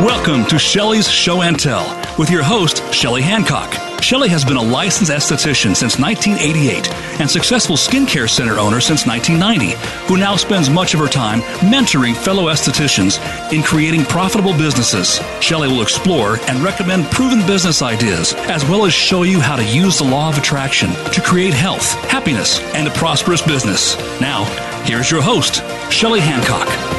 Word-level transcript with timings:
Welcome 0.00 0.46
to 0.46 0.58
Shelley's 0.58 1.10
Show 1.10 1.42
and 1.42 1.60
Tell 1.60 1.84
with 2.18 2.30
your 2.30 2.42
host, 2.42 2.82
Shelley 2.90 3.20
Hancock. 3.20 3.70
Shelley 4.02 4.30
has 4.30 4.46
been 4.46 4.56
a 4.56 4.62
licensed 4.62 5.12
esthetician 5.12 5.76
since 5.76 5.98
1988 5.98 6.90
and 7.20 7.30
successful 7.30 7.76
skincare 7.76 8.26
center 8.26 8.58
owner 8.58 8.80
since 8.80 9.06
1990, 9.06 9.76
who 10.06 10.16
now 10.16 10.36
spends 10.36 10.70
much 10.70 10.94
of 10.94 11.00
her 11.00 11.06
time 11.06 11.42
mentoring 11.70 12.16
fellow 12.16 12.44
estheticians 12.44 13.20
in 13.52 13.62
creating 13.62 14.04
profitable 14.04 14.56
businesses. 14.56 15.20
Shelley 15.42 15.68
will 15.68 15.82
explore 15.82 16.38
and 16.48 16.60
recommend 16.60 17.10
proven 17.10 17.46
business 17.46 17.82
ideas, 17.82 18.32
as 18.48 18.64
well 18.64 18.86
as 18.86 18.94
show 18.94 19.24
you 19.24 19.38
how 19.38 19.56
to 19.56 19.64
use 19.66 19.98
the 19.98 20.04
law 20.04 20.30
of 20.30 20.38
attraction 20.38 20.92
to 21.12 21.20
create 21.20 21.52
health, 21.52 21.92
happiness, 22.04 22.58
and 22.74 22.88
a 22.88 22.92
prosperous 22.92 23.42
business. 23.42 23.98
Now, 24.18 24.44
here's 24.86 25.10
your 25.10 25.20
host, 25.20 25.56
Shelley 25.92 26.20
Hancock. 26.20 26.89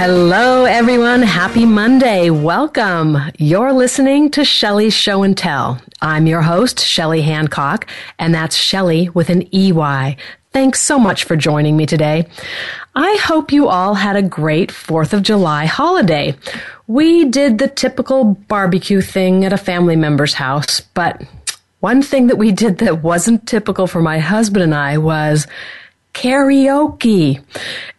Hello, 0.00 0.64
everyone. 0.64 1.22
Happy 1.22 1.66
Monday. 1.66 2.30
Welcome. 2.30 3.18
You're 3.38 3.72
listening 3.72 4.30
to 4.30 4.44
Shelley's 4.44 4.94
Show 4.94 5.22
and 5.22 5.36
Tell. 5.36 5.80
I'm 6.00 6.26
your 6.26 6.42
host, 6.42 6.80
Shelley 6.80 7.22
Hancock, 7.22 7.86
and 8.18 8.34
that's 8.34 8.56
Shelley 8.56 9.08
with 9.10 9.28
an 9.28 9.52
EY. 9.54 10.16
Thanks 10.52 10.80
so 10.80 10.98
much 10.98 11.24
for 11.24 11.36
joining 11.36 11.76
me 11.76 11.84
today. 11.84 12.26
I 12.94 13.16
hope 13.22 13.52
you 13.52 13.68
all 13.68 13.94
had 13.94 14.16
a 14.16 14.22
great 14.22 14.70
4th 14.70 15.12
of 15.12 15.22
July 15.22 15.66
holiday. 15.66 16.34
We 16.86 17.26
did 17.26 17.58
the 17.58 17.68
typical 17.68 18.24
barbecue 18.24 19.00
thing 19.00 19.44
at 19.44 19.52
a 19.52 19.58
family 19.58 19.96
member's 19.96 20.34
house, 20.34 20.80
but 20.80 21.22
one 21.80 22.02
thing 22.02 22.26
that 22.28 22.38
we 22.38 22.50
did 22.50 22.78
that 22.78 23.02
wasn't 23.02 23.46
typical 23.46 23.86
for 23.86 24.00
my 24.00 24.18
husband 24.18 24.64
and 24.64 24.74
I 24.74 24.98
was 24.98 25.46
karaoke. 26.18 27.42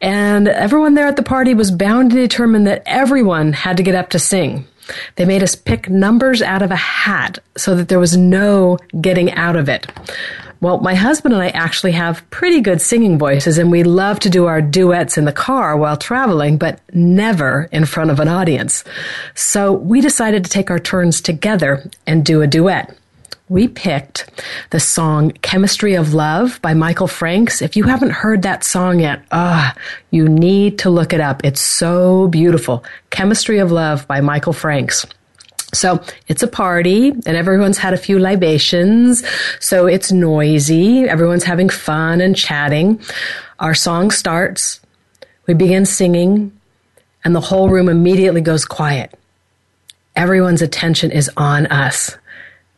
And 0.02 0.48
everyone 0.48 0.94
there 0.94 1.08
at 1.08 1.16
the 1.16 1.24
party 1.24 1.54
was 1.54 1.72
bound 1.72 2.12
to 2.12 2.18
determine 2.18 2.66
that 2.66 2.84
everyone 2.86 3.54
had 3.54 3.78
to 3.78 3.84
get 3.84 3.96
up 3.96 4.10
to 4.10 4.20
sing. 4.20 4.68
They 5.16 5.26
made 5.26 5.44
us 5.44 5.56
pick 5.56 5.90
numbers 5.90 6.42
out 6.42 6.62
of 6.62 6.72
a 6.72 6.76
hat 6.76 7.40
so 7.56 7.76
that 7.76 7.88
there 7.88 8.00
was 8.00 8.18
no 8.18 8.78
getting 9.00 9.32
out 9.32 9.56
of 9.56 9.70
it. 9.70 9.88
Well, 10.62 10.80
my 10.80 10.96
husband 10.96 11.34
and 11.34 11.42
I 11.42 11.50
actually 11.50 11.94
have 11.94 12.30
pretty 12.32 12.60
good 12.60 12.82
singing 12.82 13.18
voices 13.18 13.58
and 13.58 13.72
we 13.72 13.84
love 13.84 14.20
to 14.22 14.30
do 14.30 14.48
our 14.48 14.62
duets 14.62 15.18
in 15.18 15.24
the 15.24 15.32
car 15.32 15.78
while 15.78 15.96
traveling, 15.96 16.58
but 16.58 16.82
never 16.94 17.70
in 17.72 17.86
front 17.86 18.12
of 18.12 18.20
an 18.20 18.28
audience. 18.28 18.84
So 19.36 19.72
we 19.72 20.02
decided 20.02 20.44
to 20.44 20.50
take 20.50 20.70
our 20.70 20.80
turns 20.80 21.22
together 21.22 21.90
and 22.06 22.26
do 22.26 22.42
a 22.42 22.48
duet 22.48 22.94
we 23.50 23.68
picked 23.68 24.30
the 24.70 24.80
song 24.80 25.32
Chemistry 25.42 25.96
of 25.96 26.14
Love 26.14 26.62
by 26.62 26.76
Michael 26.76 27.08
Franks. 27.08 27.62
If 27.64 27.76
you 27.76 27.84
haven't 27.84 28.12
heard 28.12 28.44
that 28.44 28.64
song 28.64 29.00
yet, 29.00 29.24
ah, 29.32 29.76
you 30.12 30.30
need 30.30 30.80
to 30.80 30.92
look 30.92 31.14
it 31.14 31.20
up. 31.20 31.44
It's 31.44 31.60
so 31.60 32.28
beautiful. 32.28 32.84
Chemistry 33.10 33.58
of 33.58 33.72
Love 33.72 34.08
by 34.08 34.22
Michael 34.22 34.54
Franks. 34.54 35.06
So 35.74 36.04
it's 36.28 36.44
a 36.44 36.48
party 36.48 37.10
and 37.10 37.28
everyone's 37.28 37.80
had 37.80 37.94
a 37.94 37.98
few 37.98 38.20
libations. 38.20 39.24
So 39.60 39.88
it's 39.88 40.12
noisy. 40.12 41.10
Everyone's 41.10 41.44
having 41.44 41.70
fun 41.70 42.22
and 42.22 42.36
chatting. 42.36 43.02
Our 43.60 43.74
song 43.74 44.12
starts. 44.12 44.80
We 45.48 45.56
begin 45.56 45.88
singing 45.88 46.52
and 47.24 47.36
the 47.36 47.42
whole 47.42 47.70
room 47.70 47.90
immediately 47.90 48.42
goes 48.42 48.64
quiet. 48.64 49.14
Everyone's 50.16 50.62
attention 50.62 51.12
is 51.12 51.32
on 51.36 51.66
us. 51.68 52.16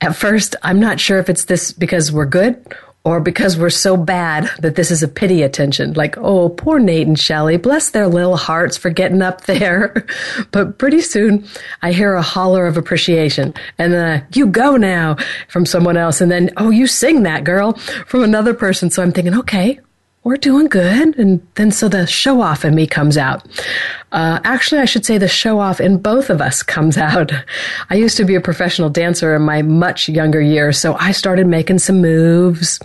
At 0.01 0.15
first, 0.15 0.55
I'm 0.63 0.79
not 0.79 0.99
sure 0.99 1.19
if 1.19 1.29
it's 1.29 1.45
this 1.45 1.71
because 1.71 2.11
we're 2.11 2.25
good 2.25 2.75
or 3.03 3.19
because 3.19 3.57
we're 3.57 3.69
so 3.69 3.97
bad 3.97 4.49
that 4.59 4.75
this 4.75 4.91
is 4.91 5.01
a 5.01 5.07
pity 5.07 5.41
attention. 5.41 5.93
Like, 5.93 6.17
oh, 6.17 6.49
poor 6.49 6.79
Nate 6.79 7.07
and 7.07 7.19
Shelley, 7.19 7.57
bless 7.57 7.91
their 7.91 8.07
little 8.07 8.37
hearts 8.37 8.77
for 8.77 8.89
getting 8.89 9.21
up 9.21 9.41
there. 9.41 10.05
but 10.51 10.77
pretty 10.77 11.01
soon 11.01 11.45
I 11.81 11.91
hear 11.91 12.13
a 12.13 12.21
holler 12.21 12.67
of 12.67 12.77
appreciation 12.77 13.53
and 13.77 13.93
then 13.93 14.25
you 14.33 14.47
go 14.47 14.75
now 14.75 15.17
from 15.47 15.65
someone 15.65 15.97
else. 15.97 16.19
And 16.19 16.31
then, 16.31 16.51
oh, 16.57 16.69
you 16.69 16.87
sing 16.87 17.23
that 17.23 17.43
girl 17.43 17.73
from 18.05 18.23
another 18.23 18.53
person. 18.53 18.89
So 18.89 19.01
I'm 19.01 19.11
thinking, 19.11 19.35
okay, 19.35 19.79
we're 20.23 20.37
doing 20.37 20.67
good. 20.67 21.17
And 21.17 21.45
then 21.55 21.71
so 21.71 21.89
the 21.89 22.05
show 22.05 22.41
off 22.41 22.63
in 22.63 22.75
me 22.75 22.85
comes 22.85 23.17
out. 23.17 23.43
Uh, 24.11 24.41
actually, 24.43 24.81
I 24.81 24.85
should 24.85 25.05
say 25.05 25.17
the 25.17 25.27
show 25.29 25.59
off 25.59 25.79
in 25.79 25.97
both 25.97 26.29
of 26.29 26.41
us 26.41 26.63
comes 26.63 26.97
out. 26.97 27.31
I 27.89 27.95
used 27.95 28.17
to 28.17 28.25
be 28.25 28.35
a 28.35 28.41
professional 28.41 28.89
dancer 28.89 29.33
in 29.33 29.41
my 29.43 29.61
much 29.61 30.09
younger 30.09 30.41
years, 30.41 30.77
so 30.77 30.95
I 30.95 31.13
started 31.13 31.47
making 31.47 31.79
some 31.79 32.01
moves 32.01 32.77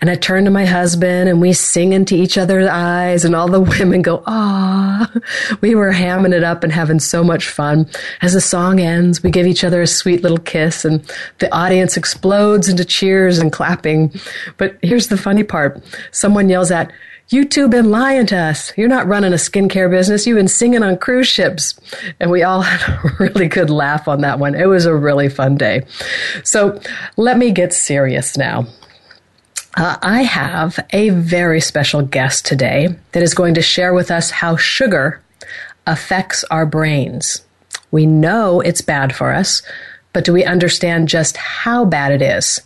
and 0.00 0.08
I 0.08 0.14
turned 0.14 0.46
to 0.46 0.50
my 0.50 0.64
husband 0.64 1.28
and 1.28 1.38
we 1.38 1.52
sing 1.52 1.92
into 1.92 2.14
each 2.14 2.38
other's 2.38 2.66
eyes 2.66 3.26
and 3.26 3.36
all 3.36 3.48
the 3.48 3.60
women 3.78 4.00
go, 4.00 4.22
ah, 4.26 5.12
we 5.60 5.74
were 5.74 5.92
hamming 5.92 6.32
it 6.32 6.42
up 6.42 6.64
and 6.64 6.72
having 6.72 6.98
so 6.98 7.22
much 7.22 7.46
fun. 7.46 7.86
As 8.22 8.32
the 8.32 8.40
song 8.40 8.80
ends, 8.80 9.22
we 9.22 9.30
give 9.30 9.46
each 9.46 9.64
other 9.64 9.82
a 9.82 9.86
sweet 9.86 10.22
little 10.22 10.38
kiss 10.38 10.86
and 10.86 11.04
the 11.40 11.54
audience 11.54 11.98
explodes 11.98 12.70
into 12.70 12.86
cheers 12.86 13.38
and 13.38 13.52
clapping. 13.52 14.14
But 14.56 14.78
here's 14.80 15.08
the 15.08 15.18
funny 15.18 15.42
part. 15.44 15.82
Someone 16.10 16.48
yells 16.48 16.70
out, 16.70 16.79
you 17.28 17.44
two 17.44 17.68
been 17.68 17.90
lying 17.90 18.26
to 18.26 18.36
us. 18.36 18.72
You're 18.76 18.88
not 18.88 19.06
running 19.06 19.32
a 19.32 19.36
skincare 19.36 19.90
business. 19.90 20.26
You've 20.26 20.36
been 20.36 20.48
singing 20.48 20.82
on 20.82 20.98
cruise 20.98 21.28
ships. 21.28 21.78
And 22.18 22.30
we 22.30 22.42
all 22.42 22.60
had 22.62 22.88
a 22.88 23.16
really 23.18 23.48
good 23.48 23.70
laugh 23.70 24.08
on 24.08 24.20
that 24.22 24.38
one. 24.38 24.54
It 24.54 24.66
was 24.66 24.84
a 24.86 24.94
really 24.94 25.28
fun 25.28 25.56
day. 25.56 25.86
So 26.42 26.80
let 27.16 27.38
me 27.38 27.52
get 27.52 27.72
serious 27.72 28.36
now. 28.36 28.66
Uh, 29.76 29.96
I 30.02 30.22
have 30.22 30.84
a 30.90 31.10
very 31.10 31.60
special 31.60 32.02
guest 32.02 32.44
today 32.44 32.88
that 33.12 33.22
is 33.22 33.34
going 33.34 33.54
to 33.54 33.62
share 33.62 33.94
with 33.94 34.10
us 34.10 34.30
how 34.30 34.56
sugar 34.56 35.22
affects 35.86 36.42
our 36.50 36.66
brains. 36.66 37.44
We 37.92 38.06
know 38.06 38.60
it's 38.60 38.80
bad 38.80 39.14
for 39.14 39.32
us, 39.32 39.62
but 40.12 40.24
do 40.24 40.32
we 40.32 40.44
understand 40.44 41.08
just 41.08 41.36
how 41.36 41.84
bad 41.84 42.12
it 42.12 42.22
is? 42.22 42.60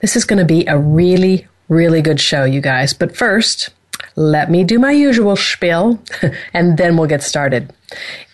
This 0.00 0.16
is 0.16 0.24
going 0.24 0.38
to 0.38 0.46
be 0.46 0.64
a 0.66 0.78
really, 0.78 1.46
really 1.68 2.02
good 2.02 2.20
show, 2.20 2.44
you 2.44 2.60
guys. 2.60 2.92
But 2.92 3.16
first, 3.16 3.70
let 4.16 4.50
me 4.50 4.64
do 4.64 4.78
my 4.78 4.92
usual 4.92 5.36
spiel 5.36 6.00
and 6.54 6.78
then 6.78 6.96
we'll 6.96 7.08
get 7.08 7.22
started. 7.22 7.72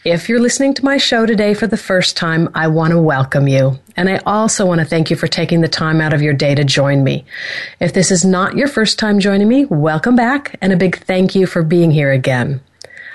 If 0.05 0.29
you're 0.29 0.41
listening 0.41 0.75
to 0.75 0.85
my 0.85 0.97
show 0.97 1.27
today 1.27 1.55
for 1.55 1.67
the 1.67 1.77
first 1.77 2.17
time, 2.17 2.49
I 2.55 2.67
want 2.69 2.93
to 2.93 3.01
welcome 3.01 3.47
you. 3.47 3.79
And 3.97 4.09
I 4.09 4.19
also 4.27 4.67
want 4.67 4.81
to 4.81 4.85
thank 4.85 5.11
you 5.11 5.17
for 5.17 5.29
taking 5.29 5.61
the 5.61 5.69
time 5.69 6.01
out 6.01 6.13
of 6.13 6.23
your 6.23 6.35
day 6.35 6.55
to 6.55 6.65
join 6.65 7.05
me. 7.05 7.25
If 7.79 7.93
this 7.93 8.11
is 8.11 8.25
not 8.25 8.57
your 8.57 8.69
first 8.69 8.99
time 8.99 9.21
joining 9.21 9.49
me, 9.49 9.65
welcome 9.67 10.17
back 10.17 10.57
and 10.61 10.73
a 10.73 10.77
big 10.77 10.99
thank 11.05 11.35
you 11.35 11.47
for 11.47 11.63
being 11.63 11.91
here 11.91 12.11
again. 12.11 12.61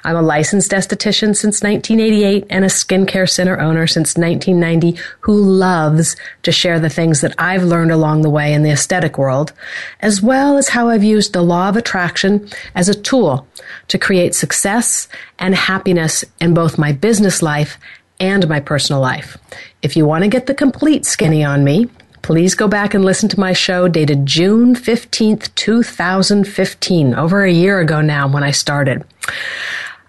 I'm 0.07 0.15
a 0.15 0.21
licensed 0.21 0.71
esthetician 0.71 1.35
since 1.35 1.61
1988 1.61 2.45
and 2.49 2.63
a 2.63 2.69
skincare 2.69 3.29
center 3.29 3.59
owner 3.59 3.87
since 3.87 4.15
1990 4.15 4.97
who 5.19 5.37
loves 5.37 6.15
to 6.43 6.51
share 6.53 6.79
the 6.79 6.89
things 6.89 7.19
that 7.19 7.35
I've 7.37 7.65
learned 7.65 7.91
along 7.91 8.21
the 8.21 8.29
way 8.29 8.53
in 8.53 8.63
the 8.63 8.71
aesthetic 8.71 9.17
world, 9.17 9.51
as 9.99 10.21
well 10.21 10.57
as 10.57 10.69
how 10.69 10.87
I've 10.87 11.03
used 11.03 11.33
the 11.33 11.41
law 11.41 11.67
of 11.67 11.75
attraction 11.75 12.47
as 12.73 12.87
a 12.87 12.95
tool 12.95 13.45
to 13.89 13.97
create 13.97 14.33
success 14.33 15.09
and 15.39 15.53
happiness 15.53 16.23
in 16.39 16.53
both 16.53 16.77
my 16.77 16.93
business 16.93 17.41
life 17.41 17.77
and 18.17 18.47
my 18.47 18.61
personal 18.61 19.01
life. 19.01 19.35
If 19.81 19.97
you 19.97 20.05
want 20.05 20.23
to 20.23 20.29
get 20.29 20.45
the 20.45 20.55
complete 20.55 21.05
skinny 21.05 21.43
on 21.43 21.65
me, 21.65 21.89
please 22.21 22.55
go 22.55 22.69
back 22.69 22.93
and 22.93 23.03
listen 23.03 23.27
to 23.27 23.39
my 23.41 23.51
show 23.51 23.89
dated 23.89 24.25
June 24.25 24.73
15th, 24.73 25.53
2015, 25.55 27.13
over 27.13 27.43
a 27.43 27.51
year 27.51 27.81
ago 27.81 27.99
now 27.99 28.25
when 28.29 28.45
I 28.45 28.51
started. 28.51 29.03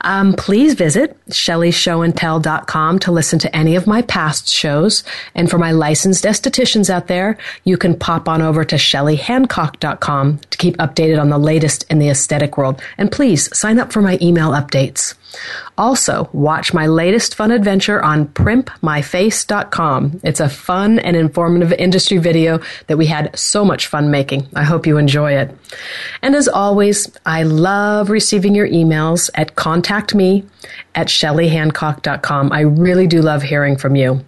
Um, 0.02 0.32
please 0.32 0.74
visit 0.74 1.16
shelleysshowandtell.com 1.28 2.98
to 3.00 3.12
listen 3.12 3.38
to 3.40 3.56
any 3.56 3.76
of 3.76 3.86
my 3.86 4.02
past 4.02 4.48
shows. 4.48 5.04
And 5.34 5.50
for 5.50 5.58
my 5.58 5.72
licensed 5.72 6.24
estheticians 6.24 6.90
out 6.90 7.08
there, 7.08 7.36
you 7.64 7.76
can 7.76 7.98
pop 7.98 8.28
on 8.28 8.42
over 8.42 8.64
to 8.64 8.76
shelleyhancock.com 8.76 10.38
to 10.38 10.58
keep 10.58 10.76
updated 10.76 11.20
on 11.20 11.30
the 11.30 11.38
latest 11.38 11.84
in 11.90 11.98
the 11.98 12.08
aesthetic 12.08 12.56
world. 12.56 12.80
And 12.96 13.10
please 13.10 13.54
sign 13.56 13.78
up 13.78 13.92
for 13.92 14.00
my 14.00 14.18
email 14.22 14.50
updates. 14.50 15.14
Also, 15.76 16.28
watch 16.32 16.74
my 16.74 16.86
latest 16.86 17.34
fun 17.34 17.50
adventure 17.50 18.02
on 18.02 18.26
primpmyface.com. 18.28 20.20
It's 20.24 20.40
a 20.40 20.48
fun 20.48 20.98
and 20.98 21.16
informative 21.16 21.72
industry 21.72 22.18
video 22.18 22.60
that 22.86 22.98
we 22.98 23.06
had 23.06 23.36
so 23.38 23.64
much 23.64 23.86
fun 23.86 24.10
making. 24.10 24.48
I 24.54 24.64
hope 24.64 24.86
you 24.86 24.96
enjoy 24.96 25.32
it. 25.32 25.56
And 26.22 26.34
as 26.34 26.48
always, 26.48 27.10
I 27.26 27.44
love 27.44 28.10
receiving 28.10 28.54
your 28.54 28.68
emails 28.68 29.30
at 29.34 29.54
contactme 29.54 30.44
at 30.94 31.08
shelleyhancock.com. 31.08 32.52
I 32.52 32.60
really 32.60 33.06
do 33.06 33.22
love 33.22 33.42
hearing 33.42 33.76
from 33.76 33.96
you. 33.96 34.24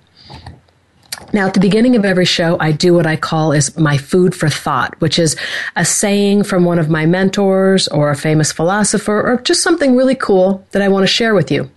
Now, 1.33 1.47
at 1.47 1.55
the 1.55 1.61
beginning 1.61 1.95
of 1.95 2.05
every 2.05 2.25
show, 2.25 2.57
I 2.59 2.73
do 2.73 2.93
what 2.93 3.07
I 3.07 3.17
call 3.17 3.53
is 3.53 3.77
my 3.79 3.97
food 3.97 4.35
for 4.35 4.49
thought, 4.49 5.01
which 5.01 5.19
is 5.19 5.37
a 5.77 5.85
saying 5.85 6.43
from 6.43 6.65
one 6.65 6.79
of 6.79 6.91
my 6.91 7.07
mentors 7.07 7.87
or 7.89 8.11
a 8.11 8.17
famous 8.17 8.51
philosopher 8.51 9.21
or 9.23 9.41
just 9.41 9.63
something 9.63 9.95
really 9.95 10.17
cool 10.17 10.67
that 10.73 10.83
I 10.83 10.89
want 10.89 11.05
to 11.05 11.13
share 11.13 11.35
with 11.35 11.51
you. 11.51 11.71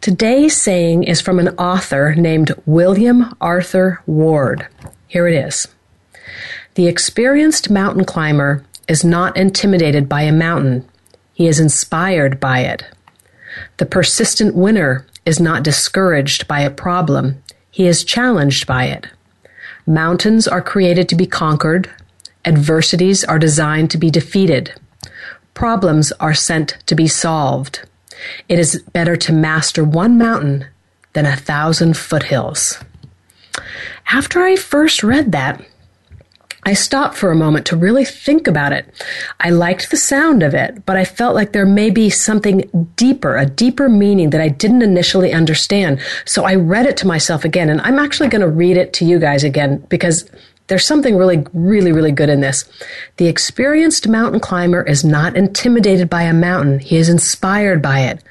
Today's 0.00 0.60
saying 0.60 1.04
is 1.04 1.20
from 1.20 1.38
an 1.38 1.50
author 1.58 2.14
named 2.14 2.52
William 2.64 3.34
Arthur 3.40 4.00
Ward. 4.06 4.66
Here 5.08 5.26
it 5.26 5.34
is. 5.34 5.68
The 6.76 6.86
experienced 6.86 7.70
mountain 7.70 8.04
climber 8.04 8.64
is 8.88 9.04
not 9.04 9.36
intimidated 9.36 10.08
by 10.08 10.22
a 10.22 10.32
mountain. 10.32 10.88
He 11.34 11.46
is 11.46 11.60
inspired 11.60 12.38
by 12.40 12.60
it. 12.60 12.84
The 13.78 13.86
persistent 13.86 14.54
winner 14.54 15.06
is 15.24 15.40
not 15.40 15.62
discouraged 15.62 16.46
by 16.46 16.60
a 16.60 16.70
problem. 16.70 17.42
He 17.76 17.86
is 17.86 18.04
challenged 18.04 18.66
by 18.66 18.84
it. 18.84 19.06
Mountains 19.86 20.48
are 20.48 20.62
created 20.62 21.10
to 21.10 21.14
be 21.14 21.26
conquered. 21.26 21.90
Adversities 22.46 23.22
are 23.22 23.38
designed 23.38 23.90
to 23.90 23.98
be 23.98 24.10
defeated. 24.10 24.72
Problems 25.52 26.10
are 26.12 26.32
sent 26.32 26.78
to 26.86 26.94
be 26.94 27.06
solved. 27.06 27.86
It 28.48 28.58
is 28.58 28.82
better 28.94 29.14
to 29.16 29.32
master 29.34 29.84
one 29.84 30.16
mountain 30.16 30.64
than 31.12 31.26
a 31.26 31.36
thousand 31.36 31.98
foothills. 31.98 32.78
After 34.10 34.40
I 34.42 34.56
first 34.56 35.02
read 35.02 35.32
that, 35.32 35.62
I 36.66 36.74
stopped 36.74 37.14
for 37.14 37.30
a 37.30 37.36
moment 37.36 37.64
to 37.66 37.76
really 37.76 38.04
think 38.04 38.48
about 38.48 38.72
it. 38.72 38.92
I 39.38 39.50
liked 39.50 39.88
the 39.88 39.96
sound 39.96 40.42
of 40.42 40.52
it, 40.52 40.84
but 40.84 40.96
I 40.96 41.04
felt 41.04 41.36
like 41.36 41.52
there 41.52 41.64
may 41.64 41.90
be 41.90 42.10
something 42.10 42.90
deeper, 42.96 43.36
a 43.36 43.46
deeper 43.46 43.88
meaning 43.88 44.30
that 44.30 44.40
I 44.40 44.48
didn't 44.48 44.82
initially 44.82 45.32
understand. 45.32 46.00
So 46.24 46.44
I 46.44 46.56
read 46.56 46.86
it 46.86 46.96
to 46.98 47.06
myself 47.06 47.44
again, 47.44 47.70
and 47.70 47.80
I'm 47.82 48.00
actually 48.00 48.30
going 48.30 48.42
to 48.42 48.48
read 48.48 48.76
it 48.76 48.92
to 48.94 49.04
you 49.04 49.20
guys 49.20 49.44
again 49.44 49.78
because 49.88 50.28
there's 50.66 50.84
something 50.84 51.16
really, 51.16 51.46
really, 51.52 51.92
really 51.92 52.10
good 52.10 52.28
in 52.28 52.40
this. 52.40 52.64
The 53.18 53.28
experienced 53.28 54.08
mountain 54.08 54.40
climber 54.40 54.82
is 54.82 55.04
not 55.04 55.36
intimidated 55.36 56.10
by 56.10 56.22
a 56.22 56.34
mountain. 56.34 56.80
He 56.80 56.96
is 56.96 57.08
inspired 57.08 57.80
by 57.80 58.00
it. 58.00 58.24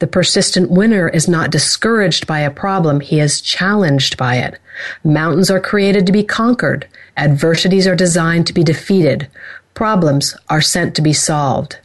The 0.00 0.08
persistent 0.08 0.72
winner 0.72 1.08
is 1.08 1.28
not 1.28 1.52
discouraged 1.52 2.26
by 2.26 2.40
a 2.40 2.50
problem. 2.50 2.98
He 2.98 3.20
is 3.20 3.40
challenged 3.40 4.16
by 4.16 4.38
it. 4.38 4.58
Mountains 5.04 5.52
are 5.52 5.60
created 5.60 6.04
to 6.06 6.12
be 6.12 6.24
conquered. 6.24 6.88
Adversities 7.16 7.86
are 7.86 7.96
designed 7.96 8.46
to 8.46 8.52
be 8.52 8.62
defeated. 8.62 9.28
Problems 9.74 10.36
are 10.48 10.60
sent 10.60 10.94
to 10.96 11.02
be 11.02 11.12
solved. 11.12 11.78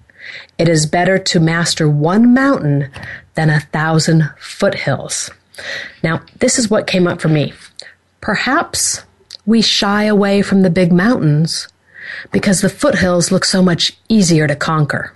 It 0.58 0.70
is 0.70 0.86
better 0.86 1.18
to 1.18 1.40
master 1.40 1.90
one 1.90 2.34
mountain 2.34 2.92
than 3.36 3.50
a 3.50 3.60
thousand 3.60 4.30
foothills. 4.38 5.30
Now, 6.04 6.22
this 6.40 6.58
is 6.60 6.70
what 6.70 6.88
came 6.88 7.08
up 7.08 7.22
for 7.22 7.30
me. 7.30 7.54
Perhaps 8.20 9.04
we 9.46 9.62
shy 9.62 10.04
away 10.04 10.42
from 10.42 10.62
the 10.62 10.70
big 10.70 10.92
mountains 10.92 11.68
because 12.32 12.62
the 12.62 12.70
foothills 12.70 13.32
look 13.32 13.46
so 13.46 13.62
much 13.62 13.98
easier 14.10 14.48
to 14.48 14.56
conquer. 14.56 15.14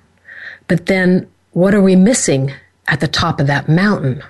But 0.68 0.88
then, 0.88 1.30
what 1.52 1.76
are 1.76 1.82
we 1.82 1.96
missing 1.96 2.54
at 2.88 3.00
the 3.00 3.08
top 3.08 3.40
of 3.40 3.48
that 3.48 3.70
mountain? 3.70 4.24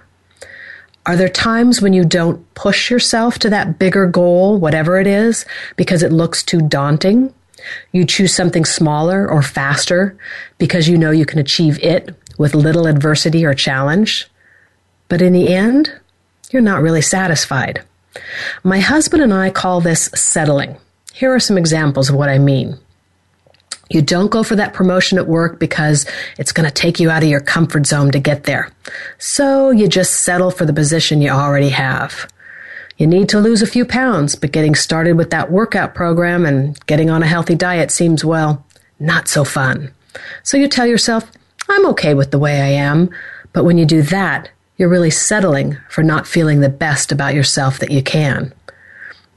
Are 1.06 1.16
there 1.16 1.30
times 1.30 1.82
when 1.82 1.94
you 1.94 2.04
don't 2.04 2.54
push 2.56 2.90
yourself 2.90 3.38
to 3.40 3.50
that 3.52 3.78
bigger 3.78 4.08
goal, 4.08 4.58
whatever 4.58 5.00
it 5.00 5.06
is, 5.06 5.46
because 5.76 6.02
it 6.02 6.12
looks 6.12 6.42
too 6.44 6.62
daunting? 6.62 7.34
You 7.92 8.06
choose 8.06 8.34
something 8.34 8.66
smaller 8.66 9.30
or 9.30 9.42
faster 9.42 10.18
because 10.58 10.88
you 10.88 10.98
know 10.98 11.12
you 11.12 11.26
can 11.26 11.40
achieve 11.40 11.80
it 11.84 12.16
with 12.38 12.56
little 12.56 12.88
adversity 12.88 13.46
or 13.46 13.54
challenge. 13.54 14.28
But 15.08 15.22
in 15.22 15.34
the 15.34 15.54
end, 15.54 15.94
you're 16.52 16.62
not 16.62 16.82
really 16.82 17.02
satisfied. 17.02 17.84
My 18.64 18.80
husband 18.80 19.22
and 19.22 19.34
I 19.34 19.50
call 19.50 19.82
this 19.82 20.06
settling. 20.16 20.78
Here 21.14 21.34
are 21.34 21.40
some 21.40 21.58
examples 21.58 22.10
of 22.10 22.16
what 22.16 22.30
I 22.30 22.40
mean. 22.40 22.78
You 23.90 24.02
don't 24.02 24.32
go 24.32 24.44
for 24.44 24.56
that 24.56 24.74
promotion 24.74 25.18
at 25.18 25.28
work 25.28 25.60
because 25.60 26.06
it's 26.38 26.52
going 26.52 26.68
to 26.68 26.74
take 26.74 27.00
you 27.00 27.10
out 27.10 27.24
of 27.24 27.30
your 27.30 27.40
comfort 27.40 27.86
zone 27.86 28.12
to 28.12 28.20
get 28.20 28.46
there. 28.46 28.72
So 29.20 29.70
you 29.70 29.88
just 29.88 30.22
settle 30.22 30.52
for 30.52 30.66
the 30.66 30.74
position 30.74 31.22
you 31.22 31.30
already 31.30 31.70
have. 31.70 32.28
You 32.98 33.08
need 33.08 33.30
to 33.30 33.40
lose 33.40 33.62
a 33.62 33.68
few 33.68 33.86
pounds, 33.86 34.36
but 34.36 34.52
getting 34.52 34.74
started 34.74 35.14
with 35.14 35.30
that 35.32 35.52
workout 35.52 35.94
program 35.94 36.46
and 36.46 36.84
getting 36.88 37.10
on 37.10 37.22
a 37.22 37.28
healthy 37.28 37.56
diet 37.56 37.92
seems, 37.92 38.24
well, 38.24 38.66
not 39.00 39.28
so 39.28 39.44
fun. 39.44 39.92
So 40.44 40.58
you 40.58 40.68
tell 40.68 40.88
yourself, 40.88 41.30
I'm 41.70 41.86
okay 41.88 42.14
with 42.14 42.32
the 42.32 42.40
way 42.40 42.62
I 42.62 42.70
am. 42.70 43.10
But 43.54 43.66
when 43.66 43.78
you 43.78 43.86
do 43.86 44.02
that, 44.04 44.50
you're 44.78 44.90
really 44.90 45.10
settling 45.10 45.78
for 45.90 46.04
not 46.04 46.28
feeling 46.28 46.60
the 46.60 46.70
best 46.70 47.12
about 47.12 47.34
yourself 47.34 47.80
that 47.80 47.92
you 47.92 48.02
can. 48.02 48.54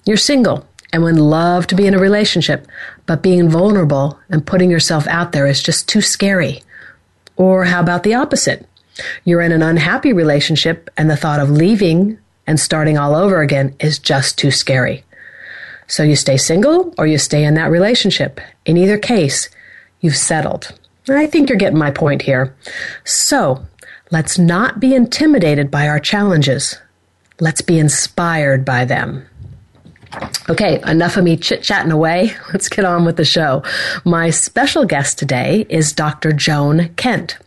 You're 0.05 0.17
single 0.17 0.67
and 0.93 1.03
would 1.03 1.17
love 1.17 1.67
to 1.69 1.75
be 1.75 1.87
in 1.87 1.95
a 1.95 1.99
relationship, 1.99 2.67
but 3.09 3.23
being 3.23 3.49
vulnerable 3.49 4.21
and 4.29 4.47
putting 4.47 4.71
yourself 4.71 5.07
out 5.09 5.33
there 5.33 5.47
is 5.47 5.63
just 5.63 5.89
too 5.89 6.03
scary. 6.03 6.63
Or 7.37 7.65
how 7.65 7.81
about 7.81 8.03
the 8.03 8.15
opposite? 8.15 8.69
You're 9.25 9.41
in 9.41 9.51
an 9.51 9.63
unhappy 9.63 10.13
relationship 10.13 10.91
and 10.99 11.09
the 11.09 11.17
thought 11.17 11.41
of 11.41 11.51
leaving 11.51 12.19
and 12.47 12.61
starting 12.61 12.99
all 12.99 13.15
over 13.15 13.41
again 13.41 13.75
is 13.81 13.99
just 13.99 14.39
too 14.39 14.51
scary. 14.51 15.05
So 15.87 16.03
you 16.03 16.17
stay 16.17 16.37
single 16.37 16.93
or 16.99 17.07
you 17.07 17.17
stay 17.17 17.45
in 17.45 17.55
that 17.55 17.71
relationship. 17.71 18.43
In 18.67 18.77
either 18.77 18.99
case, 18.99 19.49
you've 20.03 20.17
settled. 20.17 20.79
I 21.09 21.27
think 21.27 21.49
you're 21.49 21.57
getting 21.57 21.79
my 21.79 21.91
point 21.91 22.21
here. 22.21 22.55
So 23.05 23.65
let's 24.11 24.39
not 24.39 24.81
be 24.81 24.95
intimidated 24.95 25.71
by 25.71 25.89
our 25.89 25.99
challenges. 25.99 26.79
Let's 27.41 27.63
be 27.63 27.79
inspired 27.79 28.67
by 28.67 28.85
them. 28.85 29.27
Okay, 30.49 30.81
enough 30.87 31.17
of 31.17 31.25
me 31.25 31.37
chit 31.37 31.63
chatting 31.63 31.93
away. 31.93 32.33
Let's 32.53 32.69
get 32.69 32.85
on 32.85 33.05
with 33.05 33.17
the 33.17 33.25
show. 33.25 33.63
My 34.05 34.31
special 34.31 34.85
guest 34.85 35.19
today 35.19 35.67
is 35.69 35.93
Dr. 35.93 36.33
Joan 36.33 36.89
Kent. 36.95 37.39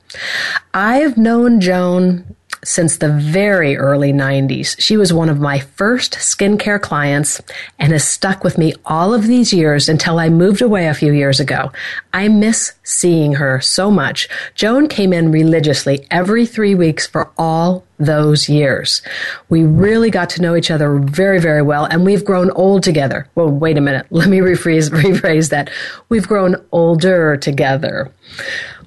I've 0.73 1.17
known 1.17 1.61
Joan 1.61 2.35
since 2.63 2.97
the 2.97 3.09
very 3.09 3.75
early 3.75 4.13
90s. 4.13 4.75
She 4.79 4.97
was 4.97 5.11
one 5.11 5.29
of 5.29 5.39
my 5.39 5.59
first 5.59 6.13
skincare 6.13 6.79
clients 6.79 7.41
and 7.79 7.91
has 7.91 8.07
stuck 8.07 8.43
with 8.43 8.57
me 8.57 8.73
all 8.85 9.13
of 9.13 9.27
these 9.27 9.51
years 9.51 9.89
until 9.89 10.19
I 10.19 10.29
moved 10.29 10.61
away 10.61 10.87
a 10.87 10.93
few 10.93 11.11
years 11.11 11.39
ago. 11.39 11.71
I 12.13 12.27
miss 12.27 12.73
seeing 12.83 13.33
her 13.33 13.61
so 13.61 13.89
much. 13.89 14.29
Joan 14.53 14.87
came 14.87 15.13
in 15.13 15.31
religiously 15.31 16.05
every 16.11 16.45
three 16.45 16.75
weeks 16.75 17.07
for 17.07 17.31
all 17.37 17.83
those 17.97 18.49
years. 18.49 19.01
We 19.49 19.63
really 19.63 20.09
got 20.09 20.29
to 20.31 20.41
know 20.41 20.55
each 20.55 20.71
other 20.71 20.97
very, 20.97 21.39
very 21.39 21.61
well, 21.61 21.85
and 21.85 22.05
we've 22.05 22.25
grown 22.25 22.51
old 22.51 22.83
together. 22.83 23.27
Well, 23.35 23.49
wait 23.49 23.77
a 23.77 23.81
minute. 23.81 24.07
Let 24.11 24.29
me 24.29 24.39
rephrase, 24.39 24.89
rephrase 24.89 25.49
that. 25.49 25.69
We've 26.09 26.27
grown 26.27 26.55
older 26.71 27.37
together. 27.37 28.11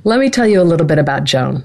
Let 0.05 0.21
me 0.21 0.31
tell 0.31 0.47
you 0.47 0.61
a 0.61 0.63
little 0.63 0.87
bit 0.87 0.99
about 0.99 1.25
Joan. 1.25 1.65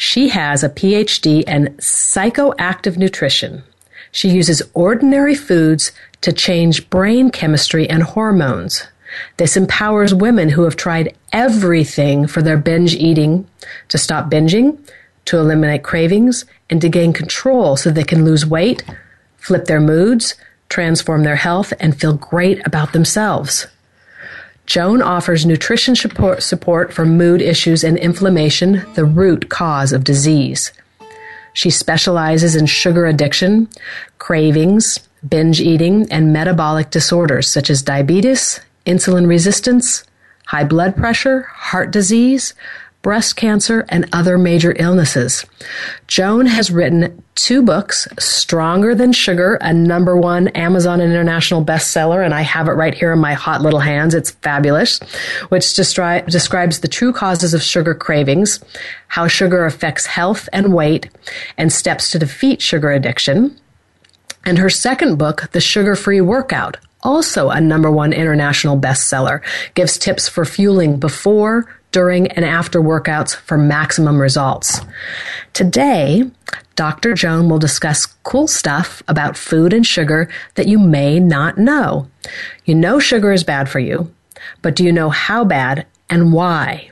She 0.00 0.28
has 0.28 0.62
a 0.62 0.68
PhD 0.68 1.42
in 1.48 1.74
psychoactive 1.78 2.96
nutrition. 2.96 3.64
She 4.12 4.28
uses 4.28 4.62
ordinary 4.72 5.34
foods 5.34 5.90
to 6.20 6.32
change 6.32 6.88
brain 6.88 7.30
chemistry 7.30 7.90
and 7.90 8.04
hormones. 8.04 8.86
This 9.38 9.56
empowers 9.56 10.14
women 10.14 10.50
who 10.50 10.62
have 10.62 10.76
tried 10.76 11.16
everything 11.32 12.28
for 12.28 12.42
their 12.42 12.56
binge 12.56 12.94
eating 12.94 13.48
to 13.88 13.98
stop 13.98 14.30
binging, 14.30 14.78
to 15.24 15.36
eliminate 15.36 15.82
cravings, 15.82 16.44
and 16.70 16.80
to 16.80 16.88
gain 16.88 17.12
control 17.12 17.76
so 17.76 17.90
they 17.90 18.04
can 18.04 18.24
lose 18.24 18.46
weight, 18.46 18.84
flip 19.36 19.64
their 19.64 19.80
moods, 19.80 20.36
transform 20.68 21.24
their 21.24 21.34
health, 21.34 21.72
and 21.80 22.00
feel 22.00 22.12
great 22.12 22.64
about 22.64 22.92
themselves. 22.92 23.66
Joan 24.68 25.00
offers 25.00 25.46
nutrition 25.46 25.96
support, 25.96 26.92
for 26.92 27.06
mood 27.06 27.40
issues 27.40 27.82
and 27.82 27.96
inflammation, 27.96 28.84
the 28.96 29.06
root 29.06 29.48
cause 29.48 29.94
of 29.94 30.04
disease. 30.04 30.72
She 31.54 31.70
specializes 31.70 32.54
in 32.54 32.66
sugar 32.66 33.06
addiction, 33.06 33.70
cravings, 34.18 34.98
binge 35.26 35.62
eating, 35.62 36.06
and 36.12 36.34
metabolic 36.34 36.90
disorders 36.90 37.48
such 37.48 37.70
as 37.70 37.80
diabetes, 37.80 38.60
insulin 38.84 39.26
resistance, 39.26 40.04
high 40.44 40.64
blood 40.64 40.94
pressure, 40.94 41.44
heart 41.44 41.90
disease, 41.90 42.52
breast 43.02 43.36
cancer, 43.36 43.84
and 43.88 44.08
other 44.12 44.36
major 44.36 44.74
illnesses. 44.78 45.46
Joan 46.08 46.46
has 46.46 46.70
written 46.70 47.22
two 47.36 47.62
books, 47.62 48.08
Stronger 48.18 48.94
Than 48.94 49.12
Sugar, 49.12 49.54
a 49.60 49.72
number 49.72 50.16
one 50.16 50.48
Amazon 50.48 51.00
international 51.00 51.64
bestseller, 51.64 52.24
and 52.24 52.34
I 52.34 52.42
have 52.42 52.66
it 52.66 52.72
right 52.72 52.94
here 52.94 53.12
in 53.12 53.20
my 53.20 53.34
hot 53.34 53.62
little 53.62 53.78
hands. 53.78 54.14
It's 54.14 54.32
fabulous, 54.32 54.98
which 55.48 55.64
destri- 55.64 56.26
describes 56.26 56.80
the 56.80 56.88
true 56.88 57.12
causes 57.12 57.54
of 57.54 57.62
sugar 57.62 57.94
cravings, 57.94 58.58
how 59.06 59.28
sugar 59.28 59.64
affects 59.64 60.06
health 60.06 60.48
and 60.52 60.74
weight, 60.74 61.08
and 61.56 61.72
steps 61.72 62.10
to 62.10 62.18
defeat 62.18 62.60
sugar 62.60 62.90
addiction. 62.90 63.56
And 64.44 64.58
her 64.58 64.70
second 64.70 65.16
book, 65.16 65.50
The 65.52 65.60
Sugar 65.60 65.94
Free 65.94 66.20
Workout, 66.20 66.78
also 67.02 67.50
a 67.50 67.60
number 67.60 67.90
one 67.90 68.12
international 68.12 68.78
bestseller, 68.78 69.40
gives 69.74 69.98
tips 69.98 70.28
for 70.28 70.44
fueling 70.44 70.98
before, 70.98 71.66
during, 71.92 72.28
and 72.28 72.44
after 72.44 72.80
workouts 72.80 73.34
for 73.34 73.56
maximum 73.56 74.20
results. 74.20 74.80
Today, 75.52 76.30
Dr. 76.76 77.14
Joan 77.14 77.48
will 77.48 77.58
discuss 77.58 78.06
cool 78.06 78.46
stuff 78.46 79.02
about 79.08 79.36
food 79.36 79.72
and 79.72 79.86
sugar 79.86 80.28
that 80.54 80.68
you 80.68 80.78
may 80.78 81.18
not 81.18 81.58
know. 81.58 82.08
You 82.64 82.74
know 82.74 82.98
sugar 82.98 83.32
is 83.32 83.42
bad 83.42 83.68
for 83.68 83.80
you, 83.80 84.12
but 84.62 84.76
do 84.76 84.84
you 84.84 84.92
know 84.92 85.10
how 85.10 85.44
bad 85.44 85.86
and 86.08 86.32
why? 86.32 86.90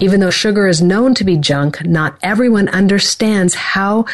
Even 0.00 0.20
though 0.20 0.30
sugar 0.30 0.66
is 0.66 0.82
known 0.82 1.14
to 1.14 1.24
be 1.24 1.36
junk, 1.36 1.84
not 1.84 2.18
everyone 2.22 2.68
understands 2.68 3.54
how 3.54 4.04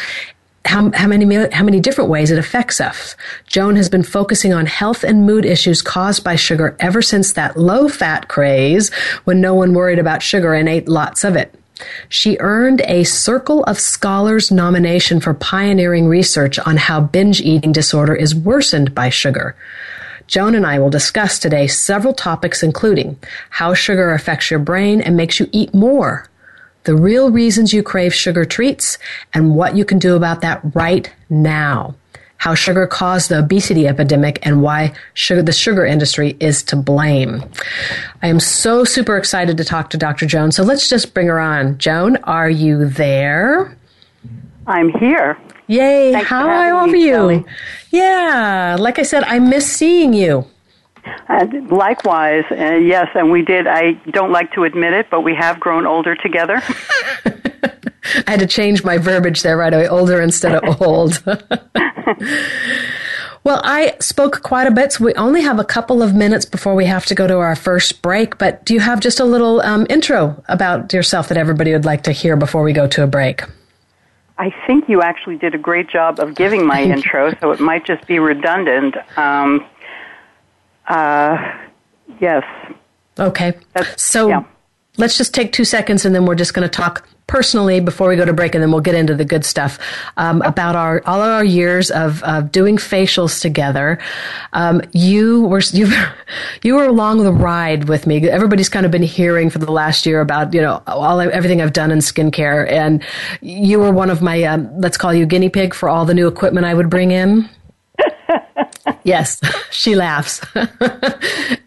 how, 0.65 0.91
how 0.91 1.07
many 1.07 1.25
how 1.51 1.63
many 1.63 1.79
different 1.79 2.09
ways 2.09 2.31
it 2.31 2.37
affects 2.37 2.79
us. 2.79 3.15
Joan 3.47 3.75
has 3.75 3.89
been 3.89 4.03
focusing 4.03 4.53
on 4.53 4.65
health 4.65 5.03
and 5.03 5.25
mood 5.25 5.45
issues 5.45 5.81
caused 5.81 6.23
by 6.23 6.35
sugar 6.35 6.75
ever 6.79 7.01
since 7.01 7.33
that 7.33 7.57
low 7.57 7.89
fat 7.89 8.27
craze 8.27 8.93
when 9.23 9.41
no 9.41 9.55
one 9.55 9.73
worried 9.73 9.99
about 9.99 10.21
sugar 10.21 10.53
and 10.53 10.69
ate 10.69 10.87
lots 10.87 11.23
of 11.23 11.35
it. 11.35 11.53
She 12.09 12.37
earned 12.39 12.81
a 12.81 13.03
Circle 13.03 13.63
of 13.63 13.79
Scholars 13.79 14.51
nomination 14.51 15.19
for 15.19 15.33
pioneering 15.33 16.07
research 16.07 16.59
on 16.59 16.77
how 16.77 16.99
binge 17.01 17.41
eating 17.41 17.71
disorder 17.71 18.13
is 18.13 18.35
worsened 18.35 18.93
by 18.93 19.09
sugar. 19.09 19.55
Joan 20.27 20.53
and 20.53 20.65
I 20.65 20.77
will 20.77 20.91
discuss 20.91 21.39
today 21.39 21.65
several 21.65 22.13
topics 22.13 22.61
including 22.61 23.17
how 23.49 23.73
sugar 23.73 24.11
affects 24.13 24.51
your 24.51 24.59
brain 24.59 25.01
and 25.01 25.17
makes 25.17 25.39
you 25.39 25.49
eat 25.51 25.73
more, 25.73 26.28
the 26.89 26.95
real 26.95 27.29
reasons 27.29 27.71
you 27.71 27.83
crave 27.83 28.15
sugar 28.15 28.45
treats, 28.45 28.97
and 29.35 29.53
what 29.53 29.75
you 29.75 29.85
can 29.85 29.99
do 29.99 30.15
about 30.15 30.41
that 30.41 30.59
right 30.73 31.13
now. 31.29 31.93
How 32.37 32.55
sugar 32.55 32.87
caused 32.87 33.29
the 33.29 33.37
obesity 33.37 33.87
epidemic 33.87 34.39
and 34.41 34.63
why 34.63 34.93
sugar, 35.13 35.43
the 35.43 35.51
sugar 35.51 35.85
industry 35.85 36.35
is 36.39 36.63
to 36.63 36.75
blame. 36.75 37.43
I 38.23 38.27
am 38.27 38.39
so 38.39 38.83
super 38.85 39.17
excited 39.17 39.55
to 39.57 39.63
talk 39.63 39.91
to 39.91 39.97
Dr. 39.97 40.25
Joan. 40.25 40.51
So 40.51 40.63
let's 40.63 40.89
just 40.89 41.13
bring 41.13 41.27
her 41.27 41.39
on. 41.39 41.77
Joan, 41.77 42.17
are 42.23 42.49
you 42.49 42.89
there? 42.89 43.77
I'm 44.65 44.89
here. 44.97 45.37
Yay. 45.67 46.13
Thanks 46.13 46.27
How 46.27 46.47
are 46.47 46.87
you? 46.87 47.45
Yeah. 47.91 48.77
Like 48.79 48.97
I 48.97 49.03
said, 49.03 49.25
I 49.25 49.37
miss 49.37 49.71
seeing 49.71 50.13
you. 50.13 50.47
Uh, 51.27 51.45
likewise, 51.69 52.45
uh, 52.51 52.75
yes, 52.75 53.07
and 53.15 53.31
we 53.31 53.43
did. 53.43 53.67
I 53.67 53.93
don't 54.11 54.31
like 54.31 54.51
to 54.53 54.63
admit 54.63 54.93
it, 54.93 55.07
but 55.09 55.21
we 55.21 55.35
have 55.35 55.59
grown 55.59 55.85
older 55.85 56.15
together. 56.15 56.61
I 58.27 58.31
had 58.31 58.39
to 58.39 58.47
change 58.47 58.83
my 58.83 58.97
verbiage 58.97 59.43
there 59.43 59.57
right 59.57 59.73
away 59.73 59.87
older 59.87 60.21
instead 60.21 60.55
of 60.55 60.81
old. 60.81 61.23
well, 63.43 63.61
I 63.63 63.95
spoke 63.99 64.41
quite 64.41 64.67
a 64.67 64.71
bit, 64.71 64.93
so 64.93 65.05
we 65.05 65.13
only 65.13 65.41
have 65.41 65.59
a 65.59 65.63
couple 65.63 66.01
of 66.01 66.15
minutes 66.15 66.45
before 66.45 66.75
we 66.75 66.85
have 66.85 67.05
to 67.07 67.15
go 67.15 67.27
to 67.27 67.37
our 67.37 67.55
first 67.55 68.01
break. 68.01 68.37
But 68.37 68.65
do 68.65 68.73
you 68.73 68.79
have 68.79 68.99
just 68.99 69.19
a 69.19 69.25
little 69.25 69.61
um, 69.61 69.85
intro 69.89 70.43
about 70.47 70.91
yourself 70.93 71.27
that 71.29 71.37
everybody 71.37 71.71
would 71.71 71.85
like 71.85 72.03
to 72.03 72.11
hear 72.11 72.35
before 72.35 72.63
we 72.63 72.73
go 72.73 72.87
to 72.87 73.03
a 73.03 73.07
break? 73.07 73.43
I 74.39 74.55
think 74.65 74.87
you 74.87 75.01
actually 75.01 75.37
did 75.37 75.53
a 75.53 75.57
great 75.57 75.89
job 75.89 76.19
of 76.19 76.33
giving 76.33 76.65
my 76.65 76.81
intro, 76.95 77.35
so 77.39 77.51
it 77.51 77.59
might 77.59 77.85
just 77.85 78.07
be 78.07 78.19
redundant. 78.19 78.95
Um, 79.17 79.65
uh, 80.89 81.37
yes. 82.19 82.43
Okay. 83.17 83.53
That's, 83.73 84.01
so 84.01 84.29
yeah. 84.29 84.43
let's 84.97 85.17
just 85.17 85.33
take 85.33 85.51
two 85.53 85.65
seconds 85.65 86.05
and 86.05 86.13
then 86.13 86.25
we're 86.25 86.35
just 86.35 86.53
going 86.53 86.67
to 86.67 86.73
talk 86.73 87.07
personally 87.29 87.79
before 87.79 88.09
we 88.09 88.15
go 88.15 88.25
to 88.25 88.33
break 88.33 88.55
and 88.55 88.61
then 88.61 88.71
we'll 88.71 88.81
get 88.81 88.95
into 88.95 89.13
the 89.13 89.23
good 89.23 89.45
stuff 89.45 89.77
um, 90.17 90.41
about 90.41 90.75
our 90.75 91.03
all 91.05 91.21
of 91.21 91.29
our 91.29 91.43
years 91.43 91.91
of, 91.91 92.23
of 92.23 92.51
doing 92.51 92.75
facials 92.75 93.39
together 93.39 93.99
um, 94.53 94.81
you 94.93 95.43
were 95.43 95.61
you, 95.71 95.93
you 96.63 96.73
were 96.73 96.85
along 96.85 97.23
the 97.23 97.31
ride 97.31 97.87
with 97.87 98.07
me 98.07 98.27
everybody's 98.27 98.67
kind 98.67 98.83
of 98.83 98.91
been 98.91 99.03
hearing 99.03 99.51
for 99.51 99.59
the 99.59 99.71
last 99.71 100.07
year 100.07 100.21
about 100.21 100.51
you 100.55 100.61
know 100.61 100.81
all 100.87 101.21
everything 101.21 101.61
i've 101.61 101.71
done 101.71 101.91
in 101.91 101.99
skincare 101.99 102.67
and 102.67 103.03
you 103.41 103.79
were 103.79 103.91
one 103.91 104.09
of 104.09 104.23
my 104.23 104.41
um, 104.43 104.67
let's 104.81 104.97
call 104.97 105.13
you 105.13 105.27
guinea 105.27 105.49
pig 105.49 105.75
for 105.75 105.87
all 105.87 106.05
the 106.05 106.15
new 106.15 106.27
equipment 106.27 106.65
i 106.65 106.73
would 106.73 106.89
bring 106.89 107.11
in 107.11 107.47
yes, 109.03 109.41
she 109.71 109.95
laughs. 109.95 110.41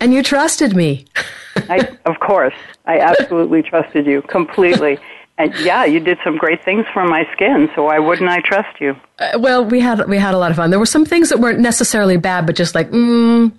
and 0.00 0.12
you 0.12 0.22
trusted 0.22 0.74
me. 0.74 1.06
I, 1.56 1.88
of 2.06 2.18
course. 2.20 2.54
I 2.86 2.98
absolutely 2.98 3.62
trusted 3.62 4.06
you 4.06 4.22
completely. 4.22 4.98
And 5.38 5.54
yeah, 5.60 5.84
you 5.84 5.98
did 5.98 6.18
some 6.22 6.36
great 6.36 6.64
things 6.64 6.84
for 6.92 7.04
my 7.04 7.26
skin, 7.32 7.70
so 7.74 7.84
why 7.84 7.98
wouldn't 7.98 8.28
I 8.28 8.40
trust 8.40 8.80
you? 8.80 8.96
Uh, 9.18 9.38
well, 9.38 9.64
we 9.64 9.80
had 9.80 10.06
we 10.08 10.18
had 10.18 10.34
a 10.34 10.38
lot 10.38 10.50
of 10.50 10.56
fun. 10.56 10.70
There 10.70 10.78
were 10.78 10.86
some 10.86 11.04
things 11.04 11.30
that 11.30 11.38
weren't 11.40 11.58
necessarily 11.58 12.16
bad, 12.16 12.46
but 12.46 12.54
just 12.54 12.74
like, 12.74 12.90
mm, 12.90 13.50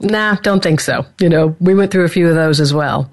nah, 0.00 0.34
don't 0.36 0.62
think 0.62 0.80
so. 0.80 1.06
You 1.20 1.28
know, 1.28 1.56
we 1.58 1.74
went 1.74 1.90
through 1.90 2.04
a 2.04 2.08
few 2.08 2.28
of 2.28 2.34
those 2.34 2.60
as 2.60 2.74
well. 2.74 3.10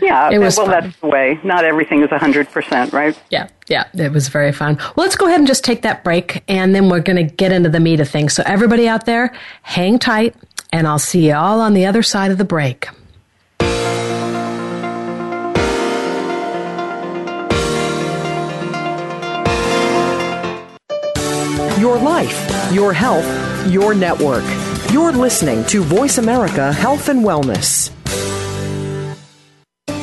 Yeah, 0.00 0.30
it 0.30 0.38
was 0.38 0.56
well, 0.56 0.66
fun. 0.66 0.80
that's 0.84 1.00
the 1.00 1.06
way. 1.06 1.38
Not 1.44 1.64
everything 1.64 2.02
is 2.02 2.10
100%, 2.10 2.92
right? 2.92 3.18
Yeah, 3.30 3.48
yeah, 3.66 3.84
it 3.94 4.12
was 4.12 4.28
very 4.28 4.52
fun. 4.52 4.76
Well, 4.76 5.04
let's 5.04 5.16
go 5.16 5.26
ahead 5.26 5.40
and 5.40 5.46
just 5.46 5.64
take 5.64 5.82
that 5.82 6.04
break, 6.04 6.42
and 6.48 6.74
then 6.74 6.88
we're 6.88 7.00
going 7.00 7.16
to 7.16 7.34
get 7.34 7.52
into 7.52 7.70
the 7.70 7.80
meat 7.80 8.00
of 8.00 8.08
things. 8.08 8.34
So, 8.34 8.42
everybody 8.44 8.86
out 8.88 9.06
there, 9.06 9.34
hang 9.62 9.98
tight, 9.98 10.34
and 10.72 10.86
I'll 10.86 10.98
see 10.98 11.28
you 11.28 11.34
all 11.34 11.60
on 11.60 11.72
the 11.74 11.86
other 11.86 12.02
side 12.02 12.30
of 12.30 12.38
the 12.38 12.44
break. 12.44 12.88
Your 21.80 21.98
life, 21.98 22.72
your 22.72 22.92
health, 22.92 23.26
your 23.70 23.94
network. 23.94 24.44
You're 24.92 25.12
listening 25.12 25.64
to 25.66 25.82
Voice 25.82 26.18
America 26.18 26.72
Health 26.72 27.08
and 27.08 27.24
Wellness. 27.24 27.90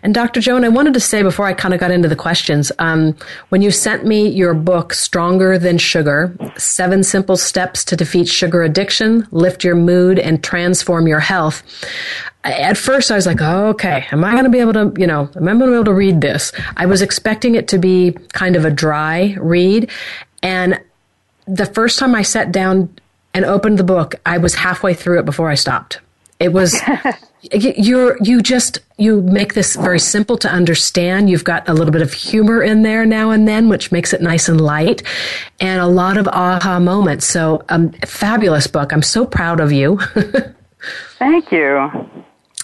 And 0.03 0.13
Dr. 0.13 0.41
Joan, 0.41 0.65
I 0.65 0.69
wanted 0.69 0.93
to 0.95 1.00
say 1.00 1.24
before 1.24 1.45
I 1.45 1.53
kind 1.53 1.74
of 1.74 1.79
got 1.79 1.89
into 1.89 2.09
the 2.09 2.17
questions, 2.17 2.69
um, 2.79 3.15
when 3.47 3.62
you 3.62 3.71
sent 3.71 4.05
me 4.05 4.27
your 4.27 4.53
book, 4.53 4.93
Stronger 4.93 5.57
Than 5.57 5.77
Sugar, 5.77 6.35
Seven 6.57 7.01
Simple 7.01 7.38
Steps 7.38 7.85
to 7.85 7.95
Defeat 7.95 8.27
Sugar 8.27 8.62
Addiction, 8.62 9.25
Lift 9.31 9.63
Your 9.63 9.75
Mood, 9.75 10.19
and 10.19 10.43
Transform 10.43 11.07
Your 11.07 11.21
Health, 11.21 11.63
at 12.45 12.77
first 12.77 13.11
I 13.11 13.15
was 13.15 13.25
like, 13.25 13.41
oh, 13.41 13.69
okay, 13.69 14.05
am 14.11 14.23
I 14.23 14.31
going 14.31 14.43
to 14.43 14.49
be 14.49 14.59
able 14.59 14.73
to, 14.73 14.93
you 14.97 15.07
know, 15.07 15.29
am 15.35 15.47
I 15.47 15.51
going 15.53 15.59
to 15.59 15.67
be 15.67 15.73
able 15.73 15.85
to 15.85 15.93
read 15.93 16.21
this? 16.21 16.51
I 16.77 16.85
was 16.85 17.01
expecting 17.01 17.55
it 17.55 17.67
to 17.69 17.77
be 17.77 18.11
kind 18.33 18.55
of 18.55 18.65
a 18.65 18.71
dry 18.71 19.35
read. 19.39 19.89
And 20.43 20.79
the 21.47 21.65
first 21.65 21.97
time 21.97 22.13
I 22.13 22.21
sat 22.21 22.51
down 22.51 22.95
and 23.33 23.45
opened 23.45 23.79
the 23.79 23.83
book, 23.83 24.15
I 24.25 24.37
was 24.37 24.55
halfway 24.55 24.93
through 24.93 25.19
it 25.19 25.25
before 25.25 25.49
I 25.49 25.55
stopped. 25.55 25.99
It 26.39 26.53
was 26.53 26.79
you're 27.53 28.17
you 28.21 28.41
just 28.41 28.79
you 28.97 29.21
make 29.21 29.53
this 29.53 29.75
very 29.75 29.99
simple 29.99 30.37
to 30.37 30.49
understand. 30.49 31.29
You've 31.29 31.43
got 31.43 31.67
a 31.67 31.73
little 31.73 31.91
bit 31.91 32.01
of 32.01 32.13
humor 32.13 32.61
in 32.61 32.81
there 32.81 33.05
now 33.05 33.31
and 33.31 33.47
then, 33.47 33.69
which 33.69 33.91
makes 33.91 34.13
it 34.13 34.21
nice 34.21 34.49
and 34.49 34.59
light, 34.59 35.03
and 35.59 35.81
a 35.81 35.87
lot 35.87 36.17
of 36.17 36.27
aha 36.27 36.79
moments. 36.79 37.25
So, 37.25 37.63
um, 37.69 37.91
fabulous 38.05 38.67
book. 38.67 38.93
I'm 38.93 39.01
so 39.01 39.25
proud 39.25 39.59
of 39.59 39.71
you. 39.71 39.99
Thank 41.19 41.51
you. 41.51 41.89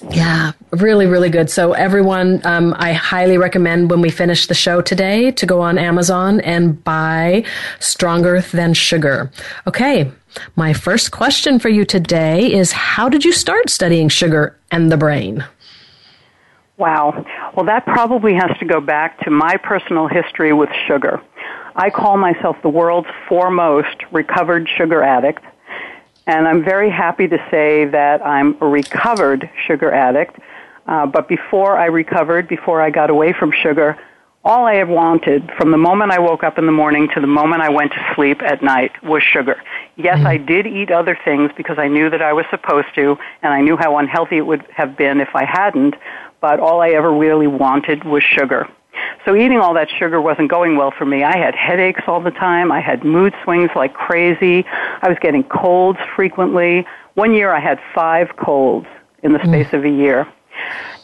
Yeah, 0.10 0.54
really, 0.72 1.06
really 1.06 1.30
good. 1.30 1.50
So, 1.50 1.74
everyone, 1.74 2.42
um, 2.46 2.76
I 2.78 2.94
highly 2.94 3.38
recommend 3.38 3.92
when 3.92 4.02
we 4.02 4.10
finish 4.10 4.48
the 4.48 4.56
show 4.56 4.82
today 4.82 5.32
to 5.32 5.46
go 5.46 5.62
on 5.62 5.78
Amazon 5.78 6.42
and 6.42 6.84
buy 6.84 7.44
Stronger 7.80 8.42
Than 8.42 8.74
Sugar. 8.74 9.32
Okay, 9.68 10.12
my 10.56 10.74
first 10.74 11.12
question 11.12 11.60
for 11.60 11.70
you 11.70 11.86
today 11.86 12.52
is 12.52 12.72
How 12.72 13.10
did 13.10 13.24
you 13.24 13.32
start 13.32 13.70
studying 13.70 14.10
sugar 14.10 14.58
and 14.72 14.92
the 14.92 14.98
brain? 14.98 15.46
Wow. 16.78 17.26
Well, 17.56 17.68
that 17.68 17.86
probably 17.86 18.34
has 18.34 18.58
to 18.58 18.66
go 18.66 18.82
back 18.82 19.20
to 19.20 19.30
my 19.30 19.58
personal 19.58 20.08
history 20.08 20.52
with 20.52 20.70
sugar. 20.88 21.22
I 21.76 21.90
call 21.92 22.18
myself 22.18 22.58
the 22.64 22.70
world's 22.70 23.08
foremost 23.30 23.96
recovered 24.12 24.68
sugar 24.78 25.04
addict, 25.04 25.44
and 26.28 26.48
I'm 26.48 26.64
very 26.64 26.90
happy 26.90 27.28
to 27.28 27.38
say 27.50 27.86
that 27.86 28.26
I'm 28.26 28.58
a 28.62 28.68
recovered 28.68 29.50
sugar 29.68 29.92
addict. 29.92 30.38
Uh, 30.88 31.06
but 31.06 31.28
before 31.28 31.78
I 31.78 31.86
recovered, 31.86 32.48
before 32.48 32.82
I 32.82 32.90
got 32.90 33.10
away 33.10 33.34
from 33.34 33.52
sugar, 33.52 33.98
all 34.44 34.66
I 34.66 34.76
had 34.76 34.90
wanted 34.90 35.52
from 35.58 35.72
the 35.72 35.78
moment 35.78 36.12
I 36.12 36.20
woke 36.20 36.44
up 36.44 36.58
in 36.58 36.66
the 36.66 36.72
morning 36.72 37.08
to 37.14 37.22
the 37.22 37.28
moment 37.28 37.62
I 37.62 37.70
went 37.70 37.92
to 37.92 38.14
sleep 38.16 38.42
at 38.42 38.64
night 38.64 38.92
was 39.04 39.22
sugar. 39.22 39.62
Yes, 39.98 40.18
mm-hmm. 40.18 40.28
I 40.28 40.38
did 40.38 40.66
eat 40.66 40.92
other 40.92 41.18
things 41.24 41.52
because 41.56 41.78
I 41.78 41.88
knew 41.88 42.10
that 42.10 42.22
I 42.22 42.34
was 42.34 42.46
supposed 42.50 42.88
to, 42.96 43.18
and 43.44 43.54
I 43.54 43.62
knew 43.62 43.78
how 43.78 43.98
unhealthy 43.98 44.38
it 44.38 44.46
would 44.46 44.66
have 44.76 44.98
been 44.98 45.22
if 45.22 45.36
I 45.36 45.46
hadn't, 45.46 45.96
but 46.40 46.60
all 46.60 46.82
I 46.82 46.90
ever 46.90 47.14
really 47.14 47.48
wanted 47.48 48.04
was 48.04 48.24
sugar. 48.24 48.68
So 49.26 49.36
eating 49.36 49.58
all 49.58 49.74
that 49.76 49.90
sugar 50.00 50.20
wasn't 50.20 50.50
going 50.50 50.78
well 50.78 50.92
for 50.98 51.06
me. 51.06 51.24
I 51.24 51.38
had 51.38 51.54
headaches 51.56 52.02
all 52.08 52.22
the 52.22 52.32
time. 52.32 52.72
I 52.72 52.82
had 52.82 53.04
mood 53.04 53.34
swings 53.44 53.70
like 53.76 53.94
crazy. 53.94 54.66
I 54.68 55.10
was 55.10 55.18
getting 55.22 55.44
colds 55.44 56.00
frequently. 56.16 56.86
One 57.14 57.34
year 57.34 57.54
I 57.54 57.60
had 57.60 57.80
five 57.94 58.36
colds 58.36 58.88
in 59.22 59.34
the 59.34 59.40
mm. 59.40 59.48
space 59.48 59.68
mm. 59.68 59.78
of 59.78 59.86
a 59.86 59.90
year. 59.90 60.28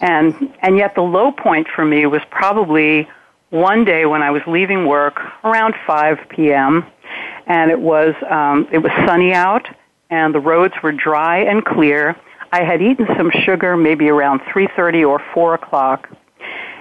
And, 0.01 0.53
and 0.61 0.77
yet 0.77 0.95
the 0.95 1.01
low 1.01 1.31
point 1.31 1.67
for 1.75 1.85
me 1.85 2.05
was 2.05 2.21
probably 2.31 3.07
one 3.49 3.85
day 3.85 4.05
when 4.05 4.21
I 4.21 4.31
was 4.31 4.41
leaving 4.47 4.85
work 4.85 5.19
around 5.43 5.75
5 5.85 6.17
p.m. 6.29 6.85
and 7.45 7.71
it 7.71 7.79
was 7.79 8.13
um, 8.29 8.67
it 8.71 8.79
was 8.79 8.91
sunny 9.05 9.33
out 9.33 9.67
and 10.09 10.33
the 10.33 10.39
roads 10.39 10.73
were 10.83 10.91
dry 10.91 11.39
and 11.39 11.63
clear. 11.63 12.15
I 12.51 12.63
had 12.63 12.81
eaten 12.81 13.07
some 13.17 13.31
sugar 13.45 13.75
maybe 13.77 14.09
around 14.09 14.41
3:30 14.41 15.07
or 15.07 15.21
4 15.33 15.53
o'clock, 15.53 16.09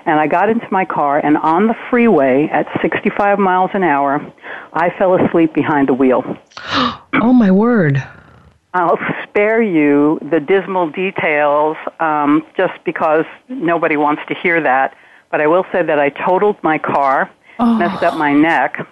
and 0.07 0.21
I 0.21 0.27
got 0.29 0.49
into 0.49 0.67
my 0.71 0.85
car 0.85 1.19
and 1.19 1.37
on 1.37 1.67
the 1.67 1.75
freeway 1.91 2.49
at 2.53 2.67
65 2.81 3.39
miles 3.39 3.71
an 3.75 3.83
hour, 3.83 4.25
I 4.73 4.91
fell 4.97 5.15
asleep 5.15 5.53
behind 5.53 5.89
the 5.89 5.95
wheel. 5.95 6.23
oh 7.15 7.33
my 7.33 7.51
word! 7.51 8.03
I'll 8.73 8.99
spare 9.23 9.63
you 9.63 10.19
the 10.31 10.39
dismal 10.39 10.91
details 10.91 11.77
um, 11.99 12.47
just 12.57 12.75
because 12.85 13.25
nobody 13.49 13.97
wants 13.97 14.23
to 14.29 14.35
hear 14.35 14.61
that. 14.63 14.95
But 15.31 15.41
I 15.41 15.47
will 15.47 15.65
say 15.73 15.83
that 15.83 15.99
I 15.99 16.11
totaled 16.11 16.63
my 16.63 16.79
car, 16.79 17.31
oh. 17.59 17.79
messed 17.79 18.03
up 18.03 18.17
my 18.19 18.33
neck, 18.33 18.87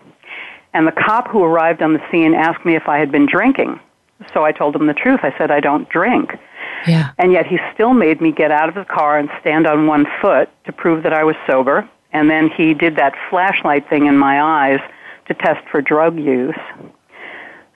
and 0.73 0.87
the 0.87 0.93
cop 0.93 1.29
who 1.29 1.45
arrived 1.45 1.83
on 1.83 1.93
the 1.93 2.03
scene 2.11 2.35
asked 2.35 2.65
me 2.65 2.75
if 2.75 2.89
I 2.89 2.99
had 2.99 3.13
been 3.13 3.27
drinking. 3.27 3.79
So 4.33 4.45
I 4.45 4.53
told 4.53 4.75
him 4.75 4.87
the 4.87 4.95
truth. 4.95 5.21
I 5.23 5.37
said 5.37 5.51
I 5.51 5.61
don't 5.61 5.89
drink. 5.89 6.31
Yeah. 6.87 7.11
And 7.19 7.33
yet 7.33 7.47
he 7.47 7.59
still 7.73 7.95
made 7.95 8.21
me 8.21 8.33
get 8.33 8.51
out 8.51 8.69
of 8.69 8.75
the 8.75 8.85
car 8.85 9.19
and 9.19 9.29
stand 9.41 9.67
on 9.67 9.87
one 9.87 10.07
foot 10.21 10.49
to 10.67 10.73
prove 10.73 11.03
that 11.03 11.13
I 11.13 11.25
was 11.25 11.37
sober. 11.47 11.89
And 12.13 12.31
then 12.31 12.51
he 12.51 12.75
did 12.75 12.97
that 12.97 13.15
flashlight 13.31 13.89
thing 13.89 14.07
in 14.07 14.17
my 14.17 14.41
eyes 14.41 14.81
to 15.27 15.35
test 15.35 15.67
for 15.71 15.81
drug 15.81 16.19
use. 16.19 16.55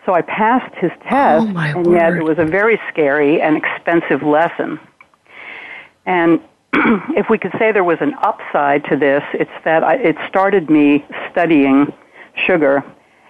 So 0.06 0.14
I 0.14 0.22
passed 0.22 0.74
his 0.76 0.90
oh, 0.94 1.08
test, 1.08 1.46
oh 1.46 1.58
and 1.58 1.86
word. 1.86 1.94
yet 1.94 2.12
it 2.14 2.22
was 2.22 2.38
a 2.38 2.44
very 2.44 2.80
scary 2.90 3.40
and 3.40 3.56
expensive 3.56 4.22
lesson. 4.22 4.80
And 6.06 6.40
if 6.72 7.28
we 7.28 7.38
could 7.38 7.52
say 7.58 7.72
there 7.72 7.84
was 7.84 7.98
an 8.00 8.14
upside 8.22 8.84
to 8.84 8.96
this, 8.96 9.22
it's 9.34 9.50
that 9.64 9.82
I, 9.84 9.96
it 9.96 10.16
started 10.28 10.70
me 10.70 11.04
studying 11.30 11.92
sugar 12.46 12.84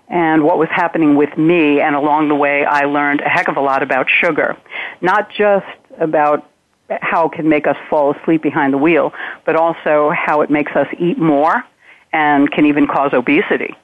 and 0.08 0.42
what 0.42 0.58
was 0.58 0.68
happening 0.70 1.16
with 1.16 1.36
me, 1.36 1.80
and 1.80 1.94
along 1.94 2.28
the 2.28 2.34
way, 2.34 2.64
I 2.64 2.84
learned 2.84 3.20
a 3.20 3.28
heck 3.28 3.48
of 3.48 3.56
a 3.56 3.60
lot 3.60 3.82
about 3.82 4.08
sugar. 4.08 4.56
Not 5.00 5.30
just 5.30 5.66
about 5.98 6.48
how 6.88 7.26
it 7.26 7.32
can 7.32 7.48
make 7.48 7.66
us 7.66 7.76
fall 7.90 8.14
asleep 8.14 8.42
behind 8.42 8.72
the 8.72 8.78
wheel, 8.78 9.12
but 9.44 9.56
also 9.56 10.10
how 10.10 10.40
it 10.40 10.50
makes 10.50 10.72
us 10.72 10.86
eat 10.98 11.18
more 11.18 11.64
and 12.12 12.50
can 12.50 12.64
even 12.64 12.86
cause 12.86 13.12
obesity. 13.12 13.74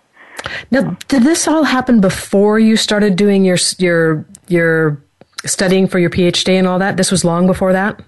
Now, 0.70 0.96
did 1.08 1.22
this 1.22 1.46
all 1.46 1.64
happen 1.64 2.00
before 2.00 2.58
you 2.58 2.76
started 2.76 3.16
doing 3.16 3.44
your 3.44 3.58
your 3.78 4.24
your 4.48 4.98
studying 5.44 5.86
for 5.86 5.98
your 5.98 6.10
PhD 6.10 6.54
and 6.54 6.66
all 6.66 6.78
that? 6.78 6.96
This 6.96 7.10
was 7.10 7.24
long 7.24 7.46
before 7.46 7.72
that. 7.72 8.02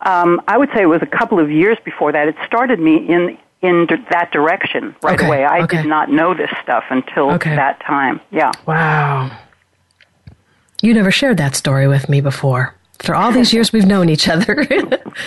Um, 0.00 0.40
I 0.48 0.58
would 0.58 0.70
say 0.74 0.82
it 0.82 0.86
was 0.86 1.02
a 1.02 1.06
couple 1.06 1.38
of 1.38 1.50
years 1.50 1.78
before 1.84 2.12
that. 2.12 2.28
It 2.28 2.36
started 2.46 2.80
me 2.80 2.96
in 2.96 3.38
in 3.62 3.86
d- 3.86 3.96
that 4.10 4.30
direction 4.32 4.94
right 5.02 5.18
okay. 5.18 5.26
away. 5.26 5.44
I 5.44 5.62
okay. 5.62 5.78
did 5.78 5.86
not 5.86 6.10
know 6.10 6.34
this 6.34 6.50
stuff 6.62 6.84
until 6.90 7.30
okay. 7.32 7.54
that 7.54 7.80
time. 7.80 8.20
Yeah. 8.30 8.50
Wow. 8.66 9.30
You 10.82 10.92
never 10.94 11.12
shared 11.12 11.36
that 11.36 11.54
story 11.54 11.86
with 11.86 12.08
me 12.08 12.20
before. 12.20 12.74
For 12.98 13.14
all 13.14 13.32
these 13.32 13.52
years 13.52 13.72
we've 13.72 13.86
known 13.86 14.08
each 14.08 14.28
other. 14.28 14.66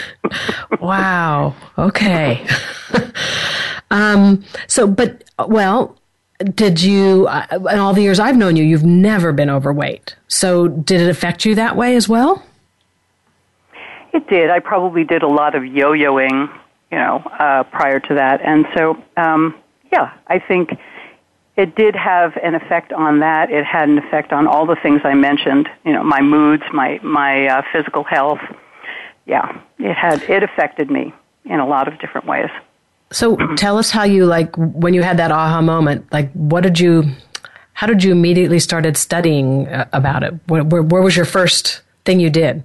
wow. 0.82 1.56
Okay. 1.78 2.45
um, 3.91 4.43
so, 4.67 4.86
but, 4.86 5.24
well, 5.48 5.98
did 6.39 6.82
you, 6.82 7.28
uh, 7.28 7.48
in 7.71 7.80
all 7.80 7.93
the 7.93 8.02
years 8.02 8.19
I've 8.19 8.38
known 8.38 8.58
you, 8.58 8.63
you've 8.63 8.84
never 8.84 9.32
been 9.32 9.50
overweight. 9.50 10.15
So, 10.28 10.67
did 10.67 11.00
it 11.02 11.10
affect 11.10 11.45
you 11.45 11.56
that 11.56 11.78
way 11.78 11.95
as 11.95 12.10
well? 12.10 12.43
It 14.13 14.28
did. 14.28 14.50
I 14.50 14.60
probably 14.60 15.04
did 15.04 15.24
a 15.24 15.28
lot 15.28 15.56
of 15.56 15.65
yo 15.65 15.91
yoing, 15.91 16.50
you 16.91 16.98
know, 16.98 17.17
uh, 17.39 17.63
prior 17.63 18.00
to 18.00 18.15
that. 18.15 18.41
And 18.41 18.65
so, 18.76 19.02
um, 19.17 19.56
yeah, 19.91 20.13
I 20.28 20.39
think 20.39 20.69
it 21.58 21.76
did 21.76 21.95
have 21.95 22.38
an 22.43 22.56
effect 22.56 22.91
on 22.93 23.19
that. 23.19 23.50
It 23.50 23.65
had 23.65 23.89
an 23.89 23.98
effect 23.98 24.34
on 24.34 24.48
all 24.48 24.65
the 24.65 24.76
things 24.82 25.02
I 25.04 25.13
mentioned, 25.13 25.69
you 25.86 25.93
know, 25.93 26.04
my 26.04 26.21
moods, 26.21 26.63
my, 26.74 27.00
my 27.02 27.48
uh, 27.48 27.62
physical 27.71 28.04
health. 28.04 28.39
Yeah, 29.26 29.62
it 29.80 29.93
had, 29.93 30.21
it 30.24 30.43
affected 30.43 30.91
me 30.91 31.13
in 31.45 31.60
a 31.60 31.65
lot 31.65 31.88
of 31.88 32.00
different 32.00 32.28
ways. 32.28 32.50
So 33.12 33.38
tell 33.56 33.78
us 33.78 33.91
how 33.91 34.04
you 34.04 34.26
like 34.26 34.56
when 34.58 34.93
you 34.93 35.04
had 35.04 35.17
that 35.17 35.32
aha 35.32 35.62
moment. 35.62 36.12
Like, 36.12 36.32
what 36.34 36.62
did 36.62 36.80
you? 36.80 37.04
How 37.74 37.88
did 37.88 38.04
you 38.04 38.12
immediately 38.13 38.60
started 38.60 38.95
studying 38.95 39.67
uh, 39.67 39.88
about 39.91 40.24
it? 40.24 40.34
Where, 40.48 40.63
where, 40.63 40.82
where, 40.82 41.02
was 41.02 41.15
your 41.15 41.26
first 41.26 41.82
thing 42.06 42.19
you 42.19 42.30
did? 42.30 42.63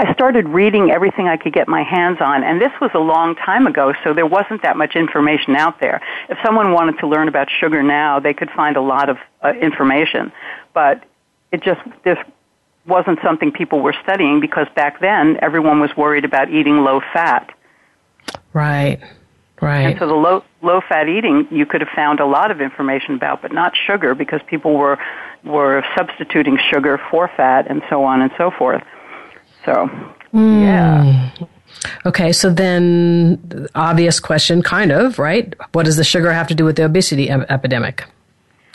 I 0.00 0.12
started 0.14 0.48
reading 0.48 0.90
everything 0.90 1.28
I 1.28 1.36
could 1.36 1.52
get 1.52 1.68
my 1.68 1.82
hands 1.82 2.18
on, 2.20 2.42
and 2.42 2.60
this 2.60 2.72
was 2.80 2.90
a 2.94 2.98
long 2.98 3.34
time 3.36 3.66
ago, 3.66 3.92
so 4.02 4.14
there 4.14 4.26
wasn't 4.26 4.62
that 4.62 4.76
much 4.76 4.96
information 4.96 5.56
out 5.56 5.80
there. 5.80 6.00
If 6.28 6.38
someone 6.44 6.72
wanted 6.72 6.98
to 7.00 7.06
learn 7.06 7.28
about 7.28 7.48
sugar 7.60 7.82
now, 7.82 8.18
they 8.18 8.34
could 8.34 8.50
find 8.50 8.76
a 8.76 8.80
lot 8.80 9.08
of 9.08 9.18
uh, 9.42 9.52
information, 9.60 10.32
but 10.74 11.04
it 11.52 11.62
just 11.62 11.80
this 12.04 12.18
wasn't 12.86 13.18
something 13.22 13.52
people 13.52 13.80
were 13.80 13.94
studying 14.02 14.40
because 14.40 14.66
back 14.74 15.00
then 15.00 15.38
everyone 15.42 15.80
was 15.80 15.94
worried 15.96 16.24
about 16.24 16.50
eating 16.50 16.78
low 16.78 17.00
fat 17.12 17.52
Right. 18.52 19.00
Right. 19.60 19.88
And 19.90 19.98
so 19.98 20.06
the 20.06 20.14
low 20.14 20.42
low 20.62 20.80
fat 20.80 21.08
eating 21.08 21.46
you 21.50 21.66
could 21.66 21.82
have 21.82 21.90
found 21.94 22.20
a 22.20 22.24
lot 22.24 22.50
of 22.50 22.60
information 22.60 23.14
about, 23.14 23.42
but 23.42 23.52
not 23.52 23.74
sugar 23.76 24.14
because 24.14 24.40
people 24.46 24.76
were 24.76 24.98
were 25.44 25.84
substituting 25.96 26.58
sugar 26.70 26.98
for 27.10 27.28
fat 27.36 27.66
and 27.70 27.82
so 27.90 28.04
on 28.04 28.22
and 28.22 28.30
so 28.38 28.50
forth. 28.50 28.82
So 29.64 29.88
mm. 30.32 30.62
yeah. 30.62 31.30
Okay, 32.04 32.32
so 32.32 32.50
then 32.50 33.68
obvious 33.74 34.20
question, 34.20 34.62
kind 34.62 34.92
of, 34.92 35.18
right? 35.18 35.54
What 35.72 35.84
does 35.84 35.96
the 35.96 36.04
sugar 36.04 36.32
have 36.32 36.48
to 36.48 36.54
do 36.54 36.64
with 36.64 36.76
the 36.76 36.84
obesity 36.84 37.30
epidemic? 37.30 38.04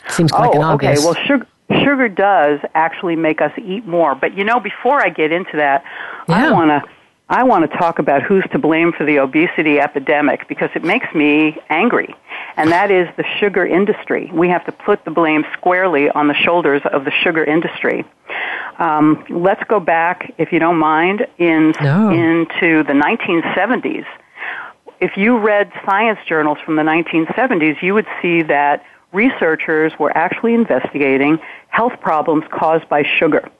Seems 0.08 0.32
like 0.32 0.50
oh, 0.50 0.58
an 0.58 0.62
obvious. 0.62 0.98
Okay, 0.98 1.04
well, 1.04 1.26
sugar, 1.26 1.46
sugar 1.84 2.08
does 2.08 2.60
actually 2.74 3.16
make 3.16 3.40
us 3.40 3.52
eat 3.58 3.86
more. 3.86 4.14
But 4.14 4.36
you 4.36 4.44
know, 4.44 4.60
before 4.60 5.04
I 5.04 5.10
get 5.10 5.32
into 5.32 5.56
that, 5.56 5.84
yeah. 6.28 6.48
I 6.48 6.52
want 6.52 6.70
to 6.70 6.90
I 7.28 7.42
want 7.42 7.68
to 7.68 7.76
talk 7.76 7.98
about 7.98 8.22
who's 8.22 8.44
to 8.52 8.58
blame 8.58 8.92
for 8.92 9.04
the 9.04 9.18
obesity 9.18 9.80
epidemic 9.80 10.46
because 10.46 10.70
it 10.76 10.84
makes 10.84 11.12
me 11.12 11.58
angry. 11.68 12.14
And 12.56 12.70
that 12.70 12.92
is 12.92 13.08
the 13.16 13.24
sugar 13.40 13.66
industry. 13.66 14.30
We 14.32 14.48
have 14.48 14.64
to 14.66 14.72
put 14.72 15.04
the 15.04 15.10
blame 15.10 15.44
squarely 15.54 16.08
on 16.08 16.28
the 16.28 16.34
shoulders 16.34 16.82
of 16.92 17.04
the 17.04 17.10
sugar 17.10 17.42
industry. 17.42 18.04
Um, 18.78 19.24
let's 19.30 19.62
go 19.64 19.80
back, 19.80 20.34
if 20.38 20.52
you 20.52 20.58
don't 20.58 20.78
mind, 20.78 21.26
in, 21.38 21.72
no. 21.80 22.10
into 22.10 22.82
the 22.82 22.92
1970s. 22.92 24.04
If 25.00 25.16
you 25.16 25.38
read 25.38 25.72
science 25.84 26.18
journals 26.26 26.58
from 26.64 26.76
the 26.76 26.82
1970s, 26.82 27.82
you 27.82 27.94
would 27.94 28.06
see 28.20 28.42
that 28.42 28.84
researchers 29.12 29.92
were 29.98 30.16
actually 30.16 30.54
investigating 30.54 31.38
health 31.68 32.00
problems 32.00 32.44
caused 32.50 32.88
by 32.88 33.02
sugar. 33.02 33.50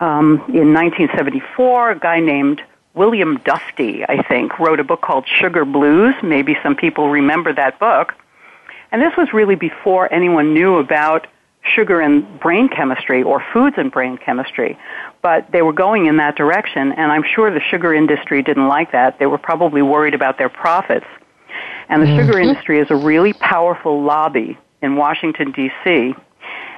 Um, 0.00 0.42
in 0.48 0.72
1974, 0.72 1.90
a 1.90 1.98
guy 1.98 2.20
named 2.20 2.62
William 2.94 3.38
Dufty, 3.38 4.04
I 4.08 4.22
think, 4.22 4.58
wrote 4.58 4.80
a 4.80 4.84
book 4.84 5.02
called 5.02 5.26
Sugar 5.40 5.64
Blues. 5.64 6.14
Maybe 6.22 6.56
some 6.62 6.74
people 6.74 7.10
remember 7.10 7.52
that 7.52 7.78
book. 7.78 8.14
And 8.90 9.02
this 9.02 9.12
was 9.16 9.32
really 9.32 9.54
before 9.54 10.12
anyone 10.12 10.54
knew 10.54 10.76
about 10.76 11.26
sugar 11.74 12.00
and 12.00 12.40
brain 12.40 12.68
chemistry 12.68 13.22
or 13.22 13.42
foods 13.52 13.76
and 13.78 13.90
brain 13.90 14.18
chemistry. 14.18 14.78
But 15.22 15.50
they 15.52 15.62
were 15.62 15.72
going 15.72 16.06
in 16.06 16.16
that 16.18 16.36
direction, 16.36 16.92
and 16.92 17.12
I'm 17.12 17.24
sure 17.34 17.52
the 17.52 17.60
sugar 17.60 17.94
industry 17.94 18.42
didn't 18.42 18.68
like 18.68 18.92
that. 18.92 19.18
They 19.18 19.26
were 19.26 19.38
probably 19.38 19.82
worried 19.82 20.14
about 20.14 20.38
their 20.38 20.48
profits. 20.48 21.06
And 21.88 22.02
the 22.02 22.06
mm-hmm. 22.06 22.26
sugar 22.26 22.38
industry 22.38 22.78
is 22.78 22.90
a 22.90 22.96
really 22.96 23.32
powerful 23.32 24.02
lobby 24.02 24.58
in 24.82 24.96
Washington, 24.96 25.52
D.C. 25.52 26.14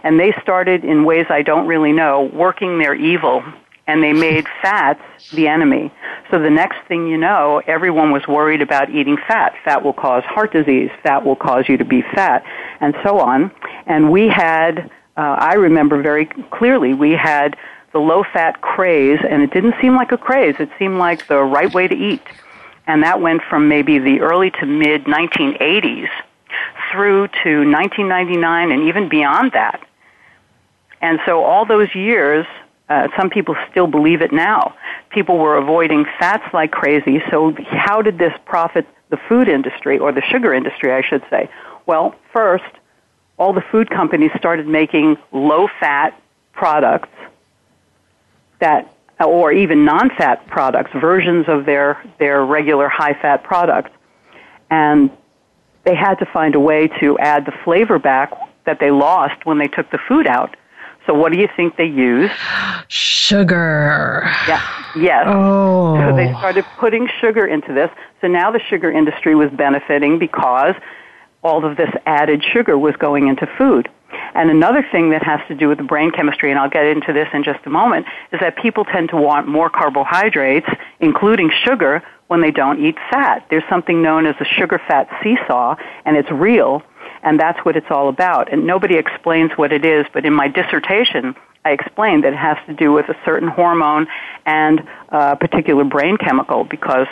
And 0.03 0.19
they 0.19 0.33
started 0.43 0.85
in 0.85 1.05
ways 1.05 1.27
I 1.29 1.43
don't 1.43 1.67
really 1.67 1.93
know, 1.93 2.31
working 2.33 2.79
their 2.79 2.95
evil 2.95 3.43
and 3.87 4.03
they 4.03 4.13
made 4.13 4.47
fats 4.63 5.03
the 5.33 5.49
enemy. 5.49 5.93
So 6.31 6.39
the 6.39 6.51
next 6.51 6.79
thing 6.87 7.07
you 7.07 7.17
know, 7.17 7.63
everyone 7.67 8.13
was 8.13 8.27
worried 8.29 8.63
about 8.63 8.91
eating 8.91 9.17
fat. 9.17 9.55
Fat 9.65 9.83
will 9.83 9.93
cause 9.93 10.23
heart 10.25 10.53
disease. 10.53 10.91
Fat 11.03 11.25
will 11.25 11.37
cause 11.37 11.69
you 11.69 11.77
to 11.77 11.85
be 11.85 12.03
fat, 12.03 12.45
and 12.81 12.95
so 13.03 13.19
on. 13.19 13.51
And 13.87 14.11
we 14.11 14.29
had, 14.29 14.91
uh, 15.17 15.37
I 15.39 15.55
remember 15.55 16.01
very 16.03 16.27
clearly, 16.27 16.95
we 16.95 17.13
had 17.13 17.57
the 17.93 17.99
low 17.99 18.23
fat 18.23 18.61
craze, 18.61 19.19
and 19.29 19.43
it 19.43 19.53
didn't 19.53 19.75
seem 19.81 19.97
like 19.97 20.13
a 20.13 20.19
craze. 20.19 20.55
It 20.61 20.71
seemed 20.79 20.99
like 20.99 21.27
the 21.27 21.43
right 21.43 21.73
way 21.73 21.89
to 21.89 21.95
eat. 21.95 22.23
And 22.87 23.03
that 23.03 23.21
went 23.21 23.43
from 23.49 23.69
maybe 23.69 23.99
the 23.99 24.21
early 24.21 24.51
to 24.53 24.67
mid 24.67 25.05
1980s 25.05 26.09
through 26.91 27.29
to 27.29 27.59
1999 27.71 28.73
and 28.73 28.83
even 28.89 29.09
beyond 29.09 29.53
that. 29.53 29.87
And 31.01 31.21
so 31.25 31.45
all 31.45 31.65
those 31.65 31.95
years, 31.95 32.47
uh, 32.91 33.09
some 33.17 33.31
people 33.31 33.57
still 33.71 33.87
believe 33.87 34.21
it 34.21 34.33
now. 34.33 34.75
People 35.11 35.39
were 35.39 35.57
avoiding 35.57 36.05
fats 36.19 36.53
like 36.53 36.73
crazy. 36.73 37.23
So 37.31 37.55
how 37.69 38.03
did 38.03 38.19
this 38.19 38.35
profit 38.45 38.87
the 39.11 39.17
food 39.29 39.49
industry 39.49 39.99
or 39.99 40.13
the 40.13 40.23
sugar 40.23 40.53
industry, 40.53 40.93
I 40.93 41.03
should 41.03 41.23
say? 41.31 41.49
Well, 41.87 42.15
first, 42.33 42.65
all 43.39 43.53
the 43.53 43.63
food 43.63 43.89
companies 43.91 44.33
started 44.37 44.67
making 44.67 45.17
low 45.33 45.69
fat 45.79 46.21
products 46.53 47.09
that 48.59 48.93
or 49.27 49.53
even 49.53 49.85
non-fat 49.85 50.47
products, 50.47 50.91
versions 50.95 51.47
of 51.47 51.67
their, 51.67 52.03
their 52.19 52.45
regular 52.45 52.89
high-fat 52.89 53.43
products. 53.43 53.91
And 54.71 55.11
they 55.85 55.95
had 55.95 56.15
to 56.17 56.27
find 56.27 56.55
a 56.55 56.61
way 56.61 56.89
to 57.01 57.19
add 57.19 57.45
the 57.45 57.53
flavor 57.65 57.99
back 57.99 58.33
that 58.65 58.81
they 58.81 58.91
lost 58.91 59.45
when 59.45 59.59
they 59.59 59.69
took 59.69 59.91
the 59.91 59.99
food 60.09 60.27
out. 60.27 60.57
So 61.11 61.15
what 61.15 61.33
do 61.33 61.41
you 61.41 61.49
think 61.57 61.77
they 61.77 61.87
used? 61.87 62.33
Sugar. 62.87 64.23
Yeah. 64.47 64.65
Yes. 64.95 65.25
Oh. 65.27 65.97
So 65.99 66.15
they 66.15 66.29
oh. 66.33 66.39
started 66.39 66.65
putting 66.79 67.09
sugar 67.21 67.45
into 67.45 67.75
this. 67.75 67.91
So 68.21 68.29
now 68.29 68.53
the 68.53 68.61
sugar 68.61 68.93
industry 68.93 69.35
was 69.35 69.51
benefiting 69.51 70.21
because 70.21 70.77
all 71.43 71.65
of 71.65 71.77
this 71.77 71.91
added 72.07 72.45
sugar 72.45 72.79
was 72.79 72.95
going 72.95 73.27
into 73.27 73.49
food. 73.59 73.91
And 74.35 74.53
another 74.53 74.87
thing 74.93 75.11
that 75.11 75.25
has 75.25 75.41
to 75.49 75.57
do 75.57 75.67
with 75.67 75.79
the 75.79 75.85
brain 75.85 76.13
chemistry, 76.13 76.53
and 76.53 76.61
I'll 76.61 76.71
get 76.71 76.87
into 76.87 77.13
this 77.13 77.27
in 77.35 77.43
just 77.43 77.67
a 77.67 77.71
moment, 77.71 78.07
is 78.33 78.39
that 78.39 78.57
people 78.57 78.85
tend 78.85 79.09
to 79.09 79.17
want 79.17 79.49
more 79.49 79.69
carbohydrates, 79.69 80.69
including 81.01 81.51
sugar, 81.65 82.05
when 82.29 82.41
they 82.41 82.53
don't 82.53 82.85
eat 82.85 82.95
fat. 83.11 83.45
There's 83.51 83.65
something 83.69 84.01
known 84.01 84.27
as 84.27 84.37
a 84.39 84.45
sugar 84.45 84.81
fat 84.87 85.09
seesaw, 85.25 85.75
and 86.05 86.17
it's 86.17 86.31
real, 86.31 86.85
and 87.23 87.39
that's 87.39 87.59
what 87.65 87.77
it's 87.77 87.91
all 87.91 88.09
about. 88.09 88.53
And 88.53 88.67
nobody 88.67 88.97
explains 88.97 89.53
what 89.53 89.73
it 89.73 89.85
is, 89.85 90.07
but 90.13 90.25
in 90.25 90.33
my 90.33 90.49
dissertation, 90.49 91.35
I 91.65 91.73
explained 91.73 92.25
that 92.25 92.33
it 92.33 92.39
has 92.39 92.57
to 92.67 92.75
do 92.75 92.93
with 92.93 93.09
a 93.09 93.17
certain 93.25 93.49
hormone 93.49 94.07
and 94.47 94.87
a 95.11 95.37
particular 95.37 95.85
brain 95.85 96.17
chemical 96.17 96.65
because 96.65 97.07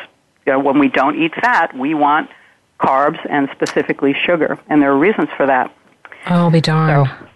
you 0.47 0.53
know, 0.53 0.61
when 0.61 0.79
we 0.79 0.88
don't 0.88 1.21
eat 1.21 1.35
fat, 1.35 1.77
we 1.77 1.92
want 1.92 2.31
carbs 2.81 3.18
and 3.29 3.51
specifically 3.53 4.14
sugar, 4.14 4.59
and 4.68 4.81
there 4.81 4.92
are 4.92 4.99
reasons 4.99 5.29
for 5.37 5.47
that. 5.47 5.75
I'll 6.25 6.51
be 6.51 6.61
darned. 6.61 7.09
So, 7.09 7.27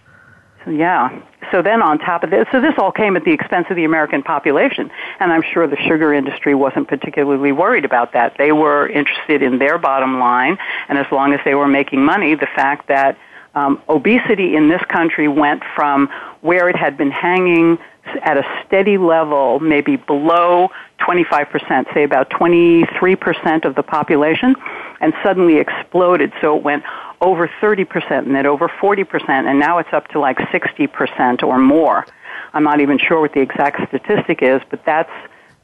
yeah. 0.67 1.21
So 1.51 1.61
then 1.61 1.81
on 1.81 1.99
top 1.99 2.23
of 2.23 2.29
this, 2.29 2.47
so 2.51 2.61
this 2.61 2.73
all 2.77 2.91
came 2.91 3.15
at 3.15 3.23
the 3.23 3.31
expense 3.31 3.67
of 3.69 3.75
the 3.75 3.83
American 3.83 4.23
population, 4.23 4.89
and 5.19 5.31
I'm 5.31 5.43
sure 5.53 5.67
the 5.67 5.77
sugar 5.77 6.13
industry 6.13 6.55
wasn't 6.55 6.87
particularly 6.87 7.51
worried 7.51 7.85
about 7.85 8.13
that. 8.13 8.35
They 8.37 8.51
were 8.51 8.87
interested 8.87 9.41
in 9.41 9.59
their 9.59 9.77
bottom 9.77 10.19
line, 10.19 10.57
and 10.87 10.97
as 10.97 11.05
long 11.11 11.33
as 11.33 11.39
they 11.45 11.55
were 11.55 11.67
making 11.67 12.03
money, 12.03 12.35
the 12.35 12.47
fact 12.55 12.87
that 12.87 13.17
um, 13.55 13.81
obesity 13.87 14.55
in 14.55 14.67
this 14.69 14.81
country 14.85 15.27
went 15.27 15.63
from 15.75 16.09
where 16.41 16.69
it 16.69 16.75
had 16.75 16.97
been 16.97 17.11
hanging 17.11 17.77
at 18.23 18.37
a 18.37 18.43
steady 18.65 18.97
level, 18.97 19.59
maybe 19.59 19.95
below 19.95 20.69
25%, 20.99 21.93
say 21.93 22.03
about 22.03 22.29
23% 22.29 23.65
of 23.65 23.75
the 23.75 23.83
population, 23.83 24.55
and 24.99 25.13
suddenly 25.23 25.57
exploded. 25.57 26.33
So 26.41 26.57
it 26.57 26.63
went 26.63 26.83
over 27.23 27.49
30% 27.61 28.11
and 28.11 28.35
then 28.35 28.45
over 28.45 28.67
40%, 28.67 29.29
and 29.29 29.57
now 29.59 29.79
it's 29.79 29.91
up 29.93 30.07
to 30.09 30.19
like 30.19 30.37
60% 30.37 31.41
or 31.41 31.57
more. 31.57 32.05
I'm 32.53 32.63
not 32.63 32.81
even 32.81 32.99
sure 32.99 33.21
what 33.21 33.33
the 33.33 33.39
exact 33.39 33.87
statistic 33.87 34.41
is, 34.41 34.61
but 34.69 34.85
that's 34.85 35.11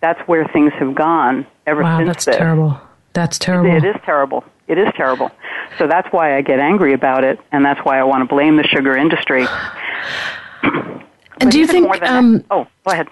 that's 0.02 0.19
where 0.30 0.48
things 0.48 0.72
have 0.80 0.95
gone 0.95 1.45
ever 1.67 1.84
wow, 1.84 2.00
since. 2.00 2.08
That's 2.08 2.26
this. 2.26 2.38
terrible. 2.38 2.80
That's 3.13 3.38
terrible. 3.38 3.76
It 3.76 3.84
is 3.84 4.02
terrible. 4.06 4.45
It 4.67 4.78
is 4.78 4.88
terrible. 4.95 5.30
So 5.78 5.88
that's 5.88 6.08
why 6.13 6.38
I 6.38 6.41
get 6.41 6.60
angry 6.60 6.93
about 6.93 7.24
it, 7.24 7.39
and 7.52 7.65
that's 7.65 7.82
why 7.82 8.00
I 8.00 8.04
want 8.04 8.22
to 8.22 8.34
blame 8.34 8.56
the 8.56 8.63
sugar 8.63 8.95
industry. 8.95 9.45
and 10.63 11.52
do 11.52 11.60
you 11.60 11.67
think? 11.67 12.02
Um, 12.02 12.45
oh, 12.50 12.65
go 12.86 12.93
ahead. 12.93 13.10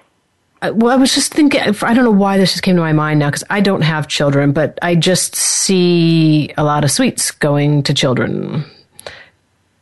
Well, 0.61 0.89
I 0.89 0.95
was 0.95 1.13
just 1.13 1.33
thinking, 1.33 1.61
I 1.61 1.93
don't 1.93 2.03
know 2.03 2.11
why 2.11 2.37
this 2.37 2.51
just 2.51 2.63
came 2.63 2.75
to 2.75 2.81
my 2.81 2.93
mind 2.93 3.19
now 3.19 3.27
because 3.27 3.43
I 3.49 3.61
don't 3.61 3.81
have 3.81 4.07
children, 4.07 4.53
but 4.53 4.79
I 4.81 4.95
just 4.95 5.35
see 5.35 6.51
a 6.57 6.63
lot 6.63 6.83
of 6.83 6.89
sweets 6.89 7.29
going 7.29 7.83
to 7.83 7.93
children. 7.93 8.65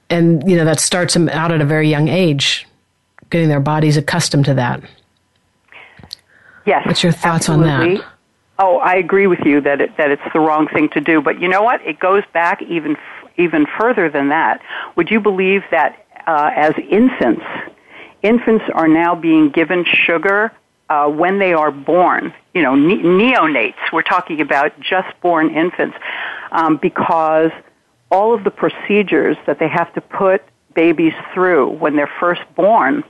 And, 0.09 0.47
you 0.49 0.57
know, 0.57 0.65
that 0.65 0.81
starts 0.81 1.13
them 1.13 1.29
out 1.29 1.51
at 1.51 1.61
a 1.61 1.65
very 1.65 1.89
young 1.89 2.09
age, 2.09 2.67
getting 3.29 3.47
their 3.47 3.61
bodies 3.61 3.95
accustomed 3.95 4.45
to 4.45 4.55
that. 4.55 4.81
Yes. 6.65 6.85
What's 6.85 7.03
your 7.03 7.13
thoughts 7.13 7.47
absolutely. 7.47 7.71
on 7.71 7.93
that? 7.95 8.05
Oh, 8.59 8.77
I 8.77 8.95
agree 8.95 9.27
with 9.27 9.39
you 9.45 9.61
that 9.61 9.79
it, 9.81 9.95
that 9.97 10.11
it's 10.11 10.21
the 10.33 10.39
wrong 10.39 10.67
thing 10.67 10.89
to 10.89 11.01
do. 11.01 11.21
But 11.21 11.39
you 11.39 11.47
know 11.47 11.61
what? 11.61 11.81
It 11.85 11.99
goes 11.99 12.23
back 12.33 12.61
even 12.61 12.97
even 13.37 13.65
further 13.77 14.09
than 14.09 14.29
that. 14.29 14.61
Would 14.95 15.11
you 15.11 15.19
believe 15.19 15.63
that 15.69 16.05
uh, 16.25 16.51
as 16.55 16.73
infants, 16.89 17.43
infants 18.21 18.63
are 18.73 18.87
now 18.87 19.13
being 19.13 19.49
given 19.49 19.83
sugar 19.85 20.53
uh, 20.89 21.09
when 21.09 21.39
they 21.39 21.53
are 21.53 21.71
born, 21.71 22.33
you 22.53 22.61
know, 22.61 22.75
ne- 22.75 23.01
neonates, 23.01 23.91
we're 23.91 24.03
talking 24.03 24.41
about 24.41 24.79
just 24.79 25.07
born 25.21 25.55
infants, 25.55 25.97
um, 26.51 26.77
because 26.77 27.51
all 28.11 28.33
of 28.33 28.43
the 28.43 28.51
procedures 28.51 29.37
that 29.47 29.59
they 29.59 29.67
have 29.67 29.93
to 29.93 30.01
put 30.01 30.43
babies 30.73 31.13
through 31.33 31.69
when 31.69 31.95
they're 31.95 32.11
first 32.19 32.41
born 32.55 33.03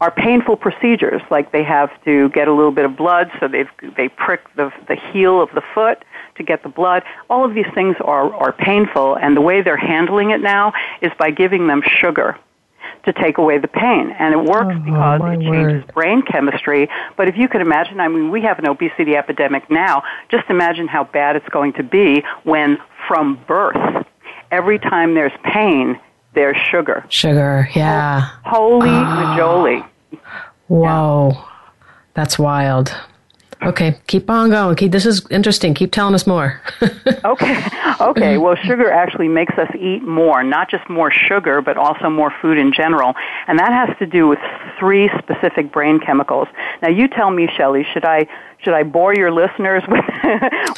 are 0.00 0.10
painful 0.10 0.56
procedures. 0.56 1.22
Like 1.30 1.52
they 1.52 1.64
have 1.64 1.90
to 2.04 2.28
get 2.30 2.48
a 2.48 2.52
little 2.52 2.72
bit 2.72 2.84
of 2.84 2.96
blood, 2.96 3.30
so 3.40 3.48
they 3.48 3.64
they 3.96 4.08
prick 4.08 4.42
the 4.54 4.72
the 4.88 4.96
heel 4.96 5.40
of 5.40 5.50
the 5.54 5.62
foot 5.74 6.04
to 6.36 6.42
get 6.42 6.62
the 6.62 6.68
blood. 6.68 7.02
All 7.30 7.44
of 7.44 7.54
these 7.54 7.70
things 7.74 7.96
are 8.00 8.32
are 8.34 8.52
painful, 8.52 9.16
and 9.16 9.36
the 9.36 9.40
way 9.40 9.62
they're 9.62 9.76
handling 9.76 10.30
it 10.30 10.40
now 10.40 10.72
is 11.00 11.12
by 11.18 11.30
giving 11.30 11.66
them 11.66 11.82
sugar 11.86 12.38
to 13.04 13.12
take 13.12 13.38
away 13.38 13.58
the 13.58 13.68
pain. 13.68 14.14
And 14.18 14.34
it 14.34 14.44
works 14.44 14.74
oh, 14.74 14.80
because 14.84 15.20
it 15.24 15.40
changes 15.40 15.84
word. 15.84 15.94
brain 15.94 16.22
chemistry. 16.22 16.88
But 17.16 17.28
if 17.28 17.36
you 17.36 17.48
could 17.48 17.60
imagine, 17.60 18.00
I 18.00 18.08
mean, 18.08 18.30
we 18.30 18.42
have 18.42 18.58
an 18.58 18.66
obesity 18.66 19.16
epidemic 19.16 19.70
now. 19.70 20.02
Just 20.30 20.48
imagine 20.50 20.88
how 20.88 21.04
bad 21.04 21.36
it's 21.36 21.48
going 21.48 21.72
to 21.74 21.82
be 21.82 22.22
when 22.44 22.78
from 23.08 23.38
birth, 23.46 24.06
every 24.50 24.78
time 24.78 25.14
there's 25.14 25.32
pain, 25.44 25.98
there's 26.34 26.56
sugar. 26.70 27.04
Sugar, 27.08 27.68
yeah. 27.74 28.30
Holy 28.44 28.88
oh. 28.88 28.92
majoli. 28.92 29.88
Whoa. 30.68 31.30
Yeah. 31.32 31.44
That's 32.14 32.38
wild. 32.38 32.94
Okay, 33.64 33.96
keep 34.08 34.28
on 34.28 34.50
going. 34.50 34.74
Keep, 34.74 34.90
this 34.92 35.06
is 35.06 35.24
interesting. 35.30 35.74
Keep 35.74 35.92
telling 35.92 36.14
us 36.14 36.26
more. 36.26 36.60
okay. 37.24 37.64
Okay. 38.00 38.38
Well, 38.38 38.56
sugar 38.56 38.90
actually 38.90 39.28
makes 39.28 39.54
us 39.56 39.70
eat 39.78 40.02
more, 40.02 40.42
not 40.42 40.68
just 40.68 40.88
more 40.90 41.12
sugar, 41.12 41.62
but 41.62 41.76
also 41.76 42.10
more 42.10 42.32
food 42.42 42.58
in 42.58 42.72
general. 42.72 43.14
And 43.46 43.58
that 43.58 43.72
has 43.72 43.96
to 43.98 44.06
do 44.06 44.26
with 44.26 44.40
three 44.78 45.08
specific 45.18 45.72
brain 45.72 46.00
chemicals. 46.00 46.48
Now, 46.82 46.88
you 46.88 47.06
tell 47.06 47.30
me, 47.30 47.48
Shelley, 47.56 47.86
should 47.92 48.04
I 48.04 48.26
should 48.58 48.74
I 48.74 48.82
bore 48.82 49.14
your 49.14 49.30
listeners 49.30 49.82
with 49.88 50.04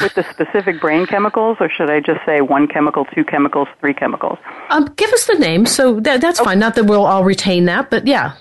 with 0.00 0.14
the 0.14 0.26
specific 0.30 0.80
brain 0.80 1.06
chemicals, 1.06 1.56
or 1.60 1.70
should 1.70 1.90
I 1.90 2.00
just 2.00 2.20
say 2.26 2.40
one 2.40 2.66
chemical, 2.66 3.04
two 3.06 3.24
chemicals, 3.24 3.68
three 3.80 3.94
chemicals? 3.94 4.38
Um, 4.70 4.92
give 4.96 5.12
us 5.12 5.26
the 5.26 5.34
name. 5.34 5.66
So 5.66 6.00
that, 6.00 6.20
that's 6.20 6.40
okay. 6.40 6.50
fine. 6.50 6.58
Not 6.58 6.74
that 6.74 6.84
we'll 6.84 7.06
all 7.06 7.24
retain 7.24 7.64
that, 7.66 7.90
but 7.90 8.06
yeah, 8.06 8.34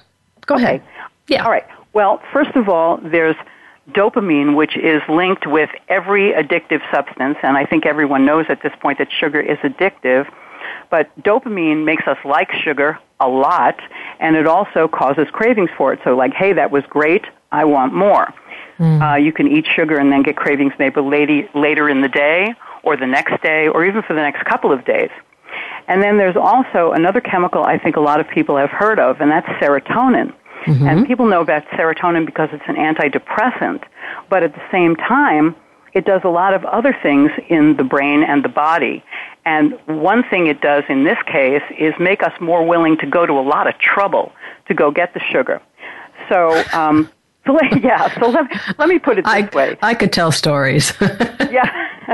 go 0.46 0.56
okay. 0.56 0.64
ahead. 0.64 0.84
Yeah. 1.28 1.46
All 1.46 1.52
right. 1.52 1.66
Well, 1.94 2.22
first 2.34 2.56
of 2.56 2.70
all, 2.70 2.98
there's 2.98 3.36
dopamine, 3.91 4.56
which 4.56 4.78
is 4.78 5.02
linked 5.10 5.46
with 5.46 5.69
every 5.89 6.32
addictive 6.32 6.82
substance, 6.91 7.38
and 7.43 7.58
I 7.58 7.65
think 7.65 7.86
everyone 7.86 8.26
knows 8.26 8.46
at 8.50 8.62
this 8.62 8.74
point 8.82 8.98
that 9.00 9.10
sugar 9.12 9.39
is 9.39 9.58
addictive. 9.60 10.32
But 10.89 11.10
dopamine 11.22 11.84
makes 11.84 12.08
us 12.08 12.17
like 12.24 12.52
sugar 12.52 12.98
a 13.19 13.28
lot, 13.28 13.80
and 14.19 14.36
it 14.36 14.48
also 14.48 14.88
causes 14.88 15.28
cravings 15.32 15.69
for 15.78 15.93
it. 15.93 16.00
So, 16.04 16.15
like, 16.15 16.34
hey, 16.34 16.54
that 16.54 16.72
was 16.72 16.84
great, 16.89 17.26
I 17.52 17.65
want 17.65 17.93
more. 17.93 18.34
Mm. 18.80 19.02
Uh, 19.02 19.15
you 19.17 19.32
can 19.32 19.48
eat 19.48 19.65
sugar 19.76 19.98
and 19.98 20.12
then 20.12 20.24
get 20.24 20.36
cravings 20.36 20.74
maybe 20.80 21.02
later, 21.02 21.48
later 21.54 21.89
in 21.89 22.02
the 22.02 22.10
day, 22.10 22.54
or 22.84 22.98
the 22.98 23.08
next 23.08 23.41
day, 23.43 23.67
or 23.67 23.86
even 23.86 24.02
for 24.04 24.13
the 24.13 24.22
next 24.22 24.46
couple 24.46 24.72
of 24.72 24.86
days. 24.86 25.10
And 25.88 26.02
then 26.02 26.17
there's 26.17 26.38
also 26.38 26.91
another 26.91 27.22
chemical 27.22 27.63
I 27.63 27.78
think 27.78 27.98
a 27.98 28.02
lot 28.02 28.19
of 28.19 28.28
people 28.30 28.58
have 28.58 28.69
heard 28.69 29.00
of, 29.00 29.22
and 29.22 29.30
that's 29.30 29.48
serotonin. 29.62 30.34
Mm-hmm. 30.65 30.88
And 30.88 31.08
people 31.08 31.26
know 31.28 31.41
about 31.41 31.65
serotonin 31.67 32.26
because 32.26 32.49
it's 32.52 32.63
an 32.67 32.76
antidepressant, 32.76 33.84
but 34.30 34.43
at 34.43 34.54
the 34.54 34.62
same 34.71 34.95
time, 34.95 35.56
it 35.93 36.06
does 36.06 36.21
a 36.23 36.30
lot 36.30 36.54
of 36.54 36.65
other 36.65 36.95
things 37.04 37.32
in 37.49 37.78
the 37.78 37.84
brain 37.84 38.23
and 38.23 38.43
the 38.43 38.49
body. 38.49 39.04
And 39.45 39.78
one 39.86 40.23
thing 40.30 40.47
it 40.47 40.62
does 40.62 40.84
in 40.89 41.04
this 41.04 41.17
case 41.26 41.62
is 41.78 41.93
make 41.99 42.23
us 42.23 42.34
more 42.39 42.65
willing 42.65 42.97
to 42.97 43.06
go 43.06 43.26
to 43.26 43.34
a 43.34 43.41
lot 43.41 43.67
of 43.67 43.78
trouble 43.78 44.32
to 44.67 44.73
go 44.73 44.89
get 44.91 45.13
the 45.13 45.19
sugar. 45.19 45.62
So, 46.30 46.63
um, 46.73 47.10
so 47.46 47.58
yeah, 47.82 48.20
so 48.20 48.30
let, 48.30 48.46
let 48.78 48.90
me 48.90 49.00
put 49.00 49.18
it 49.18 49.26
this 49.26 49.34
I, 49.34 49.50
way. 49.54 49.78
I 49.82 49.94
could 49.94 50.14
tell 50.14 50.32
stories. 50.32 50.94
yeah. 51.02 51.90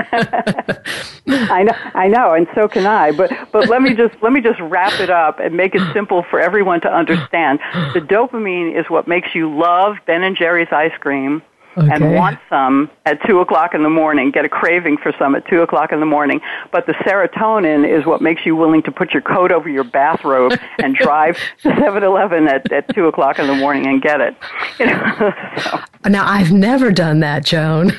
I 1.28 1.63
know, 1.63 1.74
I 1.96 2.08
know, 2.08 2.34
and 2.34 2.48
so 2.54 2.68
can 2.68 2.86
I. 2.86 3.12
But 3.12 3.32
but 3.52 3.70
let 3.70 3.82
me 3.82 3.96
just 3.96 4.15
let 4.22 4.32
me 4.32 4.42
just 4.42 4.60
wrap 4.60 5.00
it 5.00 5.10
up 5.10 5.39
and 5.39 5.56
make 5.56 5.74
it 5.76 5.82
simple 5.94 6.24
for 6.30 6.39
everyone 6.39 6.82
to 6.82 6.94
understand. 6.94 7.60
The 7.94 8.00
dopamine 8.00 8.80
is 8.80 8.89
what 8.89 9.08
makes 9.08 9.34
you 9.34 9.52
love 9.52 9.96
Ben 10.06 10.24
and 10.24 10.38
Jerry's 10.38 10.68
ice 10.72 10.96
cream. 11.00 11.42
Okay. 11.77 11.88
and 11.91 12.15
want 12.15 12.39
some 12.49 12.89
at 13.05 13.19
two 13.25 13.39
o'clock 13.39 13.73
in 13.73 13.84
the 13.84 13.89
morning, 13.89 14.32
get 14.32 14.43
a 14.43 14.49
craving 14.49 14.97
for 14.97 15.13
some 15.19 15.36
at 15.36 15.47
two 15.47 15.62
o'clock 15.62 15.91
in 15.91 15.99
the 15.99 16.05
morning. 16.05 16.41
But 16.71 16.88
the 16.88 16.93
serotonin 16.93 17.88
is 17.88 18.05
what 18.05 18.21
makes 18.21 18.45
you 18.45 18.55
willing 18.55 18.82
to 18.84 18.91
put 18.91 19.13
your 19.13 19.21
coat 19.21 19.51
over 19.51 19.69
your 19.69 19.84
bathrobe 19.84 20.53
and 20.79 20.95
drive 20.95 21.38
to 21.62 21.69
7-Eleven 21.69 22.47
at, 22.47 22.71
at 22.71 22.93
two 22.93 23.05
o'clock 23.05 23.39
in 23.39 23.47
the 23.47 23.55
morning 23.55 23.86
and 23.86 24.01
get 24.01 24.21
it. 24.21 24.36
You 24.79 24.86
know, 24.86 25.34
so. 25.58 25.79
Now 26.10 26.25
I've 26.25 26.53
never 26.53 26.89
done 26.89 27.19
that, 27.19 27.43
Joan. 27.43 27.91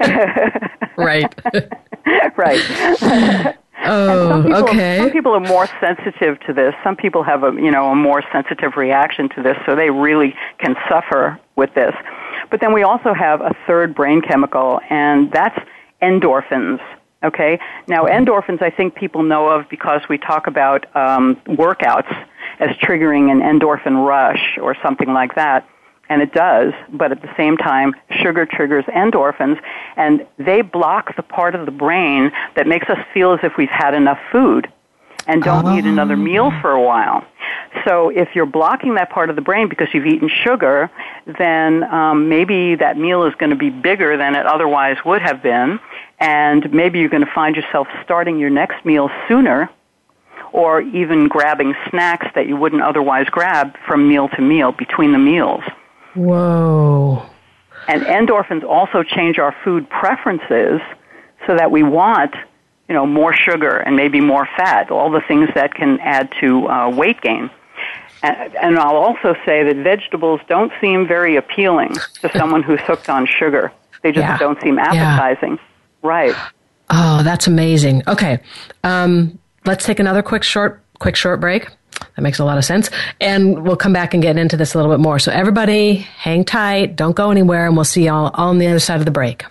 right. 0.96 1.32
right. 2.36 3.56
Oh, 3.84 4.28
some 4.28 4.42
people, 4.44 4.58
okay. 4.64 4.98
Some 4.98 5.10
people 5.10 5.34
are 5.34 5.40
more 5.40 5.68
sensitive 5.80 6.40
to 6.40 6.52
this. 6.52 6.74
Some 6.82 6.96
people 6.96 7.22
have 7.22 7.44
a 7.44 7.52
you 7.52 7.70
know 7.70 7.90
a 7.90 7.94
more 7.94 8.22
sensitive 8.32 8.76
reaction 8.76 9.28
to 9.30 9.42
this, 9.42 9.56
so 9.66 9.76
they 9.76 9.90
really 9.90 10.34
can 10.58 10.74
suffer 10.88 11.38
with 11.56 11.72
this. 11.74 11.94
But 12.50 12.60
then 12.60 12.72
we 12.72 12.82
also 12.82 13.14
have 13.14 13.40
a 13.40 13.54
third 13.66 13.94
brain 13.94 14.20
chemical, 14.20 14.80
and 14.90 15.30
that's 15.30 15.58
endorphins. 16.02 16.80
Okay. 17.22 17.58
Now, 17.88 18.04
endorphins, 18.04 18.62
I 18.62 18.70
think 18.70 18.94
people 18.94 19.24
know 19.24 19.48
of 19.48 19.68
because 19.68 20.02
we 20.08 20.18
talk 20.18 20.46
about 20.46 20.84
um, 20.94 21.34
workouts 21.46 22.26
as 22.60 22.70
triggering 22.76 23.30
an 23.30 23.40
endorphin 23.40 24.06
rush 24.06 24.56
or 24.60 24.76
something 24.82 25.12
like 25.12 25.34
that 25.34 25.68
and 26.08 26.22
it 26.22 26.32
does, 26.32 26.72
but 26.90 27.12
at 27.12 27.22
the 27.22 27.30
same 27.36 27.56
time, 27.56 27.94
sugar 28.22 28.46
triggers 28.46 28.84
endorphins, 28.86 29.60
and 29.96 30.26
they 30.38 30.62
block 30.62 31.16
the 31.16 31.22
part 31.22 31.54
of 31.54 31.66
the 31.66 31.72
brain 31.72 32.32
that 32.56 32.66
makes 32.66 32.88
us 32.88 32.98
feel 33.12 33.32
as 33.32 33.40
if 33.42 33.52
we've 33.56 33.68
had 33.68 33.94
enough 33.94 34.18
food 34.32 34.72
and 35.28 35.42
don't 35.42 35.66
oh. 35.66 35.74
need 35.74 35.84
another 35.84 36.16
meal 36.16 36.50
for 36.62 36.72
a 36.72 36.82
while. 36.82 37.24
So 37.86 38.08
if 38.08 38.34
you're 38.34 38.46
blocking 38.46 38.94
that 38.94 39.10
part 39.10 39.30
of 39.30 39.36
the 39.36 39.42
brain 39.42 39.68
because 39.68 39.88
you've 39.92 40.06
eaten 40.06 40.28
sugar, 40.28 40.90
then 41.38 41.84
um, 41.84 42.28
maybe 42.28 42.74
that 42.76 42.96
meal 42.96 43.24
is 43.24 43.34
going 43.34 43.50
to 43.50 43.56
be 43.56 43.70
bigger 43.70 44.16
than 44.16 44.34
it 44.34 44.46
otherwise 44.46 44.96
would 45.04 45.20
have 45.20 45.42
been, 45.42 45.78
and 46.18 46.72
maybe 46.72 46.98
you're 46.98 47.10
going 47.10 47.24
to 47.24 47.32
find 47.32 47.54
yourself 47.54 47.86
starting 48.02 48.38
your 48.38 48.50
next 48.50 48.84
meal 48.84 49.10
sooner 49.28 49.70
or 50.52 50.80
even 50.80 51.28
grabbing 51.28 51.74
snacks 51.90 52.26
that 52.34 52.48
you 52.48 52.56
wouldn't 52.56 52.82
otherwise 52.82 53.26
grab 53.28 53.76
from 53.86 54.08
meal 54.08 54.28
to 54.30 54.40
meal 54.40 54.72
between 54.72 55.12
the 55.12 55.18
meals. 55.18 55.62
Whoa. 56.18 57.22
And 57.86 58.02
endorphins 58.02 58.64
also 58.64 59.02
change 59.02 59.38
our 59.38 59.54
food 59.64 59.88
preferences 59.88 60.80
so 61.46 61.56
that 61.56 61.70
we 61.70 61.82
want, 61.82 62.34
you 62.88 62.94
know, 62.94 63.06
more 63.06 63.32
sugar 63.32 63.78
and 63.78 63.96
maybe 63.96 64.20
more 64.20 64.46
fat, 64.56 64.90
all 64.90 65.10
the 65.10 65.22
things 65.26 65.48
that 65.54 65.74
can 65.74 65.98
add 66.00 66.28
to 66.40 66.68
uh, 66.68 66.90
weight 66.90 67.20
gain. 67.20 67.50
And, 68.22 68.54
and 68.56 68.78
I'll 68.78 68.96
also 68.96 69.34
say 69.46 69.62
that 69.62 69.76
vegetables 69.76 70.40
don't 70.48 70.72
seem 70.80 71.06
very 71.06 71.36
appealing 71.36 71.94
to 72.20 72.30
someone 72.36 72.62
who's 72.62 72.80
hooked 72.80 73.08
on 73.08 73.26
sugar. 73.26 73.72
They 74.02 74.10
just 74.10 74.24
yeah. 74.24 74.38
don't 74.38 74.60
seem 74.60 74.78
appetizing. 74.78 75.52
Yeah. 75.52 76.08
Right. 76.08 76.34
Oh, 76.90 77.22
that's 77.22 77.46
amazing. 77.46 78.02
Okay. 78.08 78.40
Um, 78.82 79.38
let's 79.64 79.84
take 79.84 80.00
another 80.00 80.22
quick 80.22 80.42
short 80.42 80.82
quick 80.98 81.16
short 81.16 81.40
break. 81.40 81.68
That 82.00 82.22
makes 82.22 82.38
a 82.38 82.44
lot 82.44 82.58
of 82.58 82.64
sense. 82.64 82.90
And 83.20 83.62
we'll 83.64 83.76
come 83.76 83.92
back 83.92 84.14
and 84.14 84.22
get 84.22 84.36
into 84.36 84.56
this 84.56 84.74
a 84.74 84.78
little 84.78 84.92
bit 84.92 85.00
more. 85.00 85.18
So 85.18 85.32
everybody 85.32 85.96
hang 85.96 86.44
tight, 86.44 86.96
don't 86.96 87.16
go 87.16 87.30
anywhere, 87.30 87.66
and 87.66 87.76
we'll 87.76 87.84
see 87.84 88.04
you 88.04 88.12
all 88.12 88.30
on 88.34 88.58
the 88.58 88.66
other 88.66 88.78
side 88.78 88.98
of 88.98 89.04
the 89.04 89.10
break. 89.10 89.44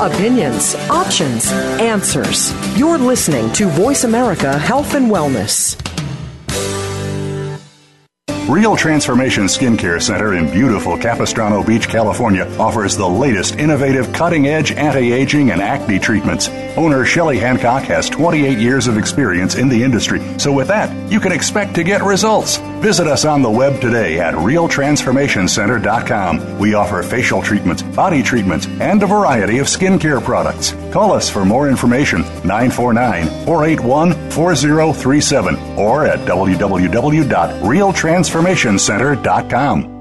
Opinions, 0.00 0.76
options, 0.90 1.50
answers. 1.80 2.52
You're 2.78 2.98
listening 2.98 3.52
to 3.54 3.66
Voice 3.66 4.04
America 4.04 4.56
Health 4.56 4.94
and 4.94 5.10
Wellness. 5.10 5.76
Real 8.48 8.76
Transformation 8.76 9.44
Skincare 9.44 10.00
Center 10.00 10.32
in 10.32 10.50
beautiful 10.50 10.96
Capistrano 10.96 11.62
Beach, 11.62 11.86
California 11.86 12.46
offers 12.58 12.96
the 12.96 13.06
latest 13.06 13.56
innovative 13.56 14.10
cutting 14.14 14.46
edge 14.46 14.72
anti 14.72 15.12
aging 15.12 15.50
and 15.50 15.60
acne 15.60 15.98
treatments. 15.98 16.48
Owner 16.78 17.04
Shelley 17.04 17.38
Hancock 17.38 17.82
has 17.82 18.08
28 18.08 18.56
years 18.56 18.86
of 18.86 18.96
experience 18.96 19.56
in 19.56 19.68
the 19.68 19.84
industry, 19.84 20.22
so 20.38 20.50
with 20.50 20.68
that, 20.68 21.12
you 21.12 21.20
can 21.20 21.30
expect 21.30 21.74
to 21.74 21.84
get 21.84 22.02
results. 22.02 22.56
Visit 22.80 23.06
us 23.06 23.26
on 23.26 23.42
the 23.42 23.50
web 23.50 23.82
today 23.82 24.18
at 24.18 24.32
realtransformationcenter.com. 24.32 26.58
We 26.58 26.72
offer 26.72 27.02
facial 27.02 27.42
treatments, 27.42 27.82
body 27.82 28.22
treatments, 28.22 28.66
and 28.80 29.02
a 29.02 29.06
variety 29.06 29.58
of 29.58 29.66
skincare 29.66 30.24
products. 30.24 30.74
Call 30.90 31.12
us 31.12 31.28
for 31.28 31.44
more 31.44 31.68
information 31.68 32.22
949 32.44 33.26
481 33.44 34.30
4037 34.30 35.54
or 35.76 36.06
at 36.06 36.20
www.realtransformationcenter.com 36.20 38.37
transformationcenter.com. 38.38 39.97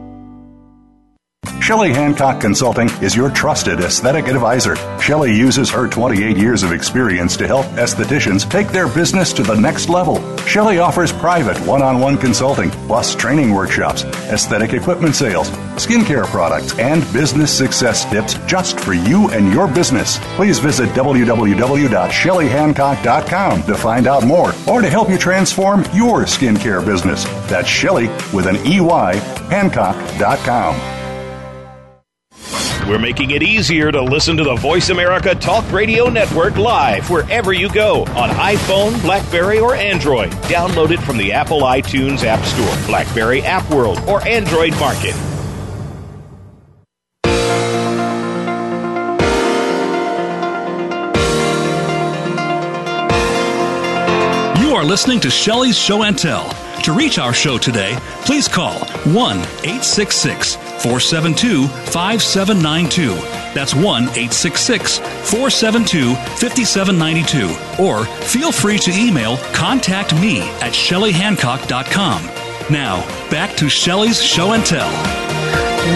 Shelley 1.61 1.93
Hancock 1.93 2.39
Consulting 2.39 2.89
is 3.01 3.15
your 3.15 3.29
trusted 3.29 3.79
aesthetic 3.79 4.27
advisor. 4.27 4.75
Shelley 4.99 5.35
uses 5.35 5.69
her 5.69 5.87
28 5.87 6.37
years 6.37 6.63
of 6.63 6.71
experience 6.71 7.35
to 7.37 7.47
help 7.47 7.65
estheticians 7.77 8.49
take 8.49 8.69
their 8.69 8.87
business 8.87 9.33
to 9.33 9.43
the 9.43 9.55
next 9.55 9.89
level. 9.89 10.21
Shelley 10.45 10.79
offers 10.79 11.11
private 11.11 11.57
one 11.67 11.81
on 11.81 11.99
one 11.99 12.17
consulting, 12.17 12.69
plus 12.87 13.15
training 13.15 13.53
workshops, 13.53 14.03
aesthetic 14.31 14.73
equipment 14.73 15.15
sales, 15.15 15.49
skincare 15.75 16.25
products, 16.25 16.77
and 16.79 17.01
business 17.11 17.55
success 17.55 18.09
tips 18.09 18.35
just 18.45 18.79
for 18.79 18.93
you 18.93 19.29
and 19.31 19.51
your 19.53 19.67
business. 19.67 20.19
Please 20.35 20.59
visit 20.59 20.87
www.shelleyhancock.com 20.89 23.63
to 23.63 23.75
find 23.75 24.07
out 24.07 24.25
more 24.25 24.53
or 24.67 24.81
to 24.81 24.89
help 24.89 25.09
you 25.09 25.17
transform 25.17 25.81
your 25.93 26.21
skincare 26.21 26.85
business. 26.85 27.25
That's 27.49 27.67
Shelley 27.67 28.07
with 28.33 28.47
an 28.47 28.55
EY, 28.65 29.17
Hancock.com. 29.49 30.96
We're 32.87 32.99
making 32.99 33.31
it 33.31 33.43
easier 33.43 33.91
to 33.91 34.01
listen 34.01 34.37
to 34.37 34.45
the 34.45 34.55
Voice 34.55 34.87
America 34.87 35.35
Talk 35.35 35.69
Radio 35.73 36.07
Network 36.07 36.55
live 36.55 37.09
wherever 37.09 37.51
you 37.51 37.69
go 37.69 38.03
on 38.15 38.29
iPhone, 38.29 39.01
Blackberry, 39.01 39.59
or 39.59 39.75
Android. 39.75 40.31
Download 40.43 40.91
it 40.91 41.01
from 41.01 41.17
the 41.17 41.33
Apple 41.33 41.63
iTunes 41.63 42.23
App 42.23 42.45
Store, 42.45 42.87
Blackberry 42.87 43.41
App 43.41 43.69
World, 43.69 43.99
or 44.07 44.25
Android 44.25 44.71
Market. 44.79 45.15
You 54.61 54.75
are 54.75 54.85
listening 54.85 55.19
to 55.19 55.29
Shelley's 55.29 55.77
Show 55.77 56.03
and 56.03 56.17
Tell. 56.17 56.49
To 56.83 56.93
reach 56.93 57.19
our 57.19 57.33
show 57.33 57.57
today, 57.57 57.97
please 58.21 58.47
call 58.47 58.79
1 58.79 59.37
866 59.39 60.66
472 60.79 61.67
5792. 61.67 63.15
That's 63.53 63.73
1 63.73 64.03
866 64.03 64.99
472 64.99 66.15
5792. 66.15 67.83
Or 67.83 68.05
feel 68.05 68.51
free 68.51 68.77
to 68.79 68.91
email 68.91 69.37
contact 69.53 70.13
me 70.15 70.41
at 70.61 70.73
shelleyhancock.com. 70.73 72.23
Now, 72.69 73.01
back 73.31 73.55
to 73.57 73.69
Shelley's 73.69 74.21
Show 74.21 74.51
and 74.51 74.65
Tell. 74.65 74.91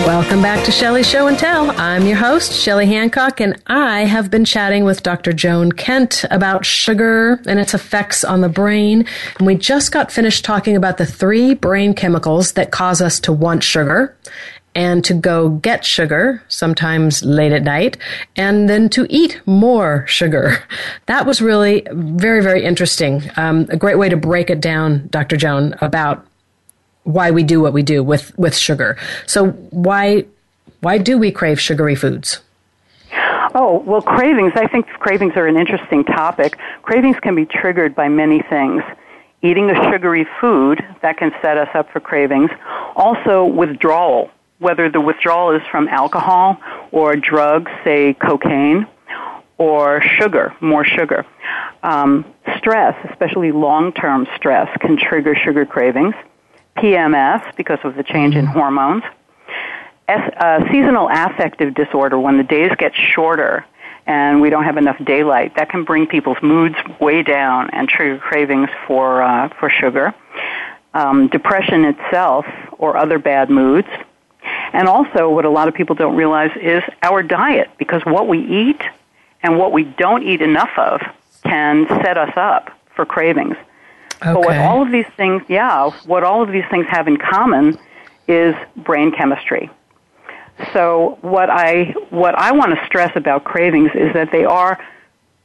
Welcome 0.05 0.41
back 0.41 0.63
to 0.65 0.71
Shelley's 0.71 1.07
Show 1.07 1.27
and 1.27 1.37
Tell. 1.37 1.69
I'm 1.71 2.07
your 2.07 2.15
host, 2.15 2.53
Shelley 2.53 2.85
Hancock, 2.85 3.41
and 3.41 3.61
I 3.67 4.05
have 4.05 4.31
been 4.31 4.45
chatting 4.45 4.85
with 4.85 5.03
Dr. 5.03 5.33
Joan 5.33 5.73
Kent 5.73 6.23
about 6.31 6.65
sugar 6.65 7.41
and 7.45 7.59
its 7.59 7.73
effects 7.73 8.23
on 8.23 8.39
the 8.39 8.47
brain. 8.47 9.05
And 9.37 9.45
we 9.45 9.55
just 9.55 9.91
got 9.91 10.09
finished 10.09 10.45
talking 10.45 10.77
about 10.77 10.97
the 10.97 11.05
three 11.05 11.53
brain 11.53 11.93
chemicals 11.93 12.53
that 12.53 12.71
cause 12.71 13.01
us 13.01 13.19
to 13.19 13.33
want 13.33 13.63
sugar 13.63 14.15
and 14.73 15.03
to 15.05 15.13
go 15.13 15.49
get 15.49 15.83
sugar, 15.85 16.43
sometimes 16.47 17.23
late 17.23 17.51
at 17.51 17.63
night, 17.63 17.97
and 18.35 18.69
then 18.69 18.89
to 18.89 19.05
eat 19.09 19.41
more 19.45 20.05
sugar. 20.07 20.63
That 21.07 21.25
was 21.25 21.41
really 21.41 21.85
very, 21.91 22.41
very 22.41 22.63
interesting. 22.63 23.29
Um, 23.35 23.67
a 23.69 23.75
great 23.75 23.97
way 23.97 24.07
to 24.07 24.15
break 24.15 24.49
it 24.49 24.61
down, 24.61 25.07
Dr. 25.09 25.35
Joan, 25.35 25.75
about 25.81 26.25
why 27.03 27.31
we 27.31 27.43
do 27.43 27.59
what 27.59 27.73
we 27.73 27.83
do 27.83 28.01
with, 28.01 28.37
with 28.37 28.55
sugar. 28.55 28.97
So 29.25 29.49
why 29.71 30.25
why 30.81 30.97
do 30.97 31.17
we 31.17 31.31
crave 31.31 31.61
sugary 31.61 31.95
foods? 31.95 32.41
Oh, 33.53 33.83
well, 33.85 34.01
cravings, 34.01 34.53
I 34.55 34.67
think 34.67 34.87
cravings 34.87 35.33
are 35.35 35.45
an 35.45 35.57
interesting 35.57 36.03
topic. 36.03 36.57
Cravings 36.81 37.17
can 37.21 37.35
be 37.35 37.45
triggered 37.45 37.93
by 37.93 38.09
many 38.09 38.41
things. 38.41 38.81
Eating 39.43 39.69
a 39.69 39.75
sugary 39.91 40.25
food, 40.39 40.83
that 41.01 41.17
can 41.17 41.31
set 41.41 41.57
us 41.57 41.69
up 41.73 41.91
for 41.91 41.99
cravings. 41.99 42.49
Also, 42.95 43.45
withdrawal, 43.45 44.31
whether 44.61 44.89
the 44.89 45.01
withdrawal 45.01 45.51
is 45.55 45.61
from 45.71 45.87
alcohol 45.87 46.57
or 46.91 47.15
drugs, 47.15 47.71
say 47.83 48.13
cocaine, 48.13 48.85
or 49.57 50.01
sugar, 50.01 50.55
more 50.61 50.85
sugar. 50.85 51.25
Um, 51.81 52.25
stress, 52.57 52.95
especially 53.09 53.51
long 53.51 53.91
term 53.91 54.27
stress, 54.35 54.69
can 54.79 54.97
trigger 54.97 55.35
sugar 55.35 55.65
cravings. 55.65 56.13
PMS 56.77 57.55
because 57.57 57.79
of 57.83 57.95
the 57.95 58.03
change 58.03 58.35
in 58.35 58.45
hormones. 58.45 59.03
S, 60.07 60.33
uh, 60.37 60.71
seasonal 60.71 61.09
affective 61.11 61.73
disorder, 61.73 62.19
when 62.19 62.37
the 62.37 62.43
days 62.43 62.71
get 62.77 62.93
shorter 62.95 63.65
and 64.05 64.41
we 64.41 64.49
don't 64.49 64.63
have 64.63 64.77
enough 64.77 64.97
daylight, 65.03 65.55
that 65.55 65.69
can 65.69 65.83
bring 65.83 66.05
people's 66.05 66.41
moods 66.41 66.75
way 66.99 67.23
down 67.23 67.69
and 67.71 67.89
trigger 67.89 68.19
cravings 68.19 68.69
for 68.87 69.21
uh, 69.23 69.49
for 69.59 69.69
sugar. 69.69 70.13
Um, 70.93 71.29
depression 71.29 71.85
itself, 71.85 72.45
or 72.77 72.97
other 72.97 73.17
bad 73.17 73.49
moods, 73.49 73.87
and 74.73 74.87
also 74.87 75.29
what 75.29 75.45
a 75.45 75.49
lot 75.49 75.67
of 75.67 75.73
people 75.73 75.95
don't 75.95 76.15
realize 76.15 76.51
is 76.61 76.83
our 77.03 77.23
diet, 77.23 77.69
because 77.77 78.01
what 78.05 78.27
we 78.27 78.39
eat 78.39 78.81
and 79.43 79.57
what 79.57 79.71
we 79.71 79.83
don't 79.83 80.23
eat 80.23 80.41
enough 80.41 80.71
of 80.77 81.01
can 81.43 81.87
set 81.87 82.17
us 82.17 82.31
up 82.35 82.69
for 82.95 83.05
cravings. 83.05 83.55
Okay. 84.21 84.33
But 84.33 84.39
what 84.41 84.57
all 84.57 84.81
of 84.83 84.91
these 84.91 85.07
things, 85.17 85.41
yeah, 85.47 85.89
what 86.05 86.23
all 86.23 86.43
of 86.43 86.51
these 86.51 86.65
things 86.69 86.85
have 86.89 87.07
in 87.07 87.17
common 87.17 87.77
is 88.27 88.53
brain 88.75 89.11
chemistry. 89.11 89.69
So 90.73 91.17
what 91.21 91.49
I 91.49 91.95
what 92.11 92.35
I 92.35 92.51
want 92.51 92.77
to 92.77 92.85
stress 92.85 93.11
about 93.15 93.43
cravings 93.43 93.91
is 93.95 94.13
that 94.13 94.31
they 94.31 94.45
are 94.45 94.79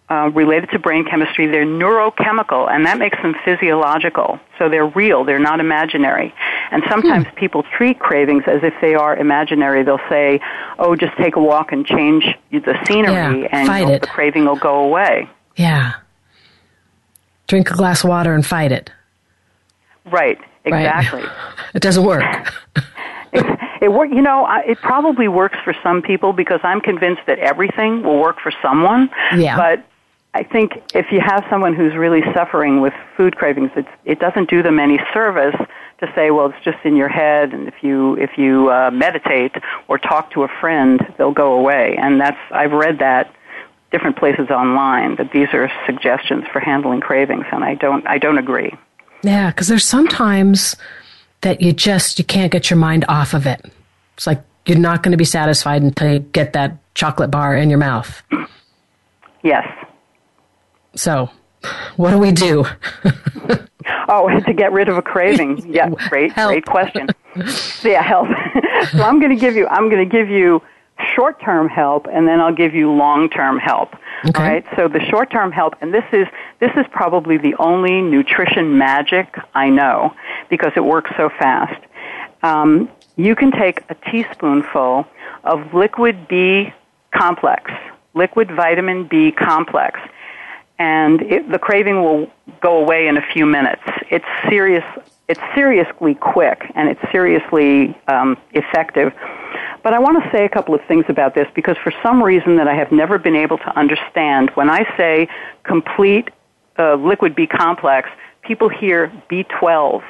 uh, 0.09 0.31
related 0.35 0.71
to 0.71 0.79
brain 0.79 1.05
chemistry. 1.05 1.47
They're 1.47 1.67
neurochemical, 1.67 2.71
and 2.71 2.87
that 2.87 2.99
makes 2.99 3.21
them 3.23 3.35
physiological. 3.45 4.39
So 4.59 4.69
they're 4.69 4.87
real. 4.87 5.25
They're 5.25 5.39
not 5.39 5.61
imaginary. 5.61 6.35
And 6.71 6.83
sometimes 6.89 7.27
hmm. 7.27 7.35
people 7.37 7.65
treat 7.77 7.99
cravings 7.99 8.45
as 8.47 8.63
if 8.63 8.75
they 8.81 8.95
are 8.95 9.17
imaginary. 9.17 9.83
They'll 9.83 9.99
say, 10.09 10.41
"Oh, 10.79 10.97
just 10.97 11.17
take 11.17 11.37
a 11.37 11.43
walk 11.43 11.73
and 11.73 11.87
change 11.87 12.25
the 12.51 12.79
scenery, 12.87 13.43
yeah, 13.43 13.49
and 13.53 14.03
the 14.03 14.07
craving 14.07 14.45
will 14.45 14.57
go 14.57 14.85
away." 14.85 15.29
Yeah 15.57 15.95
drink 17.47 17.71
a 17.71 17.75
glass 17.75 18.05
of 18.05 18.11
water 18.11 18.35
and 18.35 18.45
fight 18.45 18.73
it. 18.73 18.91
Right, 20.05 20.39
exactly. 20.65 21.23
Right. 21.23 21.33
It 21.75 21.83
doesn't 21.83 22.05
work. 22.05 22.25
it, 23.33 23.59
it 23.83 23.89
work. 23.93 24.09
You 24.11 24.23
know, 24.23 24.47
it 24.67 24.81
probably 24.81 25.29
works 25.29 25.59
for 25.63 25.75
some 25.83 26.01
people 26.01 26.33
because 26.33 26.61
I'm 26.63 26.81
convinced 26.81 27.23
that 27.27 27.39
everything 27.39 28.03
will 28.03 28.19
work 28.19 28.41
for 28.41 28.51
someone. 28.63 29.11
Yeah. 29.37 29.57
But 29.57 29.85
I 30.37 30.43
think 30.43 30.73
if 30.95 31.07
you 31.11 31.21
have 31.21 31.47
someone 31.49 31.75
who's 31.75 31.95
really 31.95 32.21
suffering 32.35 32.83
with 32.83 32.93
food 33.17 33.37
cravings, 33.37 33.71
it's, 33.75 33.89
it 34.05 34.19
doesn't 34.21 34.51
do 34.51 34.63
them 34.63 34.79
any 34.79 35.01
service 35.15 35.57
to 36.01 36.13
say, 36.15 36.31
well, 36.31 36.51
it's 36.51 36.63
just 36.63 36.77
in 36.85 36.95
your 36.95 37.09
head, 37.09 37.55
and 37.55 37.67
if 37.67 37.83
you 37.83 38.19
if 38.19 38.37
you 38.37 38.71
uh, 38.71 38.91
meditate 38.93 39.53
or 39.89 39.97
talk 39.97 40.31
to 40.33 40.43
a 40.43 40.49
friend, 40.61 41.01
they'll 41.17 41.33
go 41.33 41.55
away. 41.55 41.97
And 41.99 42.21
that's 42.21 42.37
I've 42.51 42.73
read 42.73 42.99
that 42.99 43.35
different 43.91 44.19
places 44.19 44.51
online 44.51 45.17
that 45.17 45.33
these 45.33 45.49
are 45.55 45.73
suggestions 45.87 46.45
for 46.53 46.61
handling 46.61 47.01
cravings, 47.01 47.47
and 47.51 47.65
I 47.65 47.75
don't 47.75 48.07
I 48.07 48.19
don't 48.19 48.37
agree. 48.37 48.75
Yeah, 49.23 49.51
because 49.51 49.69
there's 49.69 49.87
sometimes 49.87 50.77
that 51.41 51.63
you 51.63 51.73
just 51.73 52.19
you 52.19 52.27
can't 52.27 52.53
get 52.53 52.69
your 52.69 52.79
mind 52.79 53.07
off 53.09 53.33
of 53.33 53.47
it. 53.47 53.65
It's 54.19 54.27
like 54.27 54.43
you're 54.67 54.77
not 54.77 55.03
going 55.03 55.13
to 55.13 55.19
be 55.19 55.25
satisfied 55.25 55.81
until 55.81 56.13
you 56.13 56.19
get 56.19 56.53
that 56.53 56.77
chocolate 56.95 57.31
bar 57.31 57.57
in 57.57 57.71
your 57.71 57.79
mouth. 57.79 58.23
Yes. 59.43 59.67
So, 60.97 61.31
what 61.97 62.11
do 62.11 62.19
we 62.19 62.33
do? 62.33 62.65
oh, 64.09 64.41
to 64.41 64.53
get 64.53 64.73
rid 64.73 64.89
of 64.89 64.97
a 64.97 65.03
craving. 65.03 65.73
Yeah, 65.73 65.89
great, 66.09 66.33
help. 66.33 66.51
great 66.51 66.67
question. 66.67 67.09
yeah, 67.85 68.03
help. 68.03 68.29
so 68.93 69.03
I'm 69.03 69.21
going 69.21 69.35
to 69.35 69.41
give 69.41 69.55
you. 69.55 69.67
I'm 69.69 69.89
going 69.89 70.09
to 70.09 70.11
give 70.11 70.29
you 70.29 70.63
short 71.15 71.41
term 71.43 71.69
help 71.69 72.07
and 72.11 72.27
then 72.27 72.41
I'll 72.41 72.55
give 72.55 72.75
you 72.75 72.91
long 72.91 73.29
term 73.29 73.59
help. 73.59 73.95
Okay. 74.27 74.43
All 74.43 74.49
right. 74.49 74.65
So 74.77 74.89
the 74.89 75.01
short 75.11 75.31
term 75.31 75.53
help, 75.53 75.75
and 75.81 75.93
this 75.93 76.05
is 76.13 76.27
this 76.61 76.71
is 76.77 76.87
probably 76.91 77.37
the 77.37 77.55
only 77.59 78.01
nutrition 78.01 78.79
magic 78.79 79.37
I 79.55 79.69
know 79.69 80.15
because 80.49 80.73
it 80.77 80.85
works 80.85 81.11
so 81.17 81.29
fast. 81.29 81.83
Um, 82.43 82.91
you 83.17 83.35
can 83.35 83.51
take 83.51 83.83
a 83.89 83.95
teaspoonful 84.11 85.07
of 85.45 85.75
liquid 85.75 86.29
B 86.29 86.73
complex, 87.15 87.71
liquid 88.15 88.51
vitamin 88.51 89.07
B 89.07 89.33
complex, 89.33 90.01
and 90.79 91.23
it, 91.23 91.51
the 91.51 91.59
craving 91.59 92.03
will 92.03 92.31
go 92.61 92.79
away 92.79 93.09
in 93.09 93.17
a 93.17 93.23
few 93.33 93.47
minutes. 93.47 93.83
It's 94.11 94.25
serious. 94.49 94.85
It's 95.29 95.41
seriously 95.55 96.15
quick 96.15 96.71
and 96.75 96.89
it's 96.89 97.01
seriously 97.11 97.99
um, 98.09 98.37
effective. 98.53 99.13
But 99.83 99.93
I 99.93 99.99
want 99.99 100.23
to 100.23 100.31
say 100.31 100.45
a 100.45 100.49
couple 100.49 100.75
of 100.75 100.81
things 100.87 101.05
about 101.09 101.35
this 101.35 101.49
because 101.55 101.77
for 101.83 101.93
some 102.03 102.23
reason 102.23 102.57
that 102.57 102.69
I 102.69 102.75
have 102.75 102.93
never 102.93 103.19
been 103.19 103.37
able 103.37 103.59
to 103.59 103.79
understand, 103.79 104.51
when 104.55 104.69
I 104.71 104.85
say 104.97 105.29
complete 105.65 106.31
uh, 106.79 106.95
liquid 106.97 107.35
B 107.35 107.47
complex, 107.47 108.09
people 108.43 108.69
hear 108.69 109.11
B12. 109.31 110.03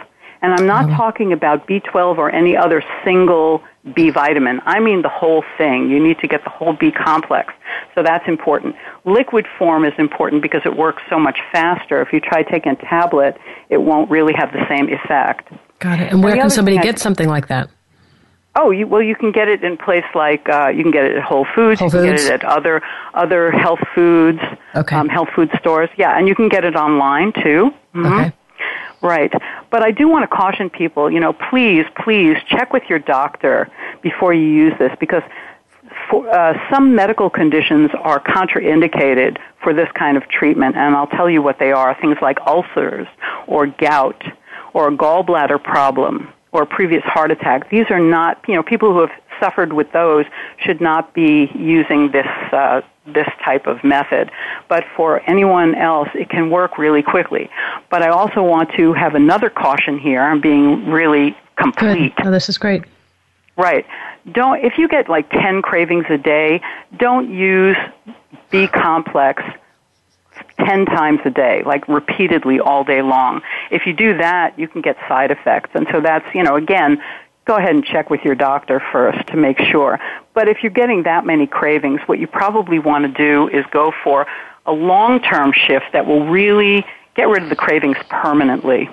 And 0.43 0.53
I'm 0.53 0.67
not 0.67 0.87
mm-hmm. 0.87 0.97
talking 0.97 1.33
about 1.33 1.67
B12 1.67 2.19
or 2.19 2.31
any 2.31 2.57
other 2.57 2.83
single 3.05 3.63
B 3.95 4.11
vitamin. 4.11 4.61
I 4.65 4.81
mean 4.81 5.03
the 5.03 5.09
whole 5.09 5.45
thing. 5.57 5.91
You 5.91 6.03
need 6.03 6.19
to 6.19 6.29
get 6.29 6.45
the 6.45 6.51
whole 6.51 6.73
B 6.73 6.91
complex. 6.91 7.55
So 7.95 8.03
that's 8.03 8.27
important. 8.27 8.75
Liquid 9.05 9.47
form 9.59 9.85
is 9.85 9.93
important 9.99 10.43
because 10.43 10.63
it 10.65 10.77
works 10.77 11.03
so 11.09 11.19
much 11.19 11.39
faster. 11.53 12.03
If 12.03 12.13
you 12.13 12.21
try 12.21 12.43
taking 12.43 12.73
a 12.73 12.77
tablet, 12.77 13.37
it 13.69 13.79
won't 13.79 14.11
really 14.11 14.35
have 14.35 14.53
the 14.53 14.67
same 14.69 14.89
effect. 14.89 15.53
Got 15.79 16.01
it. 16.01 16.13
And 16.13 16.23
where 16.23 16.33
and 16.33 16.43
can 16.43 16.51
somebody 16.51 16.79
get 16.79 16.99
something 16.99 17.29
like 17.29 17.49
that? 17.49 17.71
Oh, 18.59 18.71
you, 18.71 18.87
well, 18.87 19.03
you 19.03 19.15
can 19.15 19.33
get 19.33 19.49
it 19.49 19.63
in 19.63 19.77
place 19.77 20.05
like 20.15 20.49
uh, 20.49 20.69
you 20.69 20.83
can 20.83 20.91
get 20.91 21.05
it 21.05 21.17
at 21.17 21.23
Whole 21.23 21.47
Foods. 21.55 21.79
Whole 21.79 21.91
Foods. 21.91 22.05
you 22.05 22.11
can 22.11 22.17
get 22.17 22.27
it 22.27 22.33
at 22.33 22.45
other 22.45 22.81
other 23.13 23.51
health 23.51 23.81
foods, 23.95 24.41
okay. 24.75 24.97
um, 24.97 25.09
health 25.09 25.29
food 25.37 25.51
stores. 25.59 25.91
Yeah, 25.99 26.17
and 26.17 26.27
you 26.27 26.35
can 26.35 26.49
get 26.49 26.65
it 26.65 26.75
online 26.75 27.33
too. 27.35 27.71
Mm-hmm. 27.95 28.07
Okay. 28.07 28.33
Right. 29.07 29.33
But 29.71 29.85
I 29.85 29.93
do 29.93 30.09
want 30.09 30.29
to 30.29 30.37
caution 30.37 30.69
people, 30.69 31.11
you 31.11 31.21
know, 31.21 31.33
please, 31.33 31.85
please 32.03 32.37
check 32.49 32.73
with 32.73 32.83
your 32.89 32.99
doctor 32.99 33.71
before 34.03 34.35
you 34.35 34.47
use 34.47 34.73
this 34.81 34.91
because 34.99 35.23
for, 36.11 36.29
uh, 36.29 36.55
some 36.73 36.95
medical 36.97 37.31
conditions 37.31 37.91
are 38.01 38.19
contraindicated 38.19 39.39
for 39.63 39.73
this 39.73 39.89
kind 39.95 40.17
of 40.17 40.29
treatment, 40.29 40.75
and 40.77 40.97
I'll 40.97 41.07
tell 41.07 41.31
you 41.31 41.41
what 41.41 41.61
they 41.61 41.71
are. 41.71 41.97
Things 42.01 42.17
like 42.21 42.39
ulcers 42.47 43.07
or 43.47 43.69
gout 43.69 44.23
or 44.75 44.89
a 44.89 44.97
gallbladder 44.97 45.63
problem 45.63 46.33
or 46.57 46.65
previous 46.65 47.03
heart 47.05 47.31
attack. 47.31 47.69
These 47.69 47.91
are 47.91 48.01
not, 48.01 48.43
you 48.49 48.55
know, 48.55 48.63
people 48.63 48.93
who 48.95 49.01
have 49.01 49.11
suffered 49.39 49.75
with 49.75 49.93
those 49.93 50.25
should 50.59 50.81
not 50.81 51.13
be 51.13 51.51
using 51.55 52.11
this 52.13 52.27
uh, 52.51 52.81
this 53.07 53.29
type 53.45 53.67
of 53.67 53.85
method. 53.85 54.31
But 54.69 54.85
for 54.97 55.21
anyone 55.29 55.75
else, 55.75 56.09
it 56.15 56.31
can 56.31 56.51
work 56.51 56.79
really 56.79 57.03
quickly. 57.03 57.51
But 57.91 58.03
I 58.03 58.09
also 58.09 58.43
want 58.43 58.73
to 58.77 58.95
have 58.95 59.15
another 59.15 59.51
caution 59.51 59.99
here. 59.99 60.23
I'm 60.23 60.41
being 60.41 60.87
really 60.87 61.37
complete. 61.57 62.17
Good. 62.17 62.27
Oh, 62.27 62.31
this 62.31 62.49
is 62.49 62.57
great. 62.57 62.85
Right. 63.57 63.87
Don't 64.33 64.65
if 64.65 64.79
you 64.79 64.89
get 64.89 65.11
like 65.11 65.29
10 65.31 65.61
cravings 65.61 66.07
a 66.09 66.19
day, 66.19 66.63
don't 66.97 67.31
use 67.31 67.77
B 68.51 68.67
complex 68.67 69.43
10 70.65 70.87
times 70.87 71.21
a 71.25 71.31
day, 71.31 71.63
like 71.65 71.87
repeatedly 71.89 72.61
all 72.61 72.85
day 72.85 73.03
long. 73.03 73.43
If 73.71 73.87
you 73.87 73.93
do 73.93 74.17
that, 74.19 74.59
you 74.59 74.69
can 74.69 74.81
get 74.81 74.97
side 75.09 75.31
effects. 75.31 75.71
And 75.75 75.87
so 75.93 76.01
that's, 76.01 76.27
you 76.35 76.43
know, 76.43 76.57
again, 76.57 77.03
go 77.45 77.57
ahead 77.57 77.75
and 77.75 77.85
check 77.85 78.11
with 78.11 78.23
your 78.23 78.35
doctor 78.35 78.83
first 78.93 79.27
to 79.29 79.37
make 79.37 79.59
sure. 79.59 79.99
But 80.35 80.49
if 80.49 80.63
you're 80.63 80.73
getting 80.73 81.05
that 81.05 81.25
many 81.25 81.47
cravings, 81.47 82.01
what 82.07 82.19
you 82.19 82.27
probably 82.27 82.79
want 82.79 83.05
to 83.05 83.13
do 83.13 83.49
is 83.49 83.65
go 83.71 83.93
for 84.03 84.27
a 84.67 84.73
long-term 84.73 85.53
shift 85.53 85.87
that 85.93 86.07
will 86.07 86.27
really 86.27 86.85
get 87.15 87.29
rid 87.29 87.43
of 87.43 87.49
the 87.49 87.57
cravings 87.57 87.97
permanently. 88.09 88.91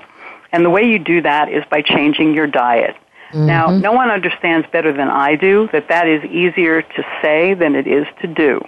And 0.51 0.63
the 0.63 0.69
way 0.69 0.83
you 0.83 0.99
do 0.99 1.21
that 1.21 1.49
is 1.49 1.63
by 1.69 1.81
changing 1.81 2.35
your 2.35 2.47
diet. 2.47 2.95
Mm-hmm. 3.31 3.47
Now, 3.47 3.75
no 3.75 3.91
one 3.91 4.11
understands 4.11 4.67
better 4.71 4.93
than 4.93 5.09
I 5.09 5.35
do 5.35 5.67
that 5.73 5.87
that 5.89 6.07
is 6.07 6.23
easier 6.25 6.83
to 6.83 7.05
say 7.21 7.55
than 7.55 7.75
it 7.75 7.87
is 7.87 8.05
to 8.21 8.27
do. 8.27 8.61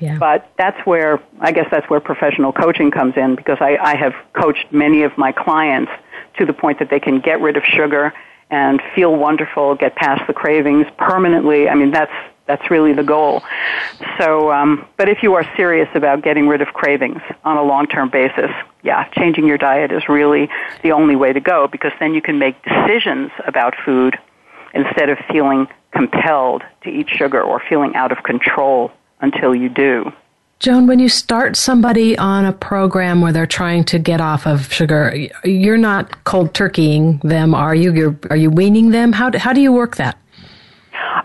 Yeah. 0.00 0.18
But 0.18 0.50
that's 0.56 0.78
where, 0.86 1.20
I 1.40 1.52
guess 1.52 1.66
that's 1.70 1.88
where 1.90 2.00
professional 2.00 2.52
coaching 2.52 2.90
comes 2.90 3.16
in 3.16 3.34
because 3.34 3.58
I, 3.60 3.76
I 3.76 3.96
have 3.96 4.14
coached 4.32 4.66
many 4.70 5.02
of 5.02 5.16
my 5.18 5.32
clients 5.32 5.92
to 6.38 6.46
the 6.46 6.52
point 6.52 6.78
that 6.78 6.90
they 6.90 7.00
can 7.00 7.20
get 7.20 7.40
rid 7.40 7.56
of 7.56 7.64
sugar 7.64 8.12
and 8.50 8.80
feel 8.94 9.14
wonderful, 9.14 9.74
get 9.74 9.94
past 9.96 10.26
the 10.26 10.32
cravings 10.32 10.86
permanently. 10.96 11.68
I 11.68 11.74
mean, 11.74 11.90
that's 11.90 12.12
that's 12.46 12.70
really 12.70 12.94
the 12.94 13.04
goal. 13.04 13.42
So, 14.18 14.50
um, 14.50 14.86
but 14.96 15.08
if 15.10 15.22
you 15.22 15.34
are 15.34 15.44
serious 15.54 15.88
about 15.94 16.22
getting 16.22 16.48
rid 16.48 16.62
of 16.62 16.68
cravings 16.68 17.20
on 17.44 17.58
a 17.58 17.62
long-term 17.62 18.08
basis, 18.08 18.50
yeah, 18.82 19.06
changing 19.10 19.46
your 19.46 19.58
diet 19.58 19.92
is 19.92 20.08
really 20.08 20.48
the 20.82 20.92
only 20.92 21.14
way 21.14 21.34
to 21.34 21.40
go 21.40 21.68
because 21.68 21.92
then 22.00 22.14
you 22.14 22.22
can 22.22 22.38
make 22.38 22.56
decisions 22.62 23.30
about 23.46 23.74
food 23.84 24.16
instead 24.72 25.10
of 25.10 25.18
feeling 25.30 25.68
compelled 25.92 26.62
to 26.84 26.90
eat 26.90 27.10
sugar 27.10 27.42
or 27.42 27.62
feeling 27.68 27.94
out 27.94 28.12
of 28.12 28.22
control 28.22 28.92
until 29.20 29.54
you 29.54 29.68
do. 29.68 30.12
Joan, 30.60 30.88
when 30.88 30.98
you 30.98 31.08
start 31.08 31.56
somebody 31.56 32.18
on 32.18 32.44
a 32.44 32.52
program 32.52 33.20
where 33.20 33.32
they're 33.32 33.46
trying 33.46 33.84
to 33.84 33.98
get 33.98 34.20
off 34.20 34.44
of 34.44 34.72
sugar, 34.72 35.14
you're 35.44 35.78
not 35.78 36.24
cold 36.24 36.52
turkeying 36.52 37.22
them, 37.22 37.54
are 37.54 37.76
you? 37.76 37.92
You're, 37.92 38.18
are 38.28 38.36
you 38.36 38.50
weaning 38.50 38.90
them? 38.90 39.12
How 39.12 39.30
do, 39.30 39.38
how 39.38 39.52
do 39.52 39.60
you 39.60 39.72
work 39.72 39.96
that? 39.96 40.18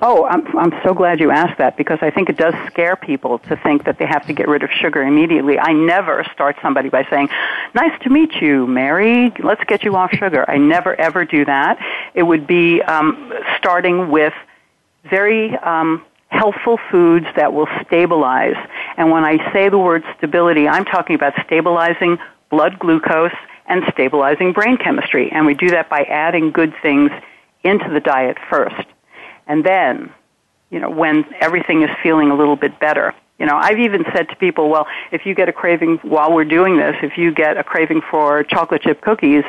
Oh, 0.03 0.25
I'm, 0.25 0.45
I'm 0.57 0.73
so 0.83 0.93
glad 0.93 1.19
you 1.19 1.31
asked 1.31 1.57
that 1.57 1.77
because 1.77 1.97
I 2.01 2.11
think 2.11 2.29
it 2.29 2.37
does 2.37 2.53
scare 2.67 2.95
people 2.95 3.39
to 3.39 3.55
think 3.55 3.85
that 3.85 3.97
they 3.97 4.05
have 4.05 4.25
to 4.27 4.33
get 4.33 4.47
rid 4.47 4.61
of 4.61 4.69
sugar 4.69 5.01
immediately. 5.01 5.57
I 5.57 5.73
never 5.73 6.23
start 6.31 6.57
somebody 6.61 6.89
by 6.89 7.07
saying, 7.09 7.29
nice 7.73 7.97
to 8.03 8.09
meet 8.09 8.35
you, 8.35 8.67
Mary, 8.67 9.31
let's 9.39 9.63
get 9.63 9.83
you 9.83 9.95
off 9.95 10.11
sugar. 10.11 10.45
I 10.47 10.57
never 10.57 10.93
ever 10.95 11.25
do 11.25 11.45
that. 11.45 11.79
It 12.13 12.23
would 12.23 12.45
be 12.45 12.81
um, 12.83 13.33
starting 13.57 14.11
with 14.11 14.33
very 15.09 15.55
um, 15.57 16.05
healthful 16.34 16.79
foods 16.91 17.27
that 17.36 17.53
will 17.53 17.67
stabilize. 17.86 18.55
And 18.97 19.11
when 19.11 19.23
I 19.23 19.38
say 19.53 19.69
the 19.69 19.77
word 19.77 20.03
stability, 20.17 20.67
I'm 20.67 20.86
talking 20.86 21.15
about 21.15 21.34
stabilizing 21.45 22.17
blood 22.49 22.79
glucose 22.79 23.31
and 23.67 23.84
stabilizing 23.91 24.51
brain 24.51 24.77
chemistry. 24.77 25.31
And 25.31 25.45
we 25.45 25.53
do 25.53 25.69
that 25.69 25.89
by 25.89 26.03
adding 26.03 26.51
good 26.51 26.73
things 26.81 27.11
into 27.63 27.89
the 27.89 27.99
diet 27.99 28.38
first. 28.49 28.88
And 29.47 29.63
then, 29.63 30.11
you 30.69 30.79
know, 30.79 30.89
when 30.89 31.25
everything 31.39 31.84
is 31.84 31.89
feeling 32.01 32.31
a 32.31 32.36
little 32.36 32.55
bit 32.55 32.79
better. 32.79 33.13
You 33.39 33.45
know, 33.45 33.55
I've 33.55 33.79
even 33.79 34.03
said 34.13 34.29
to 34.29 34.36
people, 34.36 34.69
well, 34.69 34.88
if 35.11 35.25
you 35.25 35.36
get 35.36 35.49
a 35.49 35.53
craving 35.53 35.97
while 36.03 36.34
we're 36.34 36.45
doing 36.45 36.77
this, 36.77 36.95
if 37.01 37.17
you 37.17 37.34
get 37.34 37.57
a 37.57 37.63
craving 37.63 38.01
for 38.09 38.43
chocolate 38.43 38.81
chip 38.81 39.01
cookies, 39.01 39.43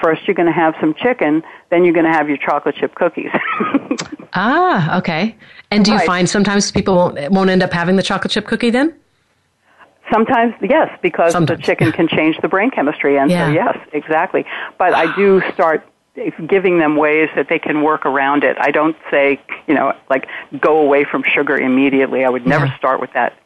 first 0.00 0.26
you're 0.26 0.34
going 0.34 0.46
to 0.46 0.52
have 0.52 0.74
some 0.80 0.94
chicken, 0.94 1.42
then 1.70 1.84
you're 1.84 1.94
going 1.94 2.06
to 2.06 2.12
have 2.12 2.28
your 2.28 2.38
chocolate 2.38 2.76
chip 2.76 2.94
cookies. 2.94 3.30
ah, 4.32 4.98
okay. 4.98 5.36
And 5.70 5.84
do 5.84 5.92
you 5.92 5.98
right. 5.98 6.06
find 6.06 6.28
sometimes 6.28 6.70
people 6.70 6.94
won't, 6.94 7.30
won't 7.32 7.50
end 7.50 7.62
up 7.62 7.72
having 7.72 7.96
the 7.96 8.02
chocolate 8.02 8.32
chip 8.32 8.46
cookie 8.46 8.70
then? 8.70 8.94
Sometimes, 10.12 10.54
yes, 10.62 10.96
because 11.02 11.32
Sometimes. 11.32 11.60
the 11.60 11.66
chicken 11.66 11.90
can 11.90 12.06
change 12.06 12.36
the 12.40 12.48
brain 12.48 12.70
chemistry, 12.70 13.18
and 13.18 13.28
yeah. 13.28 13.46
so 13.46 13.52
yes, 13.52 13.78
exactly. 13.92 14.44
But 14.78 14.94
I 14.94 15.14
do 15.16 15.42
start 15.52 15.84
giving 16.48 16.78
them 16.78 16.96
ways 16.96 17.28
that 17.34 17.48
they 17.48 17.58
can 17.58 17.82
work 17.82 18.06
around 18.06 18.44
it. 18.44 18.56
I 18.58 18.70
don't 18.70 18.96
say, 19.10 19.40
you 19.66 19.74
know, 19.74 19.94
like 20.08 20.26
go 20.60 20.78
away 20.78 21.04
from 21.04 21.24
sugar 21.24 21.56
immediately. 21.56 22.24
I 22.24 22.30
would 22.30 22.46
never 22.46 22.66
yeah. 22.66 22.78
start 22.78 23.00
with 23.00 23.12
that. 23.14 23.36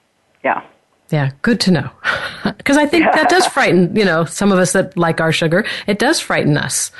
Yeah. 0.44 0.62
Yeah, 1.10 1.30
good 1.42 1.60
to 1.60 1.70
know. 1.70 1.90
Because 2.42 2.78
I 2.78 2.86
think 2.86 3.04
that 3.04 3.28
does 3.28 3.46
frighten, 3.54 3.94
you 3.94 4.04
know, 4.04 4.24
some 4.24 4.50
of 4.50 4.58
us 4.58 4.72
that 4.72 4.96
like 4.96 5.20
our 5.20 5.30
sugar. 5.30 5.66
It 5.86 5.98
does 5.98 6.20
frighten 6.20 6.56
us. 6.56 6.90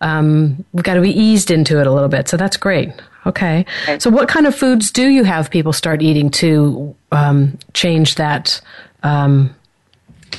Um, 0.00 0.64
we've 0.72 0.82
got 0.82 0.94
to 0.94 1.00
be 1.00 1.16
eased 1.16 1.52
into 1.52 1.80
it 1.80 1.86
a 1.86 1.92
little 1.92 2.08
bit. 2.08 2.28
So 2.28 2.36
that's 2.36 2.56
great. 2.56 2.90
Okay. 3.24 3.64
So 3.98 4.10
what 4.10 4.28
kind 4.28 4.48
of 4.48 4.56
foods 4.56 4.90
do 4.90 5.08
you 5.08 5.22
have 5.22 5.50
people 5.50 5.72
start 5.72 6.02
eating 6.02 6.30
to 6.30 6.96
um, 7.12 7.58
change 7.74 8.16
that? 8.16 8.60
Um, 9.04 9.54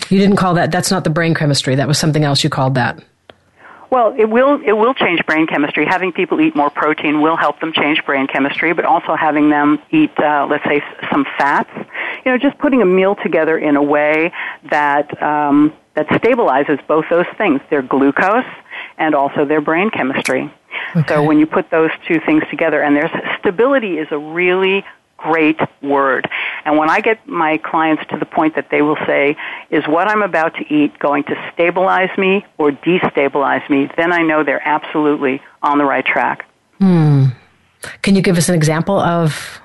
you 0.09 0.19
didn't 0.19 0.35
call 0.35 0.55
that, 0.55 0.71
that's 0.71 0.91
not 0.91 1.05
the 1.05 1.09
brain 1.09 1.33
chemistry. 1.33 1.75
That 1.75 1.87
was 1.87 1.97
something 1.97 2.23
else 2.23 2.43
you 2.43 2.49
called 2.49 2.75
that. 2.75 3.01
Well, 3.93 4.15
it 4.17 4.27
will 4.27 4.59
it 4.65 4.71
will 4.71 4.95
change 4.95 5.23
brain 5.27 5.45
chemistry. 5.45 5.85
Having 5.85 6.13
people 6.13 6.41
eat 6.41 6.55
more 6.55 6.71
protein 6.71 7.21
will 7.21 7.37
help 7.37 7.59
them 7.59 7.71
change 7.73 8.03
brain 8.07 8.25
chemistry, 8.25 8.73
but 8.73 8.85
also 8.85 9.15
having 9.15 9.51
them 9.51 9.79
eat, 9.91 10.09
uh, 10.17 10.47
let's 10.49 10.63
say, 10.63 10.81
some 11.11 11.25
fats. 11.37 11.69
You 12.25 12.31
know, 12.31 12.39
just 12.39 12.57
putting 12.57 12.81
a 12.81 12.87
meal 12.87 13.13
together 13.13 13.55
in 13.55 13.75
a 13.75 13.83
way 13.83 14.31
that 14.71 15.21
um, 15.21 15.71
that 15.93 16.07
stabilizes 16.07 16.79
both 16.87 17.05
those 17.11 17.27
things: 17.37 17.61
their 17.69 17.83
glucose 17.83 18.51
and 18.97 19.13
also 19.13 19.45
their 19.45 19.61
brain 19.61 19.91
chemistry. 19.91 20.51
Okay. 20.95 21.13
So 21.13 21.23
when 21.23 21.37
you 21.37 21.45
put 21.45 21.69
those 21.69 21.91
two 22.07 22.19
things 22.19 22.41
together, 22.49 22.81
and 22.81 22.95
there's 22.95 23.11
stability 23.37 23.99
is 23.99 24.07
a 24.09 24.17
really 24.17 24.83
great 25.23 25.59
word. 25.81 26.29
And 26.65 26.77
when 26.77 26.89
I 26.89 26.99
get 26.99 27.27
my 27.27 27.57
clients 27.57 28.03
to 28.09 28.17
the 28.17 28.25
point 28.25 28.55
that 28.55 28.69
they 28.69 28.81
will 28.81 28.97
say, 29.07 29.35
is 29.69 29.83
what 29.87 30.07
I'm 30.07 30.21
about 30.21 30.55
to 30.55 30.73
eat 30.73 30.99
going 30.99 31.23
to 31.25 31.51
stabilize 31.53 32.15
me 32.17 32.45
or 32.57 32.71
destabilize 32.71 33.67
me, 33.69 33.89
then 33.97 34.11
I 34.11 34.21
know 34.21 34.43
they're 34.43 34.65
absolutely 34.67 35.41
on 35.61 35.77
the 35.77 35.85
right 35.85 36.05
track. 36.05 36.45
Hmm. 36.79 37.27
Can 38.01 38.15
you 38.15 38.21
give 38.21 38.37
us 38.37 38.49
an 38.49 38.55
example 38.55 38.99
of 38.99 39.61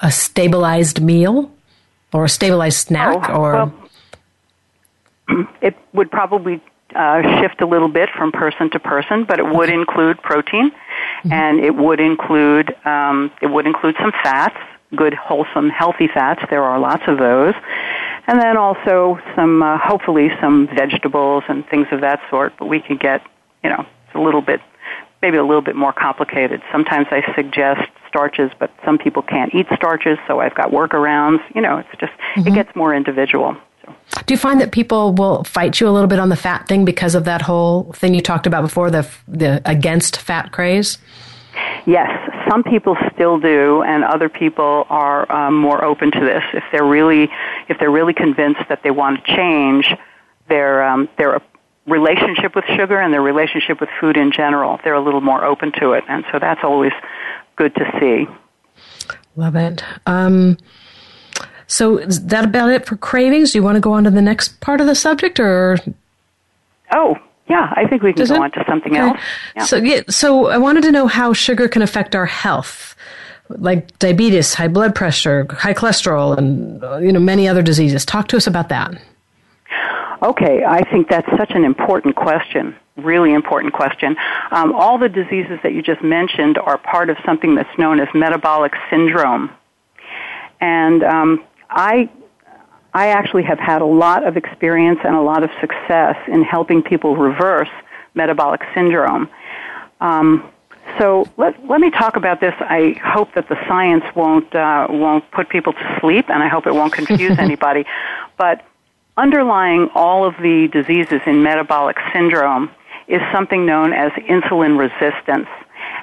a 0.00 0.10
stabilized 0.10 1.00
meal 1.00 1.50
or 2.12 2.24
a 2.24 2.28
stabilized 2.28 2.78
snack 2.78 3.30
oh, 3.30 3.34
or 3.34 3.52
well, 3.52 3.74
it 5.62 5.76
would 5.92 6.10
probably 6.10 6.60
uh, 6.94 7.40
shift 7.40 7.60
a 7.60 7.66
little 7.66 7.88
bit 7.88 8.08
from 8.16 8.32
person 8.32 8.70
to 8.70 8.78
person, 8.78 9.24
but 9.24 9.38
it 9.38 9.46
would 9.46 9.68
include 9.68 10.20
protein, 10.22 10.70
mm-hmm. 10.70 11.32
and 11.32 11.60
it 11.60 11.74
would 11.74 12.00
include 12.00 12.74
um, 12.84 13.32
it 13.40 13.46
would 13.46 13.66
include 13.66 13.96
some 14.00 14.12
fats, 14.22 14.56
good, 14.94 15.14
wholesome, 15.14 15.70
healthy 15.70 16.08
fats. 16.08 16.42
There 16.50 16.62
are 16.62 16.78
lots 16.78 17.02
of 17.06 17.18
those. 17.18 17.54
And 18.26 18.40
then 18.40 18.56
also 18.56 19.18
some, 19.36 19.62
uh, 19.62 19.78
hopefully 19.78 20.30
some 20.40 20.66
vegetables 20.68 21.44
and 21.48 21.66
things 21.68 21.86
of 21.92 22.00
that 22.00 22.20
sort, 22.30 22.54
but 22.58 22.66
we 22.66 22.80
can 22.80 22.96
get, 22.96 23.22
you 23.62 23.70
know, 23.70 23.86
it's 24.06 24.14
a 24.14 24.20
little 24.20 24.40
bit, 24.40 24.60
maybe 25.20 25.36
a 25.36 25.44
little 25.44 25.62
bit 25.62 25.76
more 25.76 25.92
complicated. 25.92 26.62
Sometimes 26.72 27.06
I 27.10 27.22
suggest 27.34 27.82
starches, 28.08 28.50
but 28.58 28.70
some 28.84 28.96
people 28.96 29.22
can't 29.22 29.54
eat 29.54 29.66
starches, 29.74 30.18
so 30.26 30.40
I've 30.40 30.54
got 30.54 30.70
workarounds. 30.70 31.42
You 31.54 31.60
know, 31.60 31.78
it's 31.78 32.00
just, 32.00 32.12
mm-hmm. 32.34 32.48
it 32.48 32.54
gets 32.54 32.74
more 32.74 32.94
individual. 32.94 33.56
Do 34.24 34.32
you 34.32 34.38
find 34.38 34.60
that 34.60 34.72
people 34.72 35.12
will 35.12 35.44
fight 35.44 35.78
you 35.80 35.88
a 35.88 35.90
little 35.90 36.08
bit 36.08 36.18
on 36.18 36.30
the 36.30 36.36
fat 36.36 36.66
thing 36.66 36.86
because 36.86 37.14
of 37.14 37.24
that 37.24 37.42
whole 37.42 37.92
thing 37.92 38.14
you 38.14 38.22
talked 38.22 38.46
about 38.46 38.62
before, 38.62 38.90
the, 38.90 39.06
the 39.28 39.60
against 39.66 40.16
fat 40.16 40.52
craze? 40.52 40.96
Yes, 41.86 42.10
some 42.48 42.62
people 42.62 42.96
still 43.14 43.38
do, 43.38 43.82
and 43.82 44.04
other 44.04 44.28
people 44.28 44.86
are 44.88 45.30
um, 45.30 45.54
more 45.54 45.84
open 45.84 46.10
to 46.10 46.20
this. 46.20 46.42
If 46.52 46.64
they're 46.72 46.84
really, 46.84 47.30
if 47.68 47.78
they're 47.78 47.90
really 47.90 48.14
convinced 48.14 48.62
that 48.68 48.82
they 48.82 48.90
want 48.90 49.24
to 49.24 49.36
change 49.36 49.92
their 50.48 50.82
um, 50.84 51.08
their 51.18 51.40
relationship 51.86 52.54
with 52.54 52.64
sugar 52.76 52.98
and 52.98 53.12
their 53.12 53.22
relationship 53.22 53.80
with 53.80 53.90
food 54.00 54.16
in 54.16 54.32
general, 54.32 54.80
they're 54.82 54.94
a 54.94 55.04
little 55.04 55.20
more 55.20 55.44
open 55.44 55.72
to 55.80 55.92
it, 55.92 56.04
and 56.08 56.24
so 56.32 56.38
that's 56.38 56.64
always 56.64 56.92
good 57.56 57.74
to 57.74 57.84
see. 58.00 58.26
Love 59.36 59.56
it. 59.56 59.84
Um, 60.06 60.56
so 61.66 61.98
is 61.98 62.26
that 62.26 62.44
about 62.44 62.70
it 62.70 62.86
for 62.86 62.96
cravings? 62.96 63.52
Do 63.52 63.58
you 63.58 63.62
want 63.62 63.76
to 63.76 63.80
go 63.80 63.92
on 63.92 64.04
to 64.04 64.10
the 64.10 64.22
next 64.22 64.60
part 64.60 64.80
of 64.80 64.86
the 64.86 64.94
subject, 64.94 65.40
or? 65.40 65.78
Oh, 66.92 67.18
yeah, 67.48 67.72
I 67.76 67.86
think 67.86 68.02
we 68.02 68.12
can 68.12 68.20
Does 68.20 68.30
go 68.30 68.36
it? 68.36 68.40
on 68.40 68.50
to 68.52 68.64
something 68.66 68.96
else. 68.96 69.18
Yeah. 69.54 69.64
So, 69.64 69.76
yeah, 69.76 70.00
so 70.08 70.46
I 70.46 70.58
wanted 70.58 70.82
to 70.84 70.92
know 70.92 71.06
how 71.06 71.32
sugar 71.32 71.68
can 71.68 71.82
affect 71.82 72.14
our 72.14 72.26
health, 72.26 72.94
like 73.48 73.98
diabetes, 73.98 74.54
high 74.54 74.68
blood 74.68 74.94
pressure, 74.94 75.46
high 75.50 75.74
cholesterol, 75.74 76.36
and 76.38 77.04
you 77.04 77.12
know 77.12 77.20
many 77.20 77.46
other 77.46 77.62
diseases. 77.62 78.04
Talk 78.04 78.28
to 78.28 78.36
us 78.36 78.46
about 78.46 78.70
that. 78.70 78.94
Okay, 80.22 80.64
I 80.64 80.82
think 80.90 81.08
that's 81.08 81.28
such 81.36 81.50
an 81.50 81.64
important 81.64 82.16
question 82.16 82.76
really 82.96 83.32
important 83.32 83.72
question. 83.72 84.16
Um, 84.50 84.72
all 84.74 84.98
the 84.98 85.08
diseases 85.08 85.58
that 85.62 85.72
you 85.72 85.82
just 85.82 86.02
mentioned 86.02 86.58
are 86.58 86.78
part 86.78 87.10
of 87.10 87.16
something 87.24 87.54
that's 87.54 87.78
known 87.78 88.00
as 88.00 88.08
metabolic 88.14 88.72
syndrome. 88.90 89.50
And 90.60 91.02
um, 91.02 91.44
I, 91.70 92.08
I 92.94 93.08
actually 93.08 93.42
have 93.42 93.58
had 93.58 93.82
a 93.82 93.86
lot 93.86 94.24
of 94.24 94.36
experience 94.36 95.00
and 95.04 95.16
a 95.16 95.20
lot 95.20 95.42
of 95.42 95.50
success 95.60 96.16
in 96.28 96.42
helping 96.42 96.82
people 96.82 97.16
reverse 97.16 97.68
metabolic 98.14 98.62
syndrome. 98.72 99.28
Um, 100.00 100.48
so 100.98 101.26
let, 101.36 101.66
let 101.66 101.80
me 101.80 101.90
talk 101.90 102.16
about 102.16 102.40
this. 102.40 102.54
I 102.60 102.92
hope 103.02 103.34
that 103.34 103.48
the 103.48 103.56
science 103.66 104.04
won't 104.14 104.54
uh, 104.54 104.86
won't 104.90 105.28
put 105.32 105.48
people 105.48 105.72
to 105.72 105.98
sleep, 106.00 106.26
and 106.28 106.42
I 106.42 106.48
hope 106.48 106.66
it 106.66 106.74
won't 106.74 106.92
confuse 106.92 107.36
anybody. 107.38 107.84
But 108.38 108.64
underlying 109.16 109.88
all 109.94 110.24
of 110.24 110.34
the 110.40 110.68
diseases 110.68 111.20
in 111.26 111.42
metabolic 111.42 111.96
syndrome 112.12 112.70
is 113.08 113.20
something 113.32 113.66
known 113.66 113.92
as 113.92 114.12
insulin 114.12 114.78
resistance. 114.78 115.48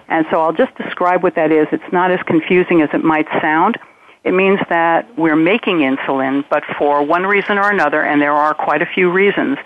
And 0.10 0.26
so 0.30 0.42
I'll 0.42 0.54
just 0.54 0.76
describe 0.76 1.24
what 1.24 1.36
that 1.36 1.52
is. 1.52 1.68
It's 1.72 1.92
not 1.94 2.12
as 2.12 2.20
confusing 2.26 2.82
as 2.82 2.90
it 2.94 3.04
might 3.04 3.28
sound. 3.42 3.78
It 4.24 4.34
means 4.34 4.60
that 4.70 5.18
we're 5.18 5.36
making 5.36 5.80
insulin, 5.80 6.46
but 6.50 6.64
for 6.78 7.04
one 7.04 7.24
reason 7.24 7.58
or 7.58 7.70
another, 7.70 8.04
and 8.04 8.22
there 8.22 8.34
are 8.34 8.54
quite 8.54 8.82
a 8.82 8.86
few 8.86 9.12
reasons, 9.12 9.58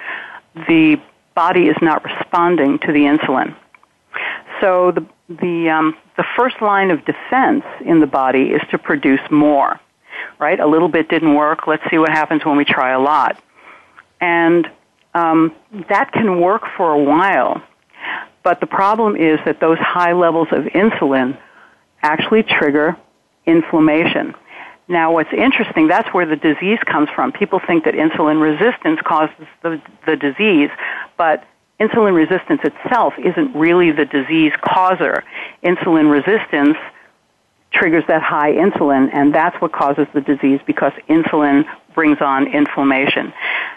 the 0.68 1.00
body 1.36 1.68
is 1.68 1.76
not 1.82 2.04
responding 2.06 2.80
to 2.80 2.92
the 2.92 3.02
insulin. 3.02 3.56
So 4.62 4.92
the 4.92 5.06
the 5.28 5.70
um, 5.70 5.98
the 6.18 6.26
first 6.38 6.62
line 6.62 6.92
of 6.92 7.04
defense 7.06 7.64
in 7.84 8.00
the 8.00 8.08
body 8.08 8.52
is 8.52 8.62
to 8.72 8.78
produce 8.78 9.20
more, 9.32 9.80
right? 10.40 10.60
A 10.60 10.68
little 10.68 10.88
bit 10.88 11.10
didn't 11.10 11.34
work. 11.34 11.68
Let's 11.68 11.84
see 11.90 11.98
what 11.98 12.10
happens 12.10 12.46
when 12.46 12.58
we 12.58 12.66
try 12.66 12.92
a 12.92 13.00
lot, 13.00 13.42
and 14.22 14.70
um, 15.14 15.54
that 15.90 16.12
can 16.12 16.40
work 16.40 16.64
for 16.78 16.92
a 16.92 17.00
while. 17.00 17.62
But 18.44 18.60
the 18.60 18.68
problem 18.68 19.16
is 19.16 19.40
that 19.46 19.60
those 19.60 19.80
high 19.80 20.14
levels 20.14 20.50
of 20.52 20.66
insulin 20.66 21.38
actually 22.04 22.44
trigger 22.44 22.96
inflammation. 23.48 24.36
Now, 24.88 25.14
what's 25.14 25.34
interesting, 25.34 25.88
that's 25.88 26.14
where 26.14 26.26
the 26.26 26.36
disease 26.36 26.80
comes 26.86 27.10
from. 27.10 27.32
People 27.32 27.60
think 27.66 27.86
that 27.86 27.96
insulin 27.96 28.40
resistance 28.42 29.00
causes 29.04 29.48
the, 29.64 29.82
the 30.06 30.16
disease, 30.16 30.70
but 31.18 31.44
insulin 31.80 32.14
resistance 32.14 32.62
itself 32.64 33.14
isn't 33.18 33.56
really 33.56 33.92
the 33.92 34.06
disease 34.06 34.54
causer. 34.62 35.24
Insulin 35.64 36.12
resistance 36.12 36.78
triggers 37.72 38.04
that 38.08 38.22
high 38.22 38.54
insulin, 38.54 39.10
and 39.12 39.34
that's 39.34 39.60
what 39.60 39.72
causes 39.72 40.08
the 40.14 40.22
disease 40.22 40.60
because 40.66 40.94
insulin 41.10 41.66
brings 41.94 42.22
on 42.22 42.48
inflammation. 42.48 43.34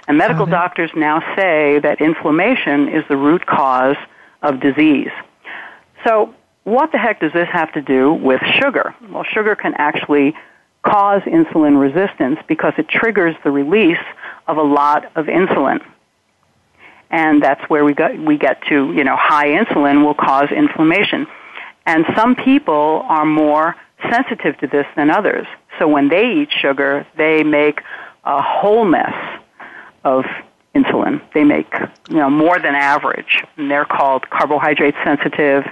And 0.07 0.19
medical 0.19 0.47
doctors 0.47 0.91
now 0.95 1.21
say 1.37 1.79
that 1.81 2.01
inflammation 2.01 2.89
is 2.89 3.05
the 3.09 3.17
root 3.17 3.47
cause 3.47 3.97
of 4.43 4.61
disease. 4.61 5.11
So, 6.05 6.35
what 6.65 6.93
the 6.93 6.99
heck 6.99 7.21
does 7.21 7.33
this 7.33 7.49
have 7.51 7.73
to 7.73 7.81
do 7.81 8.13
with 8.13 8.43
sugar? 8.61 8.95
Well, 9.09 9.25
sugar 9.25 9.57
can 9.57 9.75
actually 9.75 10.35
cause 10.89 11.23
insulin 11.23 11.81
resistance 11.81 12.39
because 12.47 12.73
it 12.79 12.89
triggers 12.89 13.35
the 13.45 13.51
release 13.51 14.05
of 14.47 14.57
a 14.57 14.63
lot 14.63 15.05
of 15.17 15.27
insulin 15.27 15.81
and 17.11 17.43
that's 17.43 17.63
where 17.69 17.85
we 17.85 17.95
get 17.95 18.19
we 18.19 18.37
get 18.37 18.63
to 18.69 18.93
you 18.93 19.05
know 19.05 19.17
high 19.17 19.49
insulin 19.49 20.05
will 20.05 20.15
cause 20.15 20.51
inflammation, 20.51 21.27
and 21.87 22.05
some 22.15 22.35
people 22.35 23.05
are 23.09 23.25
more 23.25 23.77
sensitive 24.11 24.59
to 24.59 24.67
this 24.67 24.87
than 24.97 25.11
others. 25.11 25.47
So 25.79 25.89
when 25.89 26.09
they 26.09 26.43
eat 26.43 26.51
sugar, 26.61 27.07
they 27.17 27.43
make 27.43 27.81
a 28.25 28.43
whole 28.43 28.85
mess 28.85 29.15
of 30.05 30.25
insulin. 30.75 31.23
They 31.33 31.45
make 31.45 31.73
you 32.11 32.17
know 32.17 32.31
more 32.31 32.59
than 32.59 32.75
average, 32.75 33.43
and 33.57 33.71
they're 33.71 33.87
called 33.87 34.29
carbohydrate 34.29 34.95
sensitive, 35.05 35.65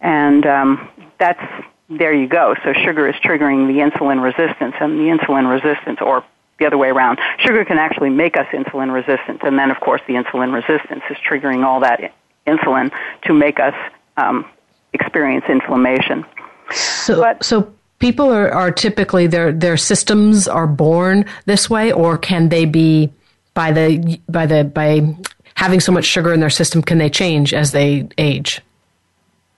and 0.00 0.44
um, 0.46 0.88
that's 1.18 1.42
there 1.88 2.12
you 2.12 2.28
go. 2.28 2.54
So 2.64 2.72
sugar 2.72 3.08
is 3.08 3.14
triggering 3.16 3.66
the 3.66 3.80
insulin 3.80 4.22
resistance, 4.22 4.74
and 4.80 4.98
the 4.98 5.16
insulin 5.16 5.48
resistance, 5.50 5.98
or 6.00 6.24
the 6.58 6.66
other 6.66 6.78
way 6.78 6.88
around. 6.88 7.18
Sugar 7.38 7.64
can 7.64 7.78
actually 7.78 8.10
make 8.10 8.36
us 8.36 8.46
insulin 8.52 8.92
resistant, 8.92 9.42
and 9.42 9.58
then, 9.58 9.70
of 9.70 9.78
course, 9.80 10.00
the 10.06 10.14
insulin 10.14 10.52
resistance 10.52 11.02
is 11.10 11.16
triggering 11.18 11.64
all 11.64 11.80
that 11.80 12.12
insulin 12.46 12.92
to 13.24 13.34
make 13.34 13.60
us 13.60 13.74
um, 14.16 14.44
experience 14.92 15.44
inflammation. 15.48 16.24
So, 16.70 17.20
but, 17.20 17.44
so 17.44 17.72
people 17.98 18.32
are, 18.32 18.50
are 18.52 18.70
typically 18.70 19.26
their 19.26 19.52
their 19.52 19.76
systems 19.76 20.48
are 20.48 20.66
born 20.66 21.26
this 21.44 21.70
way, 21.70 21.92
or 21.92 22.18
can 22.18 22.48
they 22.48 22.64
be 22.64 23.12
by 23.54 23.72
the 23.72 24.18
by 24.28 24.46
the 24.46 24.64
by 24.64 25.16
having 25.54 25.80
so 25.80 25.92
much 25.92 26.04
sugar 26.04 26.32
in 26.32 26.40
their 26.40 26.50
system? 26.50 26.82
Can 26.82 26.98
they 26.98 27.10
change 27.10 27.54
as 27.54 27.72
they 27.72 28.08
age? 28.18 28.60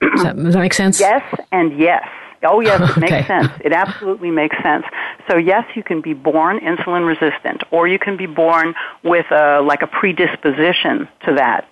Does 0.00 0.22
that, 0.22 0.36
does 0.36 0.54
that 0.54 0.60
make 0.60 0.74
sense? 0.74 1.00
Yes, 1.00 1.22
and 1.52 1.78
yes. 1.78 2.06
Oh, 2.44 2.60
yes, 2.60 2.80
it 2.80 2.90
okay. 2.98 3.00
makes 3.00 3.26
sense. 3.26 3.52
It 3.64 3.72
absolutely 3.72 4.30
makes 4.30 4.56
sense. 4.62 4.84
So, 5.28 5.36
yes, 5.36 5.64
you 5.74 5.82
can 5.82 6.00
be 6.00 6.14
born 6.14 6.60
insulin 6.60 7.06
resistant, 7.06 7.62
or 7.70 7.88
you 7.88 7.98
can 7.98 8.16
be 8.16 8.26
born 8.26 8.74
with 9.02 9.26
a, 9.30 9.60
like 9.60 9.82
a 9.82 9.86
predisposition 9.86 11.08
to 11.26 11.34
that. 11.34 11.68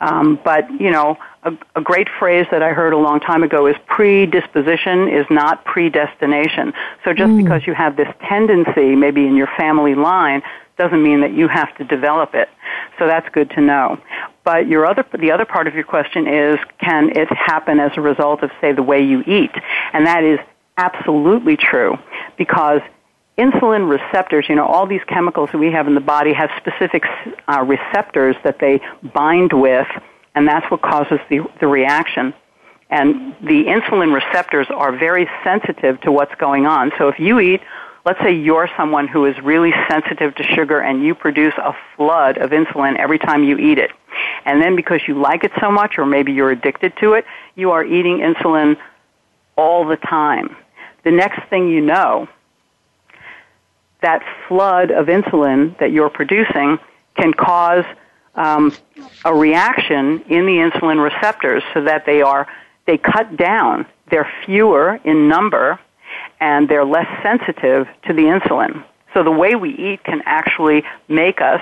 Um, 0.00 0.38
but, 0.44 0.68
you 0.80 0.90
know, 0.90 1.16
a, 1.44 1.56
a 1.76 1.80
great 1.80 2.08
phrase 2.18 2.46
that 2.50 2.62
I 2.62 2.72
heard 2.72 2.92
a 2.92 2.98
long 2.98 3.20
time 3.20 3.42
ago 3.42 3.66
is 3.66 3.76
predisposition 3.86 5.08
is 5.08 5.24
not 5.30 5.64
predestination. 5.64 6.72
So 7.04 7.14
just 7.14 7.30
mm. 7.30 7.42
because 7.42 7.66
you 7.66 7.74
have 7.74 7.96
this 7.96 8.08
tendency, 8.28 8.96
maybe 8.96 9.26
in 9.26 9.36
your 9.36 9.48
family 9.56 9.94
line, 9.94 10.42
doesn't 10.76 11.02
mean 11.02 11.20
that 11.20 11.32
you 11.32 11.48
have 11.48 11.76
to 11.78 11.84
develop 11.84 12.34
it. 12.34 12.48
So 12.98 13.06
that's 13.06 13.28
good 13.30 13.50
to 13.50 13.60
know. 13.60 13.98
But 14.44 14.68
your 14.68 14.86
other, 14.86 15.04
the 15.18 15.30
other 15.32 15.44
part 15.44 15.66
of 15.66 15.74
your 15.74 15.84
question 15.84 16.26
is, 16.26 16.58
can 16.78 17.10
it 17.16 17.28
happen 17.28 17.80
as 17.80 17.92
a 17.96 18.00
result 18.00 18.42
of, 18.42 18.50
say, 18.60 18.72
the 18.72 18.82
way 18.82 19.02
you 19.02 19.22
eat? 19.26 19.52
And 19.92 20.06
that 20.06 20.24
is 20.24 20.38
absolutely 20.76 21.56
true 21.56 21.96
because 22.36 22.80
insulin 23.38 23.88
receptors, 23.88 24.46
you 24.48 24.54
know, 24.54 24.66
all 24.66 24.86
these 24.86 25.02
chemicals 25.06 25.50
that 25.52 25.58
we 25.58 25.72
have 25.72 25.86
in 25.86 25.94
the 25.94 26.00
body 26.00 26.32
have 26.32 26.50
specific 26.56 27.04
uh, 27.48 27.62
receptors 27.62 28.36
that 28.44 28.58
they 28.58 28.80
bind 29.14 29.52
with, 29.52 29.88
and 30.34 30.46
that's 30.46 30.68
what 30.70 30.82
causes 30.82 31.18
the, 31.30 31.40
the 31.60 31.66
reaction. 31.66 32.34
And 32.90 33.34
the 33.40 33.64
insulin 33.64 34.14
receptors 34.14 34.66
are 34.70 34.96
very 34.96 35.28
sensitive 35.42 36.00
to 36.02 36.12
what's 36.12 36.34
going 36.36 36.66
on. 36.66 36.92
So 36.98 37.08
if 37.08 37.18
you 37.18 37.40
eat 37.40 37.60
let's 38.04 38.20
say 38.20 38.34
you're 38.34 38.68
someone 38.76 39.08
who 39.08 39.24
is 39.24 39.38
really 39.42 39.72
sensitive 39.88 40.34
to 40.36 40.42
sugar 40.42 40.80
and 40.80 41.02
you 41.02 41.14
produce 41.14 41.54
a 41.56 41.74
flood 41.96 42.38
of 42.38 42.50
insulin 42.50 42.96
every 42.96 43.18
time 43.18 43.44
you 43.44 43.56
eat 43.58 43.78
it. 43.78 43.90
And 44.44 44.60
then 44.60 44.76
because 44.76 45.00
you 45.08 45.20
like 45.20 45.44
it 45.44 45.52
so 45.60 45.70
much 45.70 45.98
or 45.98 46.06
maybe 46.06 46.32
you're 46.32 46.50
addicted 46.50 46.92
to 47.00 47.14
it, 47.14 47.24
you 47.54 47.70
are 47.70 47.84
eating 47.84 48.18
insulin 48.18 48.76
all 49.56 49.86
the 49.86 49.96
time. 49.96 50.56
The 51.04 51.10
next 51.10 51.48
thing 51.48 51.68
you 51.68 51.80
know, 51.80 52.28
that 54.02 54.22
flood 54.48 54.90
of 54.90 55.06
insulin 55.06 55.78
that 55.78 55.90
you're 55.90 56.10
producing 56.10 56.78
can 57.16 57.32
cause 57.32 57.84
um, 58.34 58.72
a 59.24 59.34
reaction 59.34 60.22
in 60.28 60.46
the 60.46 60.58
insulin 60.58 61.02
receptors 61.02 61.62
so 61.72 61.84
that 61.84 62.04
they 62.04 62.20
are 62.20 62.46
they 62.86 62.98
cut 62.98 63.36
down. 63.36 63.86
They're 64.10 64.30
fewer 64.44 65.00
in 65.04 65.28
number 65.28 65.80
and 66.40 66.68
they're 66.68 66.84
less 66.84 67.08
sensitive 67.22 67.86
to 68.06 68.12
the 68.12 68.22
insulin. 68.22 68.84
So 69.14 69.22
the 69.22 69.30
way 69.30 69.54
we 69.54 69.70
eat 69.70 70.02
can 70.04 70.22
actually 70.26 70.82
make 71.08 71.40
us 71.40 71.60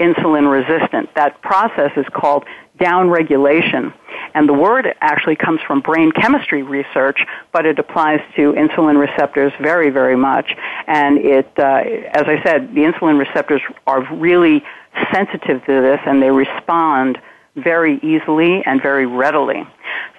insulin 0.00 0.50
resistant. 0.50 1.14
That 1.14 1.40
process 1.42 1.92
is 1.96 2.06
called 2.12 2.44
downregulation. 2.78 3.92
And 4.34 4.48
the 4.48 4.54
word 4.54 4.92
actually 5.00 5.36
comes 5.36 5.60
from 5.66 5.80
brain 5.80 6.10
chemistry 6.10 6.62
research, 6.62 7.24
but 7.52 7.66
it 7.66 7.78
applies 7.78 8.20
to 8.36 8.52
insulin 8.52 8.98
receptors 8.98 9.52
very, 9.60 9.90
very 9.90 10.16
much. 10.16 10.56
And 10.86 11.18
it, 11.18 11.52
uh, 11.56 11.82
as 12.12 12.24
I 12.26 12.42
said, 12.42 12.74
the 12.74 12.80
insulin 12.80 13.18
receptors 13.18 13.60
are 13.86 14.02
really 14.14 14.64
sensitive 15.12 15.64
to 15.66 15.80
this 15.80 16.00
and 16.04 16.20
they 16.20 16.30
respond 16.30 17.18
very 17.54 17.98
easily 18.02 18.64
and 18.66 18.82
very 18.82 19.06
readily. 19.06 19.64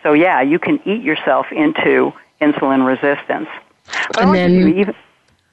So 0.03 0.13
yeah, 0.13 0.41
you 0.41 0.59
can 0.59 0.79
eat 0.87 1.03
yourself 1.03 1.47
into 1.51 2.13
insulin 2.39 2.85
resistance. 2.85 3.49
But 3.85 4.23
and 4.23 4.35
then, 4.35 4.77
even, 4.77 4.95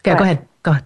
yeah, 0.04 0.16
go 0.16 0.24
ahead. 0.24 0.48
Go 0.62 0.70
ahead. 0.72 0.84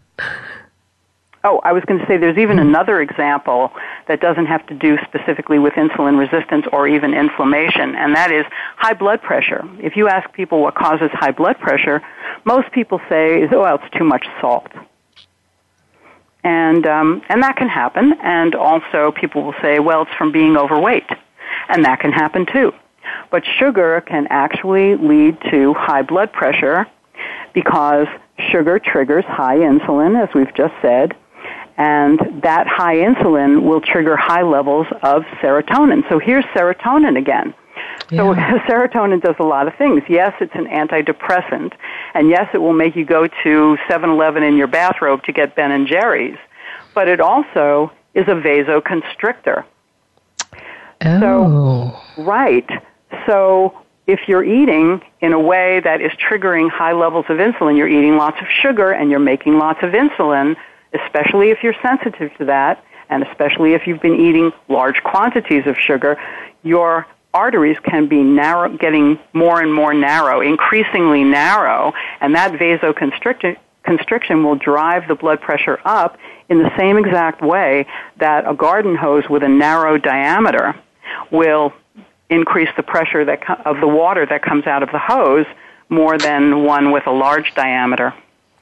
Oh, 1.47 1.61
I 1.63 1.73
was 1.73 1.85
going 1.85 2.01
to 2.01 2.07
say 2.07 2.17
there's 2.17 2.39
even 2.39 2.57
mm-hmm. 2.57 2.71
another 2.71 3.01
example 3.01 3.71
that 4.09 4.21
doesn't 4.21 4.47
have 4.47 4.67
to 4.67 4.75
do 4.75 4.99
specifically 5.07 5.61
with 5.61 5.75
insulin 5.75 6.19
resistance 6.19 6.67
or 6.73 6.89
even 6.89 7.15
inflammation, 7.15 7.95
and 7.95 8.17
that 8.17 8.33
is 8.33 8.45
high 8.77 8.95
blood 8.95 9.23
pressure. 9.23 9.63
If 9.79 9.97
you 9.97 10.09
ask 10.09 10.33
people 10.33 10.61
what 10.61 10.75
causes 10.75 11.09
high 11.13 11.31
blood 11.31 11.57
pressure, 11.61 12.03
most 12.45 12.73
people 12.73 13.01
say, 13.09 13.47
"Oh, 13.53 13.61
well, 13.61 13.77
it's 13.77 13.97
too 13.97 14.03
much 14.03 14.27
salt." 14.41 14.73
And 16.43 16.85
um, 16.85 17.23
and 17.29 17.41
that 17.45 17.57
can 17.57 17.69
happen. 17.69 18.15
And 18.23 18.57
also, 18.57 19.13
people 19.13 19.45
will 19.45 19.55
say, 19.63 19.79
"Well, 19.79 20.03
it's 20.03 20.15
from 20.19 20.33
being 20.33 20.57
overweight," 20.57 21.09
and 21.69 21.85
that 21.85 22.01
can 22.01 22.11
happen 22.11 22.47
too. 22.47 22.73
But 23.31 23.45
sugar 23.45 24.01
can 24.01 24.27
actually 24.31 24.97
lead 24.97 25.39
to 25.53 25.75
high 25.75 26.03
blood 26.03 26.33
pressure 26.33 26.87
because 27.53 28.07
sugar 28.51 28.79
triggers 28.79 29.25
high 29.25 29.57
insulin, 29.57 30.21
as 30.23 30.35
we've 30.35 30.55
just 30.55 30.75
said, 30.83 31.17
And 31.79 32.43
that 32.43 32.67
high 32.67 32.97
insulin 32.97 33.63
will 33.63 33.81
trigger 33.81 34.17
high 34.17 34.43
levels 34.43 34.87
of 35.03 35.25
serotonin. 35.43 36.09
So 36.09 36.19
here's 36.19 36.45
serotonin 36.47 37.19
again. 37.19 37.55
Yeah. 38.11 38.19
So 38.19 38.35
serotonin 38.69 39.21
does 39.21 39.37
a 39.39 39.45
lot 39.45 39.69
of 39.69 39.75
things. 39.77 40.03
Yes, 40.09 40.33
it's 40.41 40.55
an 40.55 40.67
antidepressant, 40.67 41.73
and 42.15 42.31
yes, 42.31 42.49
it 42.55 42.59
will 42.59 42.73
make 42.73 42.97
you 42.97 43.05
go 43.05 43.27
to 43.27 43.77
7-Eleven 43.89 44.43
in 44.43 44.57
your 44.57 44.69
bathrobe 44.69 45.23
to 45.25 45.33
get 45.33 45.55
Ben 45.55 45.71
and 45.71 45.87
Jerry's, 45.87 46.39
but 46.95 47.09
it 47.09 47.21
also 47.21 47.93
is 48.15 48.27
a 48.29 48.35
vasoconstrictor. 48.35 49.65
Oh. 51.05 52.01
So, 52.17 52.23
right. 52.23 52.69
So 53.27 53.86
if 54.07 54.29
you're 54.29 54.45
eating 54.45 55.03
in 55.21 55.33
a 55.33 55.41
way 55.41 55.81
that 55.81 56.01
is 56.01 56.13
triggering 56.13 56.71
high 56.71 56.93
levels 56.93 57.27
of 57.29 57.39
insulin, 57.39 57.77
you're 57.77 57.89
eating 57.89 58.17
lots 58.17 58.41
of 58.41 58.47
sugar 58.63 58.93
and 58.93 59.11
you're 59.11 59.19
making 59.19 59.59
lots 59.59 59.83
of 59.83 59.91
insulin, 59.91 60.57
especially 60.93 61.51
if 61.51 61.63
you're 61.63 61.75
sensitive 61.83 62.31
to 62.39 62.45
that, 62.45 62.85
and 63.09 63.25
especially 63.25 63.75
if 63.75 63.87
you've 63.87 64.01
been 64.01 64.21
eating 64.21 64.53
large 64.69 65.03
quantities 65.03 65.67
of 65.67 65.77
sugar, 65.77 66.17
your 66.63 67.07
arteries 67.35 67.77
can 67.83 68.07
be 68.07 68.23
narrow, 68.23 68.75
getting 68.77 69.19
more 69.33 69.61
and 69.61 69.73
more 69.73 69.93
narrow, 69.93 70.41
increasingly 70.41 71.23
narrow, 71.25 71.93
and 72.21 72.35
that 72.35 72.53
vasoconstriction 72.53 73.57
constriction 73.85 74.43
will 74.43 74.57
drive 74.57 75.07
the 75.07 75.15
blood 75.15 75.41
pressure 75.41 75.79
up 75.85 76.19
in 76.49 76.59
the 76.59 76.77
same 76.77 76.99
exact 76.99 77.41
way 77.41 77.87
that 78.19 78.49
a 78.49 78.53
garden 78.53 78.97
hose 78.97 79.23
with 79.31 79.45
a 79.45 79.49
narrow 79.49 79.97
diameter 79.97 80.75
will 81.31 81.73
increase 82.31 82.69
the 82.77 82.83
pressure 82.83 83.25
that 83.25 83.45
co- 83.45 83.61
of 83.65 83.81
the 83.81 83.89
water 83.89 84.27
that 84.27 84.43
comes 84.43 84.67
out 84.67 84.83
of 84.83 84.91
the 84.91 84.99
hose 84.99 85.47
more 85.89 86.19
than 86.19 86.65
one 86.65 86.91
with 86.91 87.07
a 87.07 87.13
large 87.13 87.55
diameter. 87.55 88.13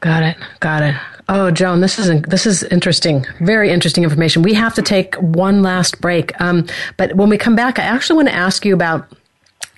Got 0.01 0.23
it. 0.23 0.37
Got 0.61 0.83
it. 0.83 0.95
Oh, 1.31 1.51
Joan, 1.51 1.81
this 1.81 1.99
is 1.99 2.21
this 2.23 2.45
is 2.45 2.62
interesting. 2.65 3.25
Very 3.41 3.71
interesting 3.71 4.05
information. 4.05 4.43
We 4.43 4.53
have 4.53 4.75
to 4.75 4.83
take 4.83 5.15
one 5.15 5.62
last 5.62 6.01
break. 6.01 6.39
Um, 6.41 6.67
but 6.99 7.15
when 7.17 7.31
we 7.31 7.39
come 7.39 7.57
back, 7.57 7.79
I 7.79 7.85
actually 7.85 8.17
want 8.17 8.29
to 8.29 8.35
ask 8.35 8.67
you 8.67 8.75
about 8.75 9.09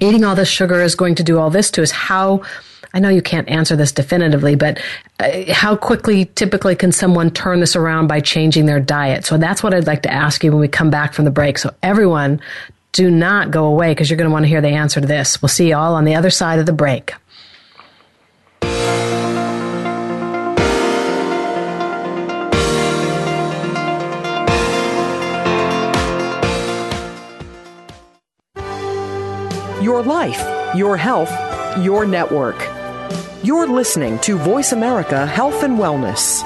eating 0.01 0.25
all 0.25 0.35
this 0.35 0.49
sugar 0.49 0.83
is 0.83 0.97
going 0.97 1.15
to 1.15 1.23
do 1.23 1.39
all 1.39 1.51
this 1.51 1.71
to 1.73 1.83
us. 1.83 1.93
How 1.93 2.43
I 2.93 2.99
know 2.99 3.09
you 3.09 3.23
can't 3.23 3.49
answer 3.49 3.77
this 3.77 3.93
definitively, 3.93 4.55
but 4.57 4.81
uh, 5.21 5.53
how 5.53 5.77
quickly 5.77 6.25
typically 6.35 6.75
can 6.75 6.93
someone 6.93 7.31
turn 7.31 7.61
this 7.61 7.77
around 7.77 8.07
by 8.07 8.21
changing 8.21 8.67
their 8.67 8.81
diet? 8.81 9.25
So 9.25 9.37
that's 9.37 9.63
what 9.63 9.75
I'd 9.75 9.87
like 9.87 10.03
to 10.03 10.13
ask 10.13 10.43
you 10.43 10.51
when 10.51 10.61
we 10.61 10.69
come 10.69 10.91
back 10.91 11.13
from 11.13 11.27
the 11.27 11.31
break. 11.31 11.59
So 11.59 11.75
everyone, 11.83 12.41
do 12.97 13.11
not 13.11 13.51
go 13.51 13.67
away 13.67 13.91
because 13.91 14.09
you're 14.09 14.17
going 14.17 14.29
to 14.29 14.33
want 14.33 14.45
to 14.45 14.49
hear 14.49 14.63
the 14.63 14.69
answer 14.69 15.03
to 15.03 15.07
this. 15.07 15.43
We'll 15.43 15.51
see 15.51 15.69
you 15.69 15.77
all 15.77 15.95
on 15.95 16.07
the 16.07 16.15
other 16.15 16.31
side 16.31 16.59
of 16.59 16.65
the 16.65 16.73
break. 16.73 17.13
Your 29.83 30.03
life, 30.03 30.43
your 30.75 30.97
health, 30.97 31.31
your 31.85 32.07
network. 32.07 32.57
You're 33.45 33.69
listening 33.69 34.19
to 34.21 34.39
Voice 34.39 34.73
America 34.73 35.27
Health 35.27 35.63
and 35.63 35.79
Wellness. 35.79 36.46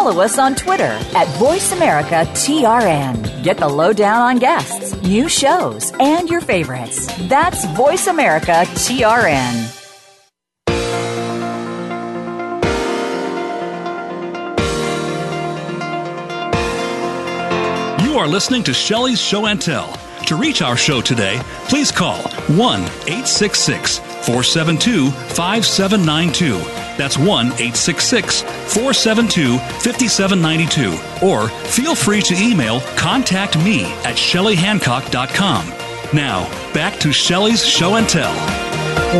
follow 0.00 0.22
us 0.22 0.38
on 0.38 0.54
Twitter 0.54 0.98
at 1.14 1.26
VoiceAmericaTRN. 1.36 3.44
Get 3.44 3.58
the 3.58 3.68
lowdown 3.68 4.22
on 4.22 4.38
guests, 4.38 4.94
new 5.02 5.28
shows, 5.28 5.92
and 6.00 6.30
your 6.30 6.40
favorites. 6.40 7.06
That's 7.28 7.66
VoiceAmericaTRN. 7.66 9.76
You 18.02 18.16
are 18.16 18.26
listening 18.26 18.62
to 18.62 18.72
Shelley's 18.72 19.20
Show 19.20 19.44
and 19.44 19.60
Tell. 19.60 19.94
To 20.28 20.36
reach 20.36 20.62
our 20.62 20.78
show 20.78 21.02
today, 21.02 21.38
please 21.68 21.92
call 21.92 22.22
1 22.22 22.80
866 22.80 24.09
472 24.24 25.10
5792 25.10 26.80
that's 27.00 27.16
1 27.16 27.46
866 27.46 28.42
472 28.42 29.56
5792. 29.58 31.26
Or 31.26 31.48
feel 31.48 31.94
free 31.94 32.20
to 32.20 32.34
email 32.34 32.80
contact 32.96 33.56
me 33.56 33.84
at 34.04 34.16
shelleyhancock.com. 34.16 35.66
Now, 36.12 36.44
back 36.74 37.00
to 37.00 37.10
Shelley's 37.10 37.66
Show 37.66 37.94
and 37.94 38.06
Tell. 38.06 38.34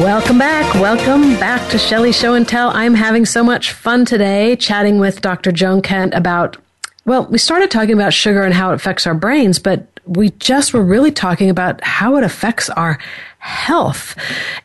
Welcome 0.02 0.36
back. 0.36 0.74
Welcome 0.74 1.40
back 1.40 1.70
to 1.70 1.78
Shelley's 1.78 2.18
Show 2.18 2.34
and 2.34 2.46
Tell. 2.46 2.68
I'm 2.68 2.94
having 2.94 3.24
so 3.24 3.42
much 3.42 3.72
fun 3.72 4.04
today 4.04 4.56
chatting 4.56 4.98
with 4.98 5.22
Dr. 5.22 5.50
Joan 5.50 5.80
Kent 5.80 6.12
about, 6.12 6.58
well, 7.06 7.24
we 7.28 7.38
started 7.38 7.70
talking 7.70 7.94
about 7.94 8.12
sugar 8.12 8.42
and 8.42 8.52
how 8.52 8.72
it 8.72 8.74
affects 8.74 9.06
our 9.06 9.14
brains, 9.14 9.58
but 9.58 9.86
we 10.04 10.30
just 10.32 10.74
were 10.74 10.84
really 10.84 11.12
talking 11.12 11.48
about 11.48 11.82
how 11.82 12.16
it 12.16 12.24
affects 12.24 12.68
our 12.70 12.98
health 13.40 14.14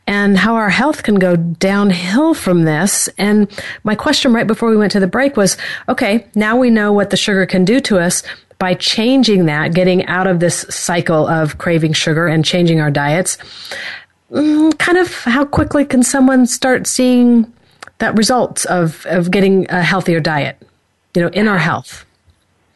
and 0.06 0.38
how 0.38 0.56
our 0.56 0.70
health 0.70 1.04
can 1.04 1.16
go 1.16 1.36
downhill 1.36 2.34
from 2.34 2.64
this. 2.64 3.08
And 3.18 3.50
my 3.84 3.96
question 3.96 4.34
right 4.34 4.46
before 4.46 4.70
we 4.70 4.78
went 4.78 4.92
to 4.92 5.00
the 5.00 5.08
break 5.08 5.38
was, 5.38 5.58
okay, 5.90 6.28
now 6.36 6.58
we 6.58 6.70
know 6.70 6.92
what 6.92 7.10
the 7.10 7.18
sugar 7.18 7.46
can 7.46 7.66
do 7.66 7.80
to 7.82 7.98
us 7.98 8.22
by 8.60 8.74
changing 8.74 9.46
that, 9.46 9.74
getting 9.74 10.06
out 10.08 10.28
of 10.28 10.40
this 10.40 10.66
cycle 10.70 11.28
of 11.28 11.58
craving 11.58 11.94
sugar 11.94 12.28
and 12.28 12.44
changing 12.46 12.80
our 12.80 12.92
diets. 12.92 13.38
Mm, 14.32 14.78
kind 14.78 14.98
of 14.98 15.14
how 15.24 15.46
quickly 15.46 15.86
can 15.86 16.04
someone 16.04 16.46
start 16.46 16.86
seeing 16.86 17.52
that 18.00 18.16
results 18.18 18.66
of, 18.66 19.06
of 19.06 19.32
getting 19.32 19.70
a 19.70 19.82
healthier 19.82 20.20
diet, 20.20 20.62
you 21.16 21.22
know, 21.22 21.30
in 21.30 21.48
our 21.48 21.58
health? 21.58 22.06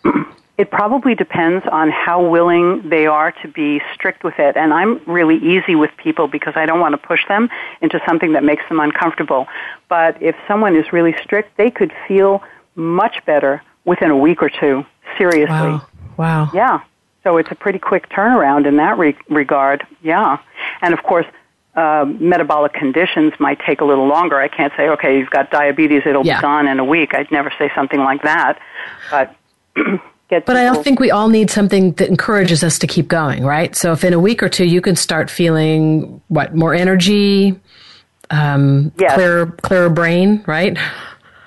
It 0.60 0.70
probably 0.72 1.16
depends 1.16 1.66
on 1.72 1.90
how 1.90 2.22
willing 2.22 2.90
they 2.90 3.06
are 3.06 3.32
to 3.32 3.48
be 3.48 3.82
strict 3.94 4.26
with 4.26 4.38
it. 4.40 4.58
And 4.58 4.74
I'm 4.74 5.02
really 5.06 5.38
easy 5.38 5.74
with 5.74 5.90
people 5.96 6.28
because 6.28 6.54
I 6.58 6.66
don't 6.66 6.82
want 6.82 6.94
to 6.94 7.08
push 7.08 7.26
them 7.30 7.50
into 7.82 8.02
something 8.06 8.34
that 8.34 8.44
makes 8.44 8.68
them 8.68 8.82
uncomfortable. 8.82 9.48
But 9.88 10.22
if 10.22 10.36
someone 10.50 10.76
is 10.76 10.92
really 10.92 11.16
strict, 11.24 11.56
they 11.56 11.72
could 11.72 11.94
feel 12.10 12.44
much 12.76 13.24
better 13.26 13.64
within 13.86 14.12
a 14.12 14.18
week 14.18 14.44
or 14.44 14.50
two. 14.50 14.86
Seriously. 15.18 15.48
Wow. 15.48 15.88
Wow. 16.18 16.50
Yeah. 16.54 16.82
So 17.24 17.38
it's 17.38 17.52
a 17.52 17.56
pretty 17.56 17.80
quick 17.80 18.10
turnaround 18.10 18.68
in 18.68 18.76
that 18.76 18.98
re- 18.98 19.16
regard. 19.30 19.88
Yeah. 20.02 20.40
And 20.82 20.94
of 20.94 21.04
course, 21.04 21.26
uh, 21.76 22.06
metabolic 22.20 22.74
conditions 22.74 23.32
might 23.40 23.62
take 23.66 23.80
a 23.80 23.86
little 23.86 24.08
longer. 24.08 24.38
I 24.38 24.50
can't 24.50 24.74
say, 24.76 24.90
okay, 24.90 25.18
you've 25.18 25.30
got 25.30 25.52
diabetes, 25.52 26.04
it'll 26.06 26.26
yeah. 26.26 26.40
be 26.40 26.42
gone 26.42 26.68
in 26.68 26.80
a 26.80 26.86
week. 26.86 27.14
I'd 27.14 27.32
never 27.32 27.54
say 27.58 27.72
something 27.74 28.00
like 28.00 28.24
that. 28.24 28.60
But 29.10 29.36
get. 30.30 30.46
But 30.46 30.56
people. 30.56 30.80
I 30.80 30.84
think 30.84 31.00
we 31.00 31.12
all 31.12 31.28
need 31.28 31.50
something 31.50 31.94
that 31.94 32.08
encourages 32.08 32.64
us 32.64 32.80
to 32.80 32.88
keep 32.88 33.08
going, 33.08 33.44
right? 33.44 33.76
So 33.76 33.92
if 33.92 34.04
in 34.04 34.14
a 34.14 34.20
week 34.20 34.42
or 34.42 34.50
two 34.50 34.66
you 34.66 34.82
can 34.82 34.96
start 34.96 35.30
feeling 35.30 36.22
what 36.28 36.56
more 36.56 36.74
energy, 36.74 37.60
um, 38.30 38.92
yes. 38.98 39.14
clearer, 39.16 39.48
clearer 39.48 39.90
brain, 39.90 40.44
right? 40.48 40.78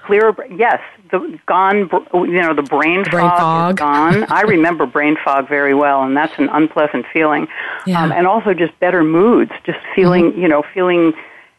Clearer, 0.05 0.35
yes. 0.51 0.81
The 1.11 1.39
gone, 1.47 1.91
you 2.15 2.41
know, 2.41 2.55
the 2.55 2.63
brain, 2.63 3.05
brain 3.05 3.29
fog, 3.29 3.77
gone. 3.77 4.25
I 4.29 4.43
remember 4.43 4.87
brain 4.87 5.17
fog 5.23 5.49
very 5.49 5.75
well, 5.75 6.03
and 6.03 6.17
that's 6.17 6.37
an 6.39 6.49
unpleasant 6.49 7.07
feeling. 7.13 7.49
Yeah. 7.87 8.03
Um, 8.03 8.13
and 8.13 8.27
also 8.27 8.55
just 8.55 8.79
better 8.81 9.05
moods, 9.05 9.53
just 9.65 9.79
feeling, 9.95 10.33
mm-hmm. 10.33 10.41
you 10.41 10.49
know, 10.49 10.65
feeling 10.75 11.13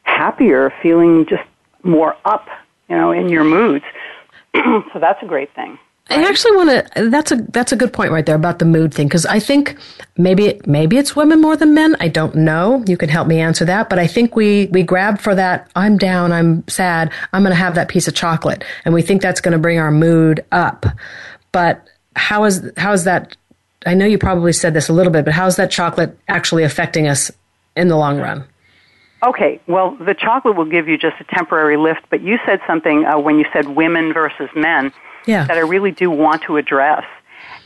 happier, 0.04 0.74
feeling 0.82 1.26
just 1.28 1.44
more 1.84 2.18
up, 2.26 2.48
you 2.90 2.98
know, 2.98 3.12
in 3.12 3.30
your 3.30 3.44
moods. 3.44 3.86
so 4.56 5.00
that's 5.00 5.22
a 5.22 5.26
great 5.26 5.54
thing. 5.54 5.78
I 6.14 6.30
actually 6.30 6.56
want 6.56 6.70
to. 6.70 7.10
That's 7.10 7.32
a 7.32 7.36
that's 7.36 7.72
a 7.72 7.76
good 7.76 7.92
point 7.92 8.12
right 8.12 8.26
there 8.26 8.36
about 8.36 8.60
the 8.60 8.66
mood 8.66 8.94
thing 8.94 9.08
because 9.08 9.26
I 9.26 9.40
think 9.40 9.78
maybe 10.18 10.60
maybe 10.66 10.98
it's 10.98 11.16
women 11.16 11.42
more 11.42 11.58
than 11.58 11.74
men. 11.74 11.96
I 12.00 12.08
don't 12.08 12.36
know. 12.36 12.84
You 12.88 12.98
can 12.98 13.10
help 13.10 13.28
me 13.28 13.40
answer 13.40 13.66
that. 13.66 13.90
But 13.90 14.00
I 14.00 14.08
think 14.08 14.36
we 14.36 14.68
we 14.68 14.84
grab 14.84 15.20
for 15.20 15.34
that. 15.36 15.70
I'm 15.76 15.98
down. 15.98 16.32
I'm 16.32 16.68
sad. 16.68 17.12
I'm 17.34 17.42
going 17.42 17.52
to 17.52 17.56
have 17.56 17.76
that 17.76 17.88
piece 17.88 18.08
of 18.08 18.14
chocolate, 18.14 18.64
and 18.86 18.94
we 18.94 19.02
think 19.02 19.22
that's 19.22 19.42
going 19.42 19.54
to 19.54 19.60
bring 19.60 19.80
our 19.80 19.92
mood 19.92 20.46
up. 20.52 20.86
But 21.52 21.88
how 22.16 22.44
is 22.44 22.72
how 22.78 22.94
is 22.94 23.06
that? 23.06 23.36
I 23.86 23.96
know 23.96 24.06
you 24.06 24.18
probably 24.18 24.54
said 24.54 24.74
this 24.74 24.90
a 24.90 24.94
little 24.94 25.12
bit, 25.12 25.26
but 25.26 25.34
how 25.34 25.48
is 25.48 25.56
that 25.58 25.72
chocolate 25.72 26.18
actually 26.28 26.64
affecting 26.64 27.08
us 27.08 27.32
in 27.76 27.88
the 27.88 27.98
long 27.98 28.20
run? 28.20 28.46
Okay, 29.26 29.60
well, 29.68 29.96
the 29.96 30.14
chocolate 30.14 30.58
will 30.58 30.70
give 30.70 30.90
you 30.90 30.98
just 30.98 31.16
a 31.22 31.24
temporary 31.24 31.78
lift, 31.78 32.02
but 32.10 32.22
you 32.22 32.38
said 32.46 32.60
something 32.68 33.06
uh, 33.06 33.18
when 33.18 33.40
you 33.40 33.46
said 33.54 33.70
women 33.70 34.12
versus 34.14 34.50
men 34.54 34.92
yeah. 35.26 35.46
that 35.46 35.58
I 35.58 35.62
really 35.62 35.92
do 35.92 36.10
want 36.10 36.44
to 36.44 36.58
address. 36.58 37.06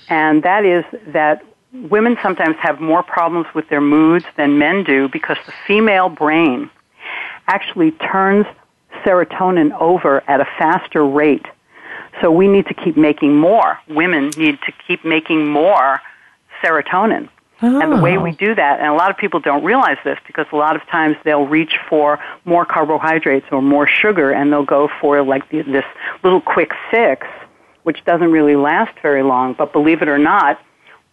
And 0.09 0.43
that 0.43 0.65
is 0.65 0.85
that 1.07 1.43
women 1.73 2.17
sometimes 2.21 2.55
have 2.57 2.79
more 2.79 3.03
problems 3.03 3.47
with 3.53 3.67
their 3.69 3.81
moods 3.81 4.25
than 4.37 4.57
men 4.57 4.83
do 4.83 5.09
because 5.09 5.37
the 5.45 5.53
female 5.65 6.09
brain 6.09 6.69
actually 7.47 7.91
turns 7.91 8.45
serotonin 9.05 9.71
over 9.79 10.23
at 10.29 10.41
a 10.41 10.45
faster 10.57 11.05
rate. 11.05 11.45
So 12.21 12.31
we 12.31 12.47
need 12.47 12.65
to 12.67 12.73
keep 12.73 12.97
making 12.97 13.35
more. 13.35 13.79
Women 13.87 14.31
need 14.37 14.59
to 14.65 14.73
keep 14.87 15.05
making 15.05 15.47
more 15.47 16.01
serotonin. 16.63 17.29
Oh. 17.61 17.81
And 17.81 17.91
the 17.91 18.01
way 18.01 18.17
oh. 18.17 18.21
we 18.21 18.31
do 18.31 18.53
that, 18.53 18.79
and 18.79 18.87
a 18.87 18.93
lot 18.93 19.09
of 19.09 19.17
people 19.17 19.39
don't 19.39 19.63
realize 19.63 19.97
this 20.03 20.17
because 20.27 20.45
a 20.51 20.55
lot 20.55 20.75
of 20.75 20.85
times 20.87 21.15
they'll 21.23 21.47
reach 21.47 21.77
for 21.89 22.19
more 22.45 22.65
carbohydrates 22.65 23.47
or 23.51 23.61
more 23.61 23.87
sugar 23.87 24.31
and 24.31 24.51
they'll 24.51 24.65
go 24.65 24.89
for 25.01 25.23
like 25.23 25.49
this 25.49 25.85
little 26.23 26.41
quick 26.41 26.71
fix, 26.91 27.25
which 27.87 28.03
doesn't 28.03 28.31
really 28.31 28.57
last 28.57 28.91
very 28.99 29.23
long. 29.23 29.53
But 29.53 29.71
believe 29.71 30.01
it 30.01 30.09
or 30.09 30.17
not, 30.17 30.59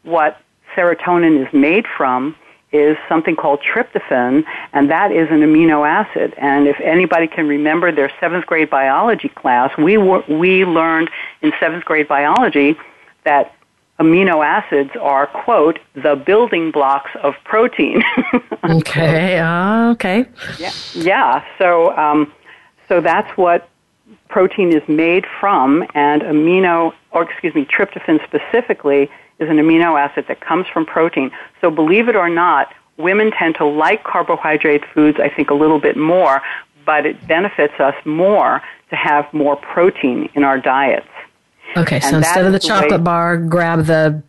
what 0.02 0.40
serotonin 0.74 1.46
is 1.46 1.52
made 1.54 1.86
from 1.86 2.34
is 2.72 2.96
something 3.08 3.36
called 3.36 3.60
tryptophan, 3.62 4.42
and 4.72 4.90
that 4.90 5.12
is 5.12 5.28
an 5.30 5.42
amino 5.42 5.88
acid. 5.88 6.34
And 6.36 6.66
if 6.66 6.80
anybody 6.80 7.28
can 7.28 7.46
remember 7.46 7.92
their 7.92 8.10
seventh 8.18 8.46
grade 8.46 8.70
biology 8.70 9.28
class, 9.28 9.70
we, 9.78 9.98
were, 9.98 10.24
we 10.28 10.64
learned 10.64 11.10
in 11.42 11.52
seventh 11.60 11.84
grade 11.84 12.08
biology 12.08 12.74
that 13.22 13.54
amino 14.00 14.44
acids 14.44 14.90
are, 15.00 15.28
quote, 15.28 15.78
the 15.94 16.16
building 16.16 16.72
blocks 16.72 17.12
of 17.22 17.34
protein. 17.44 18.02
okay, 18.68 19.38
uh, 19.38 19.92
okay. 19.92 20.26
Yeah, 20.58 20.72
yeah. 20.92 21.44
So, 21.56 21.96
um, 21.96 22.32
so 22.88 23.00
that's 23.00 23.30
what 23.38 23.68
protein 24.34 24.72
is 24.76 24.82
made 24.88 25.24
from, 25.38 25.86
and 25.94 26.20
amino, 26.22 26.92
or 27.12 27.22
excuse 27.22 27.54
me, 27.54 27.64
tryptophan 27.64 28.18
specifically 28.24 29.02
is 29.38 29.48
an 29.48 29.58
amino 29.58 29.96
acid 29.96 30.24
that 30.26 30.40
comes 30.40 30.66
from 30.66 30.84
protein. 30.84 31.30
So, 31.60 31.70
believe 31.70 32.08
it 32.08 32.16
or 32.16 32.28
not, 32.28 32.74
women 32.96 33.30
tend 33.30 33.54
to 33.58 33.64
like 33.64 34.02
carbohydrate 34.02 34.82
foods, 34.92 35.18
I 35.20 35.28
think, 35.28 35.50
a 35.50 35.54
little 35.54 35.78
bit 35.78 35.96
more, 35.96 36.42
but 36.84 37.06
it 37.06 37.28
benefits 37.28 37.74
us 37.78 37.94
more 38.04 38.60
to 38.90 38.96
have 38.96 39.32
more 39.32 39.54
protein 39.54 40.28
in 40.34 40.42
our 40.42 40.58
diets. 40.58 41.06
Okay, 41.76 42.00
so 42.00 42.16
instead 42.16 42.44
of 42.44 42.50
the 42.50 42.56
is 42.56 42.62
the 42.64 42.68
chocolate 42.68 43.02
way- 43.02 43.04
there 43.04 43.36
grab 43.36 43.84
the 43.86 44.20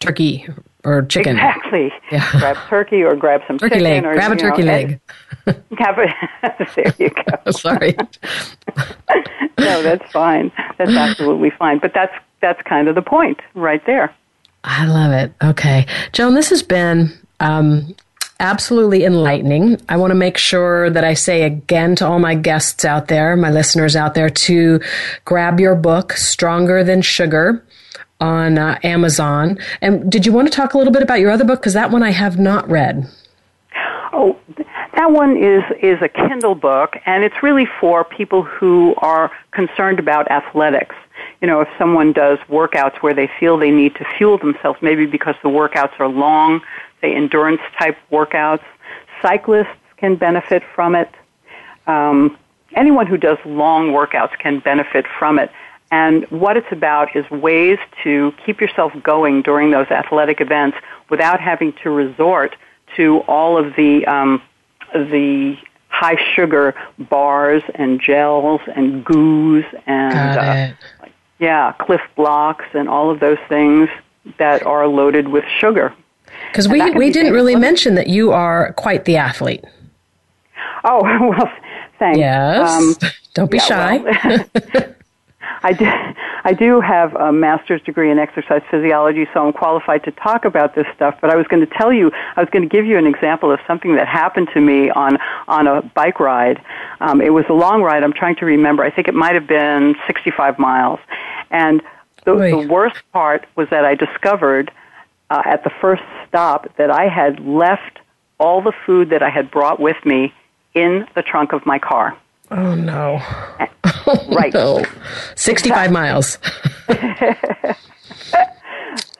turkey 0.00 0.44
or 0.84 1.02
chicken. 1.02 1.36
Exactly. 1.36 1.92
Yeah. 2.10 2.28
grab 2.40 2.56
turkey 2.68 3.02
or 3.02 3.14
grab 3.14 3.42
some 3.46 3.58
Turkey 3.58 3.76
chicken 3.76 3.84
leg. 3.84 4.04
or 4.04 4.14
Grab 4.14 4.32
a 4.32 4.34
know, 4.34 4.40
turkey 4.40 4.62
leg. 4.62 5.00
Have 5.78 5.98
a, 5.98 6.14
there 6.76 6.94
you 6.98 7.10
go. 7.10 7.50
Sorry. 7.52 7.96
No, 9.58 9.82
that's 9.82 10.10
fine. 10.12 10.50
That's 10.78 10.92
absolutely 10.92 11.50
fine. 11.50 11.78
But 11.78 11.92
that's 11.94 12.12
that's 12.40 12.60
kind 12.62 12.88
of 12.88 12.94
the 12.94 13.02
point 13.02 13.40
right 13.54 13.84
there. 13.86 14.14
I 14.64 14.86
love 14.86 15.12
it. 15.12 15.32
Okay. 15.42 15.86
Joan, 16.12 16.34
this 16.34 16.50
has 16.50 16.62
been 16.62 17.12
um, 17.40 17.94
absolutely 18.40 19.04
enlightening. 19.04 19.80
I 19.88 19.96
want 19.96 20.10
to 20.10 20.16
make 20.16 20.36
sure 20.36 20.90
that 20.90 21.04
I 21.04 21.14
say 21.14 21.42
again 21.42 21.96
to 21.96 22.06
all 22.06 22.18
my 22.18 22.34
guests 22.34 22.84
out 22.84 23.08
there, 23.08 23.36
my 23.36 23.50
listeners 23.50 23.96
out 23.96 24.14
there, 24.14 24.30
to 24.30 24.80
grab 25.24 25.60
your 25.60 25.74
book, 25.74 26.12
Stronger 26.12 26.84
Than 26.84 27.02
Sugar. 27.02 27.64
On 28.20 28.56
uh, 28.56 28.78
Amazon. 28.84 29.58
And 29.80 30.08
did 30.08 30.24
you 30.24 30.32
want 30.32 30.46
to 30.46 30.56
talk 30.56 30.74
a 30.74 30.78
little 30.78 30.92
bit 30.92 31.02
about 31.02 31.18
your 31.18 31.32
other 31.32 31.42
book? 31.42 31.58
Because 31.58 31.74
that 31.74 31.90
one 31.90 32.04
I 32.04 32.12
have 32.12 32.38
not 32.38 32.70
read. 32.70 33.10
Oh, 34.12 34.38
that 34.94 35.10
one 35.10 35.36
is 35.36 35.62
is 35.80 36.00
a 36.02 36.08
Kindle 36.08 36.54
book, 36.54 36.96
and 37.06 37.24
it's 37.24 37.42
really 37.42 37.66
for 37.80 38.04
people 38.04 38.42
who 38.42 38.94
are 38.98 39.30
concerned 39.52 39.98
about 39.98 40.30
athletics. 40.30 40.94
You 41.40 41.48
know, 41.48 41.60
if 41.60 41.68
someone 41.78 42.12
does 42.12 42.38
workouts 42.48 42.96
where 43.02 43.14
they 43.14 43.30
feel 43.40 43.56
they 43.56 43.70
need 43.70 43.94
to 43.96 44.04
fuel 44.16 44.38
themselves, 44.38 44.78
maybe 44.82 45.06
because 45.06 45.34
the 45.42 45.48
workouts 45.48 45.98
are 45.98 46.08
long, 46.08 46.60
say 47.00 47.14
endurance 47.14 47.60
type 47.78 47.96
workouts, 48.10 48.62
cyclists 49.20 49.76
can 49.96 50.16
benefit 50.16 50.62
from 50.74 50.94
it. 50.94 51.10
Um, 51.86 52.36
anyone 52.74 53.06
who 53.06 53.16
does 53.16 53.38
long 53.44 53.90
workouts 53.90 54.36
can 54.38 54.58
benefit 54.58 55.06
from 55.18 55.38
it. 55.38 55.50
And 55.90 56.24
what 56.30 56.56
it's 56.56 56.70
about 56.72 57.14
is 57.14 57.28
ways 57.30 57.78
to 58.02 58.32
keep 58.44 58.60
yourself 58.60 58.92
going 59.02 59.42
during 59.42 59.70
those 59.70 59.88
athletic 59.88 60.40
events 60.40 60.76
without 61.10 61.40
having 61.40 61.72
to 61.82 61.90
resort 61.90 62.56
to 62.96 63.18
all 63.28 63.58
of 63.58 63.76
the 63.76 64.06
um, 64.06 64.40
the 64.92 65.56
high 65.88 66.16
sugar 66.34 66.74
bars 66.98 67.62
and 67.74 68.00
gels 68.00 68.60
and 68.74 69.04
goos 69.04 69.64
and 69.86 70.38
uh, 70.38 70.74
yeah, 71.38 71.72
Clif 71.80 72.00
Bloks 72.16 72.64
and 72.72 72.88
all 72.88 73.10
of 73.10 73.20
those 73.20 73.38
things 73.48 73.88
that 74.38 74.64
are 74.64 74.86
loaded 74.86 75.28
with 75.28 75.44
sugar. 75.58 75.92
Because 76.50 76.68
we, 76.68 76.90
we 76.92 77.06
be 77.06 77.12
didn't 77.12 77.32
really 77.32 77.56
mention 77.56 77.96
that 77.96 78.08
you 78.08 78.30
are 78.32 78.72
quite 78.74 79.04
the 79.04 79.16
athlete. 79.16 79.64
Oh 80.84 81.02
well, 81.36 81.52
thanks. 81.98 82.18
Yes. 82.18 83.02
Um, 83.02 83.10
Don't 83.34 83.50
be 83.50 83.56
yeah, 83.56 83.64
shy. 83.64 83.96
well, 83.98 84.94
I 85.62 85.72
do, 85.72 85.84
I 86.44 86.52
do 86.52 86.80
have 86.80 87.14
a 87.14 87.32
master's 87.32 87.82
degree 87.82 88.10
in 88.10 88.18
exercise 88.18 88.62
physiology, 88.70 89.26
so 89.32 89.46
I'm 89.46 89.52
qualified 89.52 90.04
to 90.04 90.10
talk 90.12 90.44
about 90.44 90.74
this 90.74 90.86
stuff. 90.94 91.18
But 91.20 91.30
I 91.30 91.36
was 91.36 91.46
going 91.46 91.66
to 91.66 91.72
tell 91.74 91.92
you, 91.92 92.10
I 92.36 92.40
was 92.40 92.48
going 92.50 92.68
to 92.68 92.68
give 92.68 92.84
you 92.84 92.98
an 92.98 93.06
example 93.06 93.50
of 93.52 93.60
something 93.66 93.94
that 93.96 94.08
happened 94.08 94.48
to 94.54 94.60
me 94.60 94.90
on 94.90 95.18
on 95.48 95.66
a 95.66 95.82
bike 95.82 96.20
ride. 96.20 96.62
Um, 97.00 97.20
it 97.20 97.30
was 97.30 97.44
a 97.48 97.54
long 97.54 97.82
ride. 97.82 98.02
I'm 98.02 98.12
trying 98.12 98.36
to 98.36 98.46
remember. 98.46 98.82
I 98.82 98.90
think 98.90 99.08
it 99.08 99.14
might 99.14 99.34
have 99.34 99.46
been 99.46 99.94
65 100.06 100.58
miles, 100.58 101.00
and 101.50 101.82
the, 102.24 102.34
the 102.34 102.68
worst 102.68 103.02
part 103.12 103.46
was 103.56 103.68
that 103.70 103.84
I 103.84 103.94
discovered 103.94 104.70
uh, 105.30 105.42
at 105.44 105.64
the 105.64 105.70
first 105.80 106.02
stop 106.28 106.76
that 106.76 106.90
I 106.90 107.08
had 107.08 107.40
left 107.40 108.00
all 108.38 108.60
the 108.60 108.72
food 108.84 109.10
that 109.10 109.22
I 109.22 109.30
had 109.30 109.50
brought 109.50 109.80
with 109.80 109.96
me 110.04 110.32
in 110.74 111.06
the 111.14 111.22
trunk 111.22 111.52
of 111.52 111.64
my 111.66 111.78
car. 111.78 112.16
oh, 112.50 112.74
no. 112.74 113.20
Right. 114.28 114.52
No. 114.52 114.84
65 115.36 115.92
miles. 115.92 116.38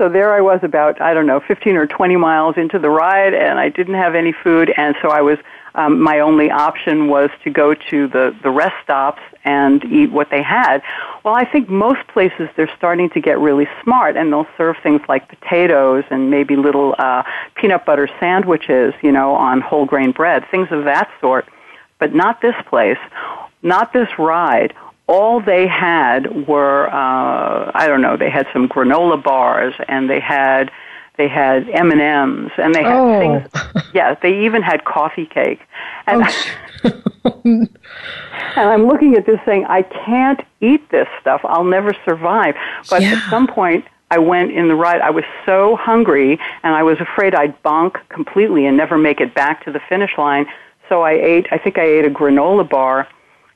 So 0.02 0.08
there 0.08 0.34
I 0.34 0.40
was 0.40 0.58
about, 0.64 1.00
I 1.00 1.14
don't 1.14 1.28
know, 1.28 1.38
15 1.38 1.76
or 1.76 1.86
20 1.86 2.16
miles 2.16 2.56
into 2.56 2.76
the 2.76 2.90
ride 2.90 3.34
and 3.34 3.60
I 3.60 3.68
didn't 3.68 3.94
have 3.94 4.16
any 4.16 4.32
food 4.32 4.74
and 4.76 4.96
so 5.00 5.10
I 5.10 5.20
was, 5.20 5.38
um, 5.76 6.00
my 6.00 6.18
only 6.18 6.50
option 6.50 7.06
was 7.06 7.30
to 7.44 7.50
go 7.50 7.72
to 7.72 8.08
the, 8.08 8.34
the 8.42 8.50
rest 8.50 8.74
stops 8.82 9.22
and 9.44 9.84
eat 9.84 10.10
what 10.10 10.28
they 10.28 10.42
had. 10.42 10.82
Well, 11.24 11.36
I 11.36 11.44
think 11.44 11.68
most 11.68 12.04
places 12.08 12.48
they're 12.56 12.74
starting 12.76 13.10
to 13.10 13.20
get 13.20 13.38
really 13.38 13.68
smart 13.84 14.16
and 14.16 14.32
they'll 14.32 14.48
serve 14.56 14.74
things 14.82 15.02
like 15.08 15.28
potatoes 15.28 16.02
and 16.10 16.32
maybe 16.32 16.56
little, 16.56 16.96
uh, 16.98 17.22
peanut 17.54 17.84
butter 17.84 18.08
sandwiches, 18.18 18.94
you 19.02 19.12
know, 19.12 19.36
on 19.36 19.60
whole 19.60 19.86
grain 19.86 20.10
bread, 20.10 20.44
things 20.50 20.66
of 20.72 20.82
that 20.82 21.12
sort. 21.20 21.46
But 22.00 22.12
not 22.12 22.40
this 22.40 22.56
place, 22.66 22.98
not 23.62 23.92
this 23.92 24.08
ride 24.18 24.74
all 25.08 25.40
they 25.40 25.66
had 25.66 26.46
were 26.46 26.88
uh, 26.88 27.70
I 27.74 27.86
don't 27.88 28.00
know. 28.00 28.16
They 28.16 28.30
had 28.30 28.46
some 28.52 28.68
granola 28.68 29.22
bars, 29.22 29.74
and 29.88 30.08
they 30.08 30.20
had 30.20 30.70
they 31.18 31.28
had 31.28 31.68
M 31.68 31.90
and 31.90 32.00
M's, 32.00 32.52
and 32.56 32.72
they 32.74 32.82
had 32.82 32.96
Oh. 32.96 33.18
things. 33.18 33.82
Yeah, 33.92 34.14
they 34.22 34.44
even 34.46 34.62
had 34.62 34.84
coffee 34.84 35.26
cake. 35.26 35.60
And, 36.06 36.24
and 37.44 37.68
I'm 38.56 38.86
looking 38.86 39.16
at 39.16 39.26
this 39.26 39.40
thing. 39.44 39.66
I 39.66 39.82
can't 39.82 40.40
eat 40.60 40.88
this 40.90 41.08
stuff. 41.20 41.40
I'll 41.44 41.64
never 41.64 41.92
survive. 42.04 42.54
But 42.88 43.02
Yeah. 43.02 43.14
at 43.14 43.30
some 43.30 43.46
point, 43.46 43.84
I 44.10 44.18
went 44.18 44.52
in 44.52 44.68
the 44.68 44.74
ride. 44.74 45.00
I 45.00 45.10
was 45.10 45.24
so 45.44 45.76
hungry, 45.76 46.38
and 46.62 46.74
I 46.74 46.82
was 46.82 47.00
afraid 47.00 47.34
I'd 47.34 47.60
bonk 47.62 47.96
completely 48.08 48.66
and 48.66 48.76
never 48.76 48.96
make 48.96 49.20
it 49.20 49.34
back 49.34 49.64
to 49.64 49.72
the 49.72 49.80
finish 49.88 50.16
line. 50.16 50.46
So 50.88 51.02
I 51.02 51.12
ate. 51.12 51.46
I 51.50 51.58
think 51.58 51.76
I 51.76 51.84
ate 51.84 52.04
a 52.04 52.10
granola 52.10 52.68
bar, 52.68 53.08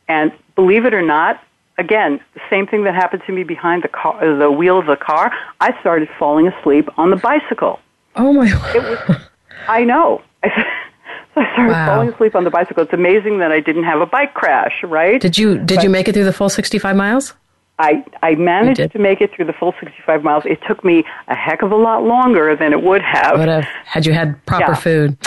and 0.08 0.32
believe 0.54 0.84
it 0.84 0.94
or 0.94 1.02
not, 1.02 1.42
again, 1.78 2.20
the 2.34 2.40
same 2.50 2.66
thing 2.66 2.84
that 2.84 2.94
happened 2.94 3.22
to 3.26 3.32
me 3.32 3.42
behind 3.44 3.82
the 3.82 3.88
car, 3.88 4.36
the 4.36 4.50
wheel 4.50 4.78
of 4.78 4.86
the 4.86 4.96
car. 4.96 5.32
I 5.60 5.78
started 5.80 6.08
falling 6.18 6.48
asleep 6.48 6.88
on 6.98 7.10
the 7.10 7.16
bicycle. 7.16 7.80
Oh, 8.14 8.32
my. 8.32 8.46
It 8.74 8.82
was. 8.82 9.20
I 9.68 9.84
know. 9.84 10.22
So 11.34 11.42
I 11.42 11.52
started 11.52 11.72
Wow. 11.72 11.86
falling 11.86 12.08
asleep 12.14 12.34
on 12.34 12.44
the 12.44 12.50
bicycle. 12.50 12.82
It's 12.82 12.94
amazing 12.94 13.40
that 13.40 13.52
I 13.52 13.60
didn't 13.60 13.84
have 13.84 14.00
a 14.00 14.06
bike 14.06 14.32
crash, 14.32 14.82
right? 14.82 15.20
Did 15.20 15.36
you 15.36 15.58
did 15.58 15.82
you 15.82 15.90
make 15.90 16.08
it 16.08 16.14
through 16.14 16.24
the 16.24 16.32
full 16.32 16.48
65 16.48 16.96
miles? 16.96 17.34
I, 17.78 18.02
I 18.22 18.36
managed 18.36 18.90
to 18.92 18.98
make 18.98 19.20
it 19.20 19.34
through 19.34 19.44
the 19.44 19.52
full 19.52 19.74
65 19.78 20.24
miles. 20.24 20.44
It 20.46 20.60
took 20.66 20.82
me 20.82 21.04
a 21.28 21.34
heck 21.34 21.60
of 21.60 21.72
a 21.72 21.76
lot 21.76 22.04
longer 22.04 22.56
than 22.56 22.72
it 22.72 22.82
would 22.82 23.02
have. 23.02 23.38
Would 23.38 23.48
have 23.48 23.64
had 23.84 24.06
you 24.06 24.14
had 24.14 24.42
proper 24.46 24.72
Yeah. 24.72 24.74
food. 24.76 25.18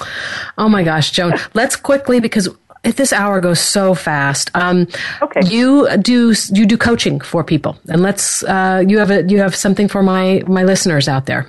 Oh 0.57 0.67
my 0.67 0.82
gosh, 0.82 1.11
Joan. 1.11 1.34
Let's 1.53 1.75
quickly 1.75 2.19
because 2.19 2.49
this 2.84 3.13
hour 3.13 3.41
goes 3.41 3.59
so 3.59 3.93
fast. 3.93 4.51
Um, 4.55 4.88
Okay. 5.21 5.41
You 5.45 5.88
do 5.97 6.34
you 6.53 6.65
do 6.65 6.77
coaching 6.77 7.19
for 7.19 7.43
people, 7.43 7.77
and 7.89 8.01
let's 8.01 8.43
uh, 8.43 8.84
you 8.88 8.99
have 8.99 9.11
a 9.11 9.23
you 9.27 9.39
have 9.39 9.55
something 9.55 9.88
for 9.88 10.01
my 10.03 10.41
my 10.47 10.63
listeners 10.63 11.07
out 11.07 11.25
there. 11.25 11.45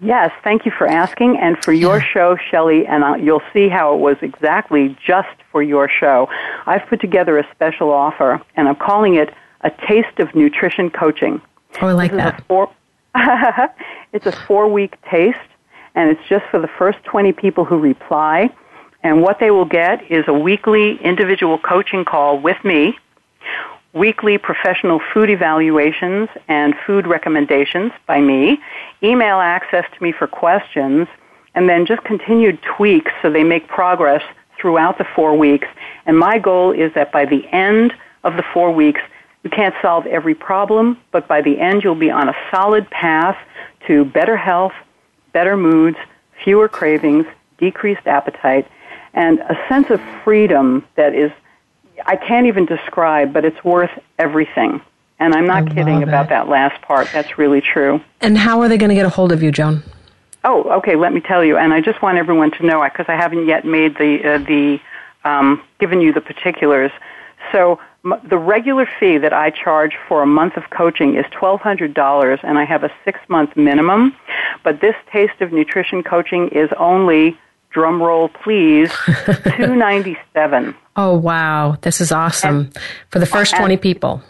Yes, 0.00 0.32
thank 0.42 0.66
you 0.66 0.72
for 0.76 0.86
asking 0.86 1.38
and 1.38 1.56
for 1.64 1.72
your 1.72 2.00
show, 2.00 2.36
Shelley, 2.50 2.86
and 2.86 3.02
uh, 3.02 3.14
you'll 3.14 3.42
see 3.54 3.68
how 3.70 3.94
it 3.94 4.00
was 4.00 4.16
exactly 4.20 4.94
just 5.06 5.28
for 5.50 5.62
your 5.62 5.88
show. 5.88 6.28
I've 6.66 6.86
put 6.88 7.00
together 7.00 7.38
a 7.38 7.46
special 7.54 7.90
offer, 7.90 8.42
and 8.56 8.68
I'm 8.68 8.76
calling 8.76 9.14
it 9.14 9.32
a 9.62 9.70
taste 9.88 10.18
of 10.18 10.34
nutrition 10.34 10.90
coaching. 10.90 11.40
Oh, 11.80 11.86
I 11.86 11.92
like 11.92 12.10
This 12.10 12.20
is 12.20 12.26
a 12.26 12.30
that. 12.32 12.44
four, 12.46 12.70
it's 14.12 14.26
a 14.26 14.32
four 14.32 14.68
week 14.70 15.00
taste, 15.10 15.38
and 15.94 16.10
it's 16.10 16.20
just 16.28 16.44
for 16.50 16.60
the 16.60 16.68
first 16.68 17.02
20 17.04 17.32
people 17.32 17.64
who 17.64 17.78
reply. 17.78 18.50
And 19.04 19.20
what 19.20 19.38
they 19.38 19.50
will 19.50 19.66
get 19.66 20.10
is 20.10 20.24
a 20.26 20.32
weekly 20.32 20.96
individual 21.02 21.58
coaching 21.58 22.06
call 22.06 22.38
with 22.40 22.56
me, 22.64 22.98
weekly 23.92 24.38
professional 24.38 24.98
food 25.12 25.28
evaluations 25.28 26.30
and 26.48 26.74
food 26.86 27.06
recommendations 27.06 27.92
by 28.06 28.20
me, 28.22 28.58
email 29.02 29.40
access 29.40 29.84
to 29.94 30.02
me 30.02 30.10
for 30.10 30.26
questions, 30.26 31.06
and 31.54 31.68
then 31.68 31.84
just 31.84 32.02
continued 32.02 32.58
tweaks 32.62 33.12
so 33.20 33.30
they 33.30 33.44
make 33.44 33.68
progress 33.68 34.22
throughout 34.58 34.96
the 34.96 35.04
four 35.14 35.36
weeks. 35.36 35.68
And 36.06 36.18
my 36.18 36.38
goal 36.38 36.72
is 36.72 36.92
that 36.94 37.12
by 37.12 37.26
the 37.26 37.46
end 37.52 37.92
of 38.24 38.36
the 38.36 38.44
four 38.54 38.72
weeks, 38.72 39.02
you 39.42 39.50
can't 39.50 39.74
solve 39.82 40.06
every 40.06 40.34
problem, 40.34 40.98
but 41.12 41.28
by 41.28 41.42
the 41.42 41.60
end 41.60 41.84
you'll 41.84 41.94
be 41.94 42.10
on 42.10 42.30
a 42.30 42.36
solid 42.50 42.88
path 42.88 43.36
to 43.86 44.06
better 44.06 44.38
health, 44.38 44.72
better 45.34 45.58
moods, 45.58 45.98
fewer 46.42 46.68
cravings, 46.68 47.26
decreased 47.58 48.06
appetite, 48.06 48.66
and 49.14 49.38
a 49.40 49.56
sense 49.68 49.90
of 49.90 50.00
freedom 50.22 50.84
that 50.96 51.14
is 51.14 51.30
I 52.06 52.16
can't 52.16 52.46
even 52.46 52.66
describe, 52.66 53.32
but 53.32 53.44
it's 53.44 53.62
worth 53.64 53.90
everything. 54.18 54.80
And 55.18 55.34
I'm 55.34 55.46
not 55.46 55.68
kidding 55.68 56.00
love 56.00 56.02
about 56.08 56.28
that 56.30 56.48
last 56.48 56.82
part. 56.82 57.08
That's 57.12 57.38
really 57.38 57.60
true. 57.60 58.00
And 58.20 58.36
how 58.36 58.60
are 58.60 58.68
they 58.68 58.76
going 58.76 58.88
to 58.88 58.94
get 58.94 59.06
a 59.06 59.10
hold 59.10 59.32
of 59.32 59.42
you, 59.42 59.52
Joan? 59.52 59.82
Oh, 60.42 60.64
okay. 60.78 60.96
Let 60.96 61.12
me 61.12 61.20
tell 61.20 61.44
you, 61.44 61.56
and 61.56 61.72
I 61.72 61.80
just 61.80 62.02
want 62.02 62.18
everyone 62.18 62.50
to 62.52 62.66
know 62.66 62.82
because 62.84 63.06
I 63.08 63.14
haven't 63.14 63.46
yet 63.46 63.64
made 63.64 63.96
the 63.96 64.34
uh, 64.34 64.38
the 64.38 64.80
um, 65.24 65.62
given 65.78 66.00
you 66.00 66.12
the 66.12 66.20
particulars. 66.20 66.90
So 67.52 67.78
m- 68.04 68.20
the 68.28 68.36
regular 68.36 68.86
fee 69.00 69.16
that 69.18 69.32
I 69.32 69.50
charge 69.50 69.96
for 70.08 70.22
a 70.22 70.26
month 70.26 70.56
of 70.56 70.68
coaching 70.68 71.14
is 71.14 71.24
twelve 71.30 71.60
hundred 71.60 71.94
dollars, 71.94 72.40
and 72.42 72.58
I 72.58 72.64
have 72.64 72.84
a 72.84 72.92
six 73.04 73.20
month 73.28 73.56
minimum. 73.56 74.14
But 74.64 74.80
this 74.80 74.96
taste 75.10 75.40
of 75.40 75.52
nutrition 75.52 76.02
coaching 76.02 76.48
is 76.48 76.68
only 76.76 77.38
drum 77.74 78.02
roll, 78.02 78.30
please, 78.30 78.90
two 79.58 79.76
ninety 79.76 80.16
seven. 80.32 80.74
Oh 80.96 81.14
wow, 81.18 81.76
this 81.82 82.00
is 82.00 82.10
awesome. 82.12 82.70
For 83.10 83.18
the 83.18 83.26
first 83.26 83.54
20 83.56 83.76
people. 83.76 84.22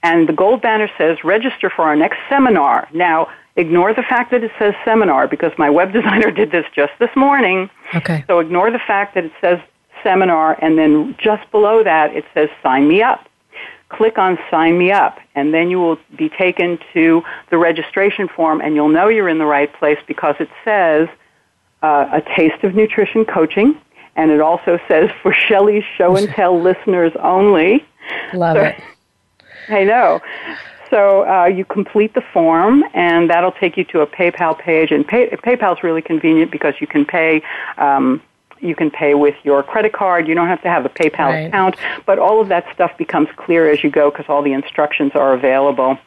and 0.03 0.29
the 0.29 0.33
gold 0.33 0.63
banner 0.63 0.91
says 0.99 1.23
register 1.25 1.71
for 1.71 1.83
our 1.83 1.97
next 1.97 2.19
seminar. 2.29 2.89
Now, 2.93 3.29
ignore 3.57 3.95
the 3.95 4.03
fact 4.03 4.31
that 4.33 4.43
it 4.43 4.51
says 4.59 4.75
seminar 4.85 5.29
because 5.29 5.53
my 5.59 5.71
web 5.71 5.93
designer 5.99 6.31
did 6.31 6.51
this 6.51 6.67
just 6.75 6.93
this 6.99 7.15
morning. 7.17 7.71
Okay. 7.95 8.25
So 8.27 8.41
ignore 8.41 8.71
the 8.71 8.81
fact 8.81 9.15
that 9.15 9.25
it 9.25 9.33
says 9.41 9.61
seminar 10.03 10.59
and 10.61 10.77
then 10.77 11.17
just 11.19 11.49
below 11.53 11.85
that 11.85 12.15
it 12.15 12.25
says 12.35 12.49
sign 12.63 12.89
me 12.89 13.03
up. 13.03 13.29
Click 13.89 14.17
on 14.19 14.39
sign 14.51 14.79
me 14.79 14.91
up 14.91 15.19
and 15.35 15.53
then 15.53 15.69
you 15.71 15.79
will 15.79 15.99
be 16.17 16.29
taken 16.31 16.79
to 16.95 17.23
the 17.51 17.59
registration 17.59 18.27
form 18.27 18.61
and 18.61 18.75
you'll 18.75 18.89
know 18.89 19.09
you're 19.09 19.29
in 19.29 19.39
the 19.39 19.47
right 19.47 19.73
place 19.75 19.99
because 20.09 20.35
it 20.41 20.49
says 20.65 21.09
uh, 21.83 22.09
a 22.11 22.23
taste 22.37 22.65
of 22.65 22.75
nutrition 22.75 23.25
coaching 23.25 23.79
and 24.17 24.31
it 24.31 24.41
also 24.41 24.79
says 24.89 25.11
for 25.23 25.33
Shelley's 25.33 25.85
show 25.97 26.17
and 26.17 26.29
tell 26.35 26.61
listeners 26.61 27.13
only. 27.21 27.85
Love 28.35 28.57
So- 28.57 28.63
it. 28.65 28.83
I 29.69 29.85
know. 29.85 30.21
So 30.91 31.27
uh, 31.27 31.47
you 31.47 31.65
complete 31.65 32.13
the 32.15 32.21
form, 32.35 32.85
and 32.93 33.31
that'll 33.31 33.53
take 33.53 33.77
you 33.79 33.85
to 33.85 34.01
a 34.01 34.07
PayPal 34.07 34.59
page. 34.59 34.91
And 34.91 35.07
pay, 35.07 35.29
PayPal's 35.31 35.83
really 35.83 36.03
convenient 36.03 36.51
because 36.51 36.75
you 36.81 36.87
can 36.87 37.07
pay. 37.07 37.43
Um, 37.79 38.21
you 38.61 38.75
can 38.77 38.91
pay 38.91 39.15
with 39.15 39.35
your 39.43 39.63
credit 39.63 39.93
card. 39.93 40.29
You 40.29 40.35
don't 40.35 40.49
have 40.49 40.61
to 40.63 40.69
have 40.69 40.85
a 40.85 40.89
PayPal 40.91 41.29
Right. 41.31 41.37
account, 41.49 41.77
but 42.07 42.19
all 42.19 42.41
of 42.41 42.49
that 42.49 42.67
stuff 42.75 42.97
becomes 42.99 43.29
clear 43.37 43.71
as 43.71 43.83
you 43.83 43.91
go 43.91 44.11
because 44.11 44.27
all 44.29 44.43
the 44.43 44.53
instructions 44.53 45.13
are 45.15 45.33
available. 45.33 45.99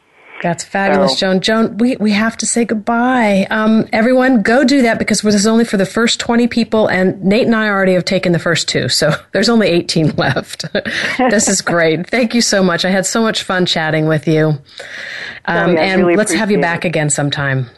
That's 0.42 0.62
fabulous, 0.64 1.18
So- 1.18 1.26
Joan. 1.32 1.40
Joan, 1.40 1.78
we, 1.78 1.96
we 1.96 2.12
have 2.12 2.36
to 2.38 2.46
say 2.46 2.64
goodbye. 2.64 3.46
Um, 3.50 3.88
everyone, 3.92 4.42
go 4.42 4.64
do 4.64 4.82
that 4.82 4.98
because 4.98 5.22
this 5.22 5.34
is 5.34 5.46
only 5.46 5.64
for 5.64 5.76
the 5.76 5.86
first 5.86 6.20
20 6.20 6.46
people, 6.48 6.88
and 6.88 7.22
Nate 7.24 7.46
and 7.46 7.54
I 7.56 7.68
already 7.68 7.94
have 7.94 8.04
taken 8.04 8.32
the 8.32 8.38
first 8.38 8.68
two, 8.68 8.88
so 8.88 9.12
there's 9.32 9.48
only 9.48 9.68
18 9.68 10.10
left. 10.16 10.64
this 11.18 11.48
is 11.48 11.62
great. 11.62 12.08
Thank 12.10 12.34
you 12.34 12.40
so 12.42 12.62
much. 12.62 12.84
I 12.84 12.90
had 12.90 13.06
so 13.06 13.22
much 13.22 13.42
fun 13.44 13.66
chatting 13.66 14.06
with 14.06 14.28
you. 14.28 14.58
Um, 15.46 15.70
Shelley, 15.74 15.78
I 15.78 15.82
and 15.84 16.00
really 16.02 16.16
let's 16.16 16.32
have 16.34 16.50
you 16.50 16.60
back 16.60 16.84
it. 16.84 16.88
again 16.88 17.08
sometime. 17.10 17.68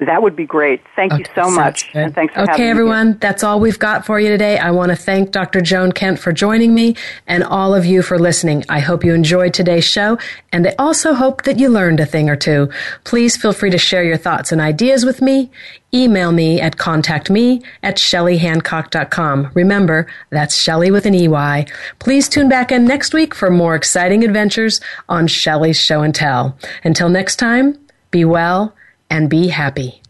That 0.00 0.22
would 0.22 0.36
be 0.36 0.46
great. 0.46 0.80
Thank 0.94 1.12
you 1.18 1.24
so 1.34 1.50
much, 1.50 1.92
good. 1.92 1.98
and 2.02 2.14
thanks 2.14 2.32
for 2.32 2.40
having 2.40 2.54
Okay, 2.54 2.62
me. 2.62 2.66
here. 2.66 2.70
everyone, 2.70 3.18
that's 3.20 3.42
all 3.42 3.58
we've 3.58 3.80
got 3.80 4.06
for 4.06 4.20
you 4.20 4.28
today. 4.28 4.56
I 4.56 4.70
want 4.70 4.90
to 4.90 4.96
thank 4.96 5.32
Dr. 5.32 5.60
Joan 5.60 5.90
Kent 5.90 6.20
for 6.20 6.30
joining 6.32 6.72
me 6.72 6.94
and 7.26 7.42
all 7.42 7.74
of 7.74 7.84
you 7.84 8.02
for 8.02 8.16
listening. 8.16 8.64
I 8.68 8.78
hope 8.78 9.02
you 9.04 9.12
enjoyed 9.12 9.54
today's 9.54 9.84
show, 9.84 10.16
and 10.52 10.68
I 10.68 10.74
also 10.78 11.14
hope 11.14 11.42
that 11.42 11.58
you 11.58 11.68
learned 11.68 11.98
a 11.98 12.06
thing 12.06 12.30
or 12.30 12.36
two. 12.36 12.70
Please 13.02 13.36
feel 13.36 13.52
free 13.52 13.70
to 13.70 13.78
share 13.78 14.04
your 14.04 14.16
thoughts 14.16 14.52
and 14.52 14.60
ideas 14.60 15.04
with 15.04 15.20
me. 15.20 15.50
Email 15.92 16.30
me 16.30 16.60
at 16.60 16.76
contactme 16.76 17.64
at 17.82 17.96
shelleyhancock.com. 17.96 19.50
Remember, 19.54 20.06
that's 20.30 20.56
Shelley 20.56 20.90
with 20.90 21.06
an 21.06 21.14
EY. 21.14 21.66
Please 21.98 22.28
tune 22.28 22.48
back 22.48 22.70
in 22.70 22.84
next 22.84 23.14
week 23.14 23.34
for 23.34 23.50
more 23.50 23.74
exciting 23.74 24.22
adventures 24.24 24.80
on 25.08 25.26
Shelley's 25.26 25.80
Show 25.80 26.02
and 26.02 26.14
Tell. 26.14 26.56
Until 26.84 27.08
next 27.08 27.36
time, 27.36 27.78
be 28.10 28.24
well 28.24 28.74
and 29.10 29.28
be 29.28 29.48
happy. 29.48 30.02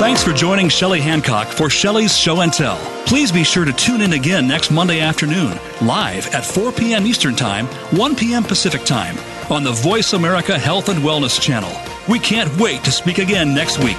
Thanks 0.00 0.24
for 0.24 0.32
joining 0.32 0.68
Shelley 0.68 1.00
Hancock 1.00 1.46
for 1.46 1.70
Shelley's 1.70 2.16
Show 2.16 2.40
and 2.40 2.52
Tell. 2.52 2.78
Please 3.06 3.30
be 3.30 3.44
sure 3.44 3.64
to 3.64 3.72
tune 3.72 4.00
in 4.00 4.14
again 4.14 4.48
next 4.48 4.70
Monday 4.70 5.00
afternoon, 5.00 5.58
live 5.82 6.26
at 6.34 6.44
4 6.44 6.72
p.m. 6.72 7.06
Eastern 7.06 7.36
Time, 7.36 7.66
1 7.96 8.16
p.m. 8.16 8.42
Pacific 8.42 8.82
Time, 8.84 9.16
on 9.52 9.62
the 9.62 9.72
Voice 9.72 10.14
America 10.14 10.58
Health 10.58 10.88
and 10.88 11.00
Wellness 11.00 11.40
Channel. 11.40 11.70
We 12.08 12.18
can't 12.18 12.54
wait 12.58 12.82
to 12.84 12.90
speak 12.90 13.18
again 13.18 13.54
next 13.54 13.78
week. 13.78 13.98